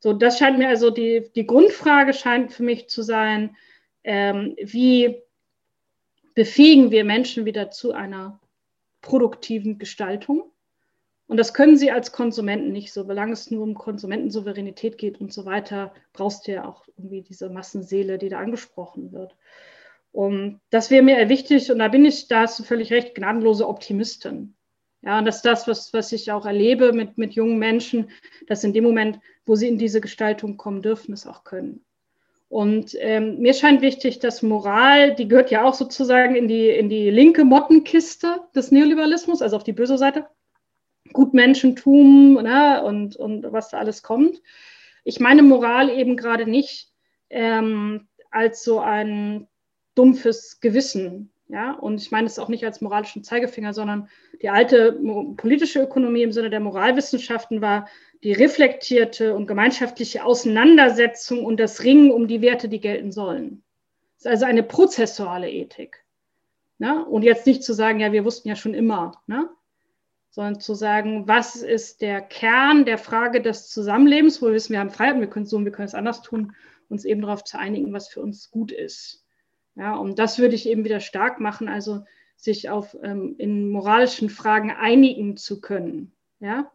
[0.00, 3.56] So, das scheint mir also die, die Grundfrage scheint für mich zu sein,
[4.02, 5.22] ähm, wie
[6.34, 8.40] befähigen wir Menschen wieder zu einer
[9.02, 10.51] produktiven Gestaltung?
[11.32, 13.04] Und das können sie als Konsumenten nicht so.
[13.06, 17.48] Solange es nur um Konsumentensouveränität geht und so weiter, brauchst du ja auch irgendwie diese
[17.48, 19.34] Massenseele, die da angesprochen wird.
[20.10, 23.66] Um, das wäre mir wichtig und da bin ich, da hast du völlig recht, gnadenlose
[23.66, 24.56] Optimistin.
[25.00, 28.10] Ja, und das ist das, was, was ich auch erlebe mit, mit jungen Menschen,
[28.46, 31.82] dass in dem Moment, wo sie in diese Gestaltung kommen dürfen, es auch können.
[32.50, 36.90] Und ähm, mir scheint wichtig, dass Moral, die gehört ja auch sozusagen in die, in
[36.90, 40.26] die linke Mottenkiste des Neoliberalismus, also auf die böse Seite.
[41.12, 44.40] Gutmenschentum ne, und, und was da alles kommt.
[45.04, 46.90] Ich meine Moral eben gerade nicht
[47.30, 49.48] ähm, als so ein
[49.94, 51.32] dumpfes Gewissen.
[51.48, 54.08] Ja, und ich meine es auch nicht als moralischen Zeigefinger, sondern
[54.40, 54.98] die alte
[55.36, 57.88] politische Ökonomie im Sinne der Moralwissenschaften war
[58.22, 63.62] die reflektierte und gemeinschaftliche Auseinandersetzung und das Ringen um die Werte, die gelten sollen.
[64.16, 66.02] Das ist also eine prozessuale Ethik.
[66.78, 67.04] Ne?
[67.04, 69.50] Und jetzt nicht zu sagen, ja, wir wussten ja schon immer, ne?
[70.32, 74.80] Sondern zu sagen, was ist der Kern der Frage des Zusammenlebens, wo wir wissen, wir
[74.80, 76.54] haben Freiheit, wir können es so wir können es anders tun,
[76.88, 79.24] uns eben darauf zu einigen, was für uns gut ist.
[79.74, 82.04] Ja, und das würde ich eben wieder stark machen, also
[82.36, 86.12] sich auf ähm, in moralischen Fragen einigen zu können.
[86.40, 86.72] Ja,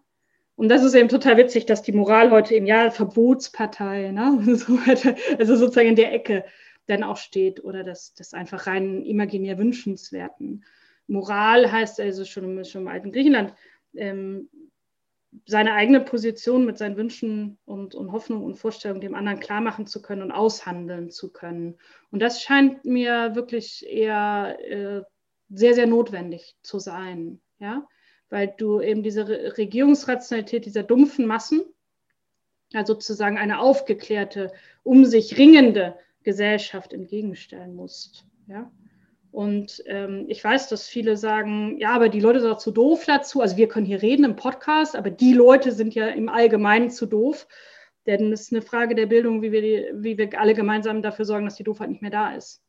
[0.55, 4.39] und das ist eben total witzig, dass die Moral heute im Jahr Verbotspartei, ne?
[5.39, 6.45] also sozusagen in der Ecke
[6.85, 10.63] dann auch steht oder das, das einfach rein imaginär wünschenswerten.
[11.07, 13.53] Moral heißt also schon, schon im alten Griechenland,
[13.95, 14.49] ähm,
[15.45, 19.85] seine eigene Position mit seinen Wünschen und, und Hoffnungen und Vorstellungen dem anderen klar machen
[19.85, 21.77] zu können und aushandeln zu können.
[22.11, 25.03] Und das scheint mir wirklich eher äh,
[25.49, 27.87] sehr, sehr notwendig zu sein, ja,
[28.29, 31.61] weil du eben diese Re Regierungsrationalität dieser dumpfen Massen,
[32.73, 34.51] also sozusagen eine aufgeklärte,
[34.83, 38.71] um sich ringende Gesellschaft entgegenstellen musst, ja.
[39.31, 43.05] Und ähm, ich weiß, dass viele sagen, ja, aber die Leute sind doch zu doof
[43.05, 43.41] dazu.
[43.41, 47.05] Also wir können hier reden im Podcast, aber die Leute sind ja im Allgemeinen zu
[47.05, 47.47] doof.
[48.05, 51.25] Denn es ist eine Frage der Bildung, wie wir, die, wie wir alle gemeinsam dafür
[51.25, 52.63] sorgen, dass die Doofheit nicht mehr da ist.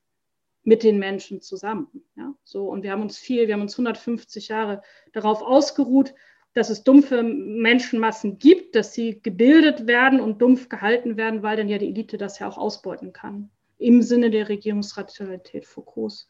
[0.65, 1.87] Mit den Menschen zusammen.
[2.17, 2.35] Ja?
[2.43, 4.83] So, und wir haben uns viel, wir haben uns 150 Jahre
[5.13, 6.13] darauf ausgeruht,
[6.55, 11.69] dass es dumpfe Menschenmassen gibt, dass sie gebildet werden und dumpf gehalten werden, weil dann
[11.69, 13.51] ja die Elite das ja auch ausbeuten kann.
[13.79, 16.29] Im Sinne der Regierungsrationalität Foucaults.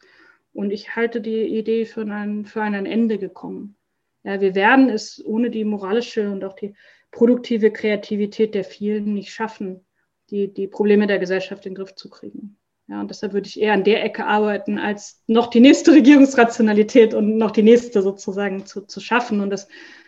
[0.53, 3.75] Und ich halte die Idee für ein, für ein Ende gekommen.
[4.23, 6.75] Ja, wir werden es ohne die moralische und auch die
[7.11, 9.85] produktive Kreativität der vielen nicht schaffen,
[10.29, 12.57] die, die Probleme der Gesellschaft in den Griff zu kriegen.
[12.87, 17.13] Ja, und deshalb würde ich eher an der Ecke arbeiten, als noch die nächste Regierungsrationalität
[17.13, 19.41] und noch die nächste sozusagen zu, zu schaffen.
[19.41, 19.67] Und das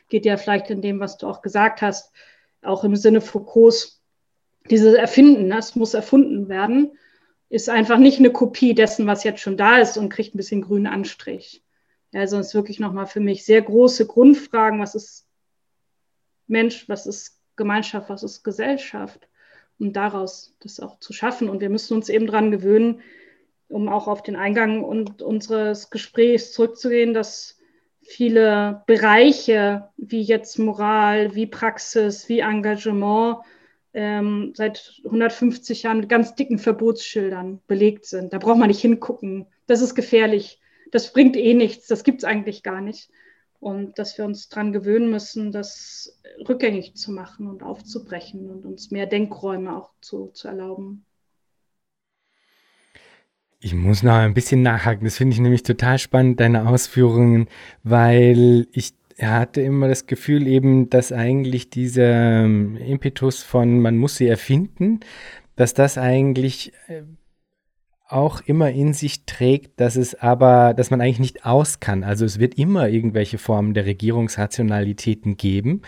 [0.10, 2.12] geht ja vielleicht in dem, was du auch gesagt hast,
[2.62, 4.02] auch im Sinne Foucaults,
[4.70, 6.92] dieses Erfinden, das muss erfunden werden
[7.52, 10.62] ist einfach nicht eine Kopie dessen, was jetzt schon da ist und kriegt ein bisschen
[10.62, 11.62] grünen Anstrich.
[12.14, 15.28] Ja, also es ist wirklich nochmal für mich sehr große Grundfragen, was ist
[16.48, 19.28] Mensch, was ist Gemeinschaft, was ist Gesellschaft,
[19.80, 21.50] um daraus das auch zu schaffen.
[21.50, 23.02] Und wir müssen uns eben daran gewöhnen,
[23.68, 27.60] um auch auf den Eingang und unseres Gesprächs zurückzugehen, dass
[28.02, 33.40] viele Bereiche wie jetzt Moral, wie Praxis, wie Engagement
[33.94, 38.34] ähm, seit 150 Jahren mit ganz dicken Verbotsschildern belegt sind.
[38.34, 39.48] Da braucht man nicht hingucken.
[39.68, 40.60] Das ist gefährlich.
[40.92, 41.88] Das bringt eh nichts.
[41.88, 43.10] Das gibt es eigentlich gar nicht.
[43.60, 48.90] Und dass wir uns daran gewöhnen müssen, das rückgängig zu machen und aufzubrechen und uns
[48.92, 51.06] mehr Denkräume auch zu, zu erlauben.
[53.60, 55.06] Ich muss noch ein bisschen nachhaken.
[55.06, 57.48] Das finde ich nämlich total spannend, deine Ausführungen,
[57.84, 63.98] weil ich er hatte immer das Gefühl eben, dass eigentlich dieser ähm, Impetus von man
[63.98, 65.00] muss sie erfinden,
[65.56, 67.04] dass das eigentlich äh,
[68.12, 72.04] auch immer in sich trägt, dass es aber, dass man eigentlich nicht aus kann.
[72.04, 75.82] Also es wird immer irgendwelche Formen der Regierungsrationalitäten geben.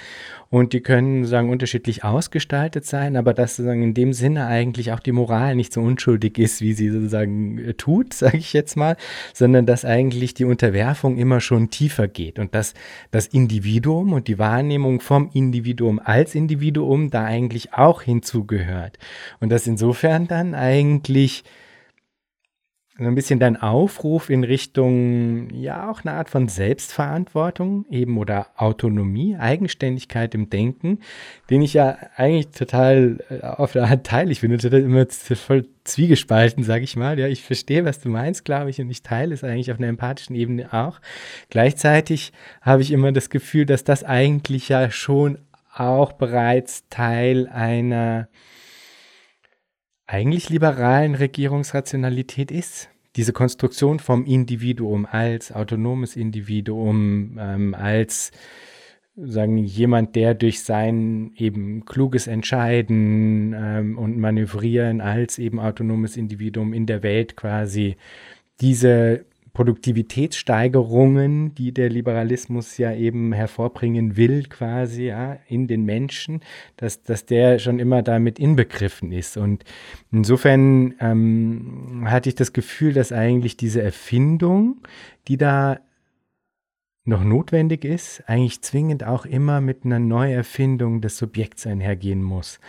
[0.49, 4.99] Und die können sagen unterschiedlich ausgestaltet sein, aber dass sozusagen in dem Sinne eigentlich auch
[4.99, 8.95] die Moral nicht so unschuldig ist, wie sie sozusagen äh, tut, sage ich jetzt mal,
[9.33, 12.37] sondern dass eigentlich die Unterwerfung immer schon tiefer geht.
[12.37, 12.75] Und dass
[13.09, 18.99] das Individuum und die Wahrnehmung vom Individuum als Individuum da eigentlich auch hinzugehört.
[19.39, 21.43] Und dass insofern dann eigentlich
[23.03, 28.47] so ein bisschen dein Aufruf in Richtung, ja, auch eine Art von Selbstverantwortung eben oder
[28.55, 30.99] Autonomie, Eigenständigkeit im Denken,
[31.49, 34.31] den ich ja eigentlich total äh, auf der Art teile.
[34.31, 37.19] Ich finde das immer voll zwiegespalten, sage ich mal.
[37.19, 39.87] Ja, ich verstehe, was du meinst, glaube ich, und ich teile es eigentlich auf einer
[39.87, 40.99] empathischen Ebene auch.
[41.49, 45.39] Gleichzeitig habe ich immer das Gefühl, dass das eigentlich ja schon
[45.73, 48.27] auch bereits Teil einer
[50.05, 52.89] eigentlich liberalen Regierungsrationalität ist.
[53.15, 58.31] Diese Konstruktion vom Individuum als autonomes Individuum, ähm, als
[59.15, 66.73] sagen jemand, der durch sein eben kluges Entscheiden ähm, und Manövrieren als eben autonomes Individuum
[66.73, 67.95] in der Welt quasi
[68.59, 76.41] diese Produktivitätssteigerungen, die der Liberalismus ja eben hervorbringen will, quasi ja, in den Menschen,
[76.75, 79.37] dass, dass der schon immer damit inbegriffen ist.
[79.37, 79.63] Und
[80.11, 84.81] insofern ähm, hatte ich das Gefühl, dass eigentlich diese Erfindung,
[85.27, 85.79] die da
[87.05, 92.59] noch notwendig ist, eigentlich zwingend auch immer mit einer Neuerfindung des Subjekts einhergehen muss.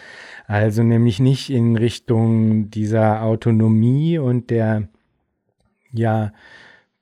[0.46, 4.88] Also nämlich nicht in Richtung dieser Autonomie und der
[5.92, 6.32] ja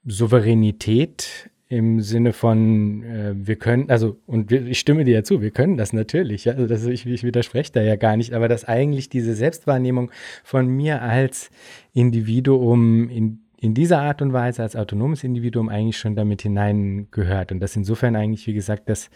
[0.05, 5.41] Souveränität im Sinne von, äh, wir können, also, und wir, ich stimme dir ja zu,
[5.41, 8.67] wir können das natürlich, also das, ich, ich widerspreche da ja gar nicht, aber dass
[8.67, 10.11] eigentlich diese Selbstwahrnehmung
[10.45, 11.51] von mir als
[11.95, 17.53] Individuum in, in dieser Art und Weise, als autonomes Individuum eigentlich schon damit hineingehört.
[17.53, 19.09] Und dass insofern eigentlich, wie gesagt, das,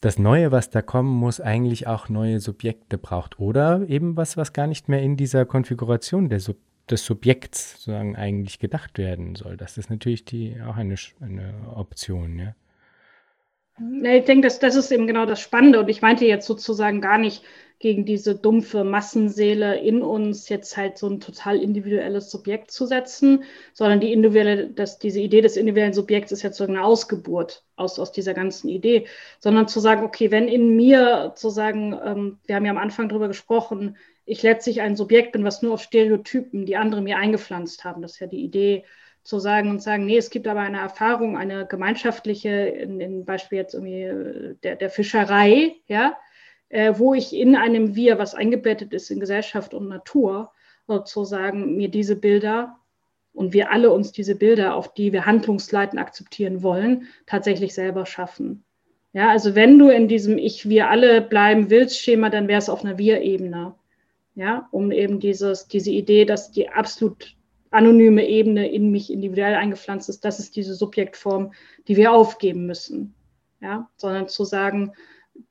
[0.00, 3.38] das Neue, was da kommen muss, eigentlich auch neue Subjekte braucht.
[3.38, 8.16] Oder eben was, was gar nicht mehr in dieser Konfiguration der Subjekte des Subjekts sozusagen
[8.16, 9.56] eigentlich gedacht werden soll.
[9.56, 12.54] Das ist natürlich die, auch eine, eine Option, ja.
[13.78, 15.80] Ich denke, das, das ist eben genau das Spannende.
[15.80, 17.42] Und ich meinte jetzt sozusagen gar nicht
[17.78, 23.44] gegen diese dumpfe Massenseele in uns jetzt halt so ein total individuelles Subjekt zu setzen,
[23.74, 27.98] sondern die individuelle, dass diese Idee des individuellen Subjekts ist jetzt so eine Ausgeburt aus,
[27.98, 29.06] aus dieser ganzen Idee,
[29.40, 33.10] sondern zu sagen, okay, wenn in mir zu sagen, ähm, wir haben ja am Anfang
[33.10, 37.84] darüber gesprochen, ich letztlich ein Subjekt bin, was nur auf Stereotypen, die andere mir eingepflanzt
[37.84, 38.84] haben, das ist ja die Idee,
[39.26, 43.58] zu sagen und sagen, nee, es gibt aber eine Erfahrung, eine gemeinschaftliche, in, in Beispiel
[43.58, 46.16] jetzt irgendwie äh, der, der Fischerei, ja,
[46.68, 50.52] äh, wo ich in einem Wir, was eingebettet ist in Gesellschaft und Natur,
[50.86, 52.78] sozusagen mir diese Bilder
[53.32, 58.64] und wir alle uns diese Bilder, auf die wir Handlungsleiten akzeptieren wollen, tatsächlich selber schaffen.
[59.12, 62.68] Ja, also wenn du in diesem Ich, wir alle bleiben willst Schema, dann wäre es
[62.68, 63.74] auf einer Wir-Ebene.
[64.34, 67.35] Ja, um eben dieses, diese Idee, dass die absolut
[67.76, 71.52] anonyme Ebene in mich individuell eingepflanzt ist, das ist diese Subjektform,
[71.86, 73.14] die wir aufgeben müssen.
[73.60, 74.92] Ja, sondern zu sagen,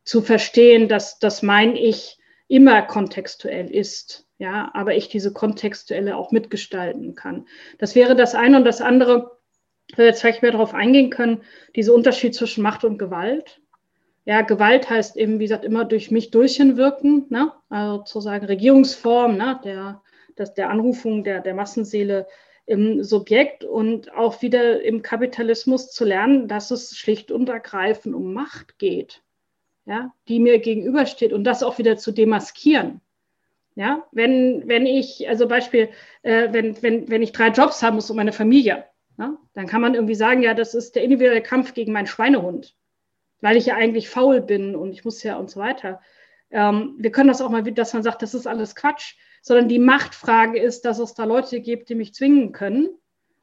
[0.03, 6.31] zu verstehen, dass, dass mein Ich immer kontextuell ist, ja, aber ich diese kontextuelle auch
[6.31, 7.47] mitgestalten kann.
[7.79, 9.37] Das wäre das eine und das andere,
[9.95, 11.41] wir jetzt vielleicht mehr darauf eingehen können,
[11.75, 13.61] dieser Unterschied zwischen Macht und Gewalt.
[14.25, 17.53] Ja, Gewalt heißt eben, wie gesagt, immer durch mich durchhinwirken, ne?
[17.69, 19.59] also sozusagen Regierungsform, ne?
[19.63, 20.01] der
[20.35, 22.27] das, der Anrufung der, der Massenseele
[22.65, 28.33] im Subjekt und auch wieder im Kapitalismus zu lernen, dass es schlicht und ergreifend um
[28.33, 29.21] Macht geht,
[29.85, 33.01] ja, die mir gegenübersteht und das auch wieder zu demaskieren.
[33.75, 35.89] Ja, wenn, wenn ich, also Beispiel,
[36.21, 38.85] äh, wenn, wenn, wenn ich drei Jobs haben muss um meine Familie,
[39.17, 42.73] ja, dann kann man irgendwie sagen, ja, das ist der individuelle Kampf gegen meinen Schweinehund,
[43.41, 46.01] weil ich ja eigentlich faul bin und ich muss ja und so weiter.
[46.51, 49.15] Ähm, wir können das auch mal, dass man sagt, das ist alles Quatsch
[49.45, 52.89] sondern die Machtfrage ist, dass es da Leute gibt, die mich zwingen können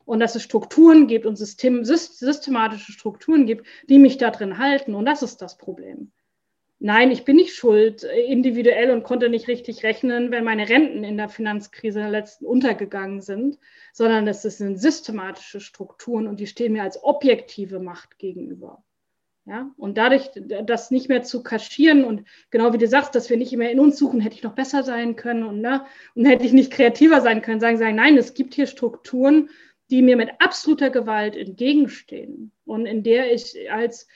[0.05, 4.97] und dass es Strukturen gibt und System, systematische Strukturen gibt, die mich da drin halten.
[4.97, 6.11] Und das ist das Problem.
[6.81, 11.05] Nein, ich bin nicht schuld äh, individuell und konnte nicht richtig rechnen, wenn meine Renten
[11.05, 13.61] in der Finanzkrise der letzten untergegangen sind,
[13.93, 18.83] sondern es sind systematische Strukturen und die stehen mir als objektive Macht gegenüber.
[19.45, 20.31] Ja, und dadurch
[20.65, 23.81] das nicht mehr zu kaschieren und genau wie du sagst, dass wir nicht immer in
[23.81, 27.21] uns suchen, hätte ich noch besser sein können und, ne, und hätte ich nicht kreativer
[27.21, 29.51] sein können, sagen, sagen, nein, es gibt hier Strukturen,
[29.91, 34.07] die mir mit absoluter Gewalt entgegenstehen und in der ich als,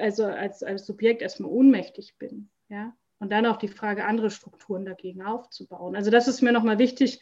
[0.00, 2.48] also als, als Subjekt erstmal ohnmächtig bin.
[2.68, 2.96] Ja?
[3.18, 5.94] Und dann auch die Frage, andere Strukturen dagegen aufzubauen.
[5.94, 7.20] Also das ist mir nochmal wichtig,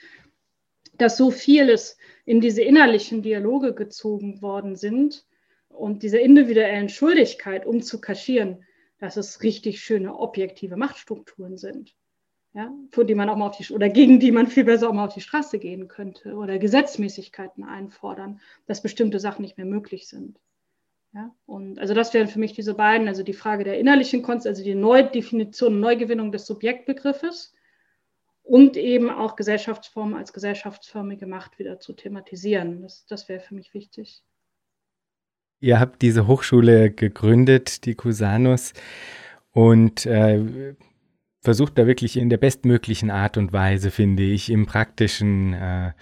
[0.95, 5.27] dass so vieles in diese innerlichen Dialoge gezogen worden sind
[5.71, 8.65] und diese individuellen Schuldigkeit, um zu kaschieren,
[8.99, 11.95] dass es richtig schöne objektive Machtstrukturen sind,
[12.53, 14.93] ja, für die man auch mal auf die oder gegen die man viel besser auch
[14.93, 20.09] mal auf die Straße gehen könnte oder Gesetzmäßigkeiten einfordern, dass bestimmte Sachen nicht mehr möglich
[20.09, 20.39] sind.
[21.13, 24.47] Ja, und also das wären für mich diese beiden, also die Frage der innerlichen Konst,
[24.47, 27.53] also die Neudefinition, Neugewinnung des Subjektbegriffes
[28.43, 32.83] und eben auch Gesellschaftsformen als gesellschaftsförmige Macht wieder zu thematisieren.
[32.83, 34.23] Das, das wäre für mich wichtig.
[35.61, 38.73] Ihr habt diese Hochschule gegründet, die Cusanus,
[39.53, 40.75] und äh,
[41.43, 45.93] versucht da wirklich in der bestmöglichen Art und Weise, finde ich, im praktischen äh,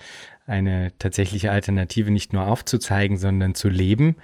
[0.46, 4.16] eine tatsächliche Alternative nicht nur aufzuzeigen, sondern zu leben.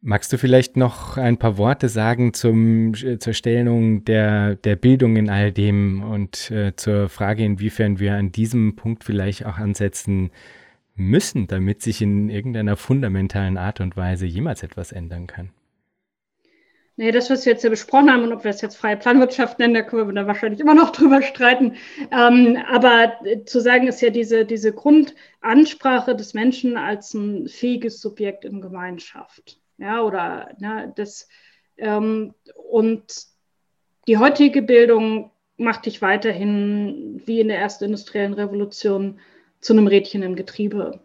[0.00, 5.16] Magst du vielleicht noch ein paar Worte sagen zum, äh, zur Stellung der, der Bildung
[5.16, 10.30] in all dem und äh, zur Frage, inwiefern wir an diesem Punkt vielleicht auch ansetzen
[10.98, 15.50] müssen, damit sich in irgendeiner fundamentalen Art und Weise jemals etwas ändern kann.
[16.96, 19.60] Nee, das, was wir jetzt hier besprochen haben und ob wir es jetzt freie Planwirtschaft
[19.60, 21.76] nennen, da können wir da wahrscheinlich immer noch drüber streiten.
[22.10, 23.12] Ähm, aber
[23.46, 29.60] zu sagen ist ja diese, diese Grundansprache des Menschen als ein fähiges Subjekt in Gemeinschaft.
[29.78, 31.28] Ja, oder ne, das,
[31.76, 32.34] ähm,
[32.68, 33.04] und
[34.08, 39.20] die heutige Bildung macht dich weiterhin wie in der ersten industriellen Revolution
[39.60, 41.00] zu einem Rädchen im Getriebe.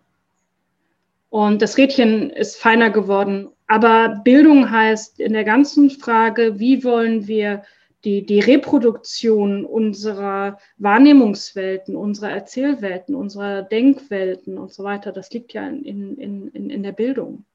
[1.30, 3.50] Und das Rädchen ist feiner geworden.
[3.68, 7.64] Aber Bildung heißt in der ganzen Frage, wie wollen wir
[8.04, 15.68] die, die Reproduktion unserer Wahrnehmungswelten, unserer Erzählwelten, unserer Denkwelten und so weiter, das liegt ja
[15.68, 15.84] in,
[16.18, 17.46] in, in, in der Bildung.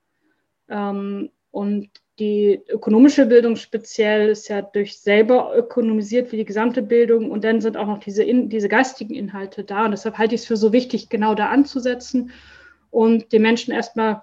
[0.69, 7.31] Ähm, und die ökonomische Bildung speziell ist ja durch selber ökonomisiert wie die gesamte Bildung
[7.31, 9.85] und dann sind auch noch diese, in, diese geistigen Inhalte da.
[9.85, 12.33] Und deshalb halte ich es für so wichtig, genau da anzusetzen
[12.91, 14.23] und den Menschen erstmal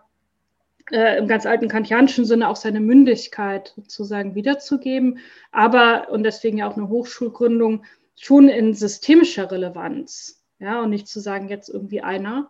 [0.91, 5.19] äh, im ganz alten kantianischen Sinne auch seine Mündigkeit sozusagen wiederzugeben,
[5.51, 7.85] aber, und deswegen ja auch eine Hochschulgründung,
[8.15, 10.41] schon in systemischer Relevanz.
[10.59, 12.49] Ja, und nicht zu sagen, jetzt irgendwie einer,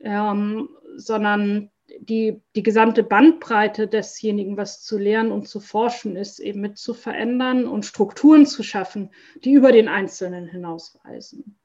[0.00, 1.70] ähm, sondern
[2.00, 6.94] die, die gesamte Bandbreite desjenigen, was zu lernen und zu forschen ist, eben mit zu
[6.94, 9.10] verändern und Strukturen zu schaffen,
[9.44, 11.58] die über den Einzelnen hinausweisen.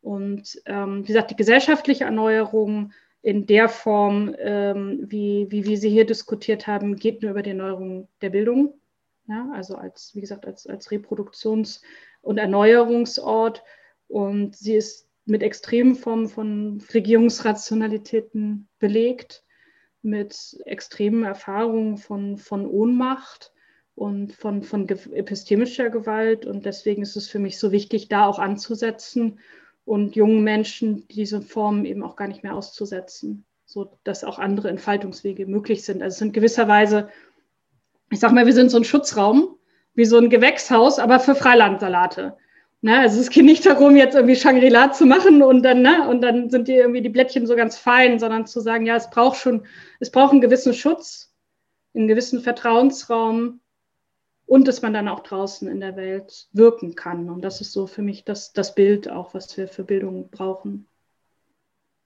[0.00, 2.92] Und ähm, wie gesagt, die gesellschaftliche Erneuerung
[3.22, 7.50] in der Form, ähm, wie, wie wir sie hier diskutiert haben, geht nur über die
[7.50, 8.74] Erneuerung der Bildung.
[9.26, 11.80] Ja, also als, wie gesagt, als, als Reproduktions-
[12.20, 13.62] und Erneuerungsort.
[14.08, 19.42] Und sie ist mit extremen Formen von Regierungsrationalitäten belegt,
[20.04, 23.52] mit extremen Erfahrungen von, von Ohnmacht
[23.94, 26.46] und von, von epistemischer Gewalt.
[26.46, 29.38] Und deswegen ist es für mich so wichtig, da auch anzusetzen
[29.84, 35.46] und jungen Menschen diese Formen eben auch gar nicht mehr auszusetzen, sodass auch andere Entfaltungswege
[35.46, 36.02] möglich sind.
[36.02, 37.08] Also es sind gewisserweise,
[38.10, 39.56] ich sag mal, wir sind so ein Schutzraum,
[39.94, 42.36] wie so ein Gewächshaus, aber für Freilandsalate.
[42.84, 42.98] Ne?
[42.98, 46.50] Also es geht nicht darum, jetzt irgendwie Shangri-La zu machen und dann, ne, und dann
[46.50, 49.66] sind die irgendwie die Blättchen so ganz fein, sondern zu sagen, ja, es braucht schon,
[50.00, 51.34] es braucht einen gewissen Schutz,
[51.94, 53.60] einen gewissen Vertrauensraum,
[54.44, 57.30] und dass man dann auch draußen in der Welt wirken kann.
[57.30, 60.86] Und das ist so für mich das, das Bild auch, was wir für Bildung brauchen.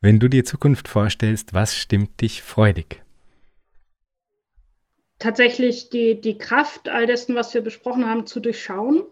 [0.01, 3.03] Wenn du dir Zukunft vorstellst, was stimmt dich freudig?
[5.19, 9.03] Tatsächlich die, die Kraft all dessen, was wir besprochen haben, zu durchschauen.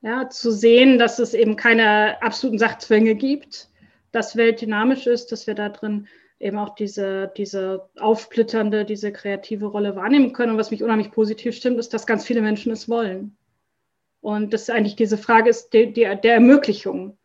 [0.00, 3.68] Ja, zu sehen, dass es eben keine absoluten Sachzwänge gibt,
[4.12, 6.06] dass Welt dynamisch ist, dass wir da drin
[6.40, 10.52] eben auch diese, diese aufsplitternde, diese kreative Rolle wahrnehmen können.
[10.52, 13.36] Und was mich unheimlich positiv stimmt, ist, dass ganz viele Menschen es wollen.
[14.20, 17.18] Und das ist eigentlich diese Frage ist die, die, der Ermöglichung.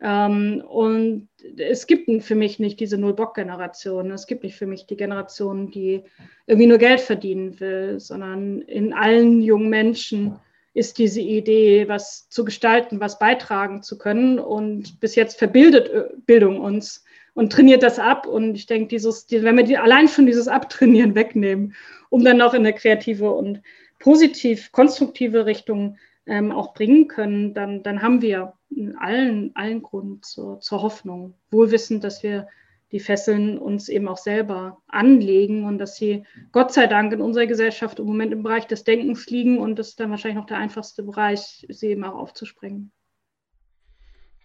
[0.00, 4.10] Ähm, und es gibt für mich nicht diese Null-Bock-Generation.
[4.10, 6.04] Es gibt nicht für mich die Generation, die
[6.46, 10.38] irgendwie nur Geld verdienen will, sondern in allen jungen Menschen
[10.74, 14.38] ist diese Idee, was zu gestalten, was beitragen zu können.
[14.40, 18.26] Und bis jetzt verbildet äh, Bildung uns und trainiert das ab.
[18.26, 21.74] Und ich denke, dieses, die, wenn wir die, allein schon dieses Abtrainieren wegnehmen,
[22.10, 23.62] um dann noch in eine kreative und
[24.00, 25.96] positiv konstruktive Richtung
[26.26, 28.54] ähm, auch bringen können, dann, dann haben wir
[28.98, 31.34] allen, allen Grund zur, zur Hoffnung.
[31.50, 32.48] Wohlwissend, dass wir
[32.94, 36.22] die Fesseln uns eben auch selber anlegen und dass sie
[36.52, 39.88] Gott sei Dank in unserer Gesellschaft im Moment im Bereich des Denkens liegen und das
[39.88, 42.92] ist dann wahrscheinlich noch der einfachste Bereich, sie eben auch aufzuspringen.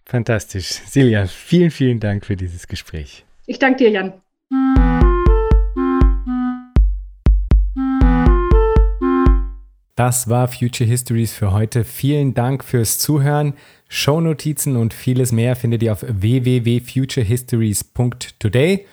[0.04, 0.66] Fantastisch.
[0.66, 3.24] Silja, vielen, vielen Dank für dieses Gespräch.
[3.46, 4.20] Ich danke dir, Jan.
[10.00, 11.84] Das war Future Histories für heute.
[11.84, 13.52] Vielen Dank fürs Zuhören.
[13.90, 18.86] Shownotizen und vieles mehr findet ihr auf www.futurehistories.today.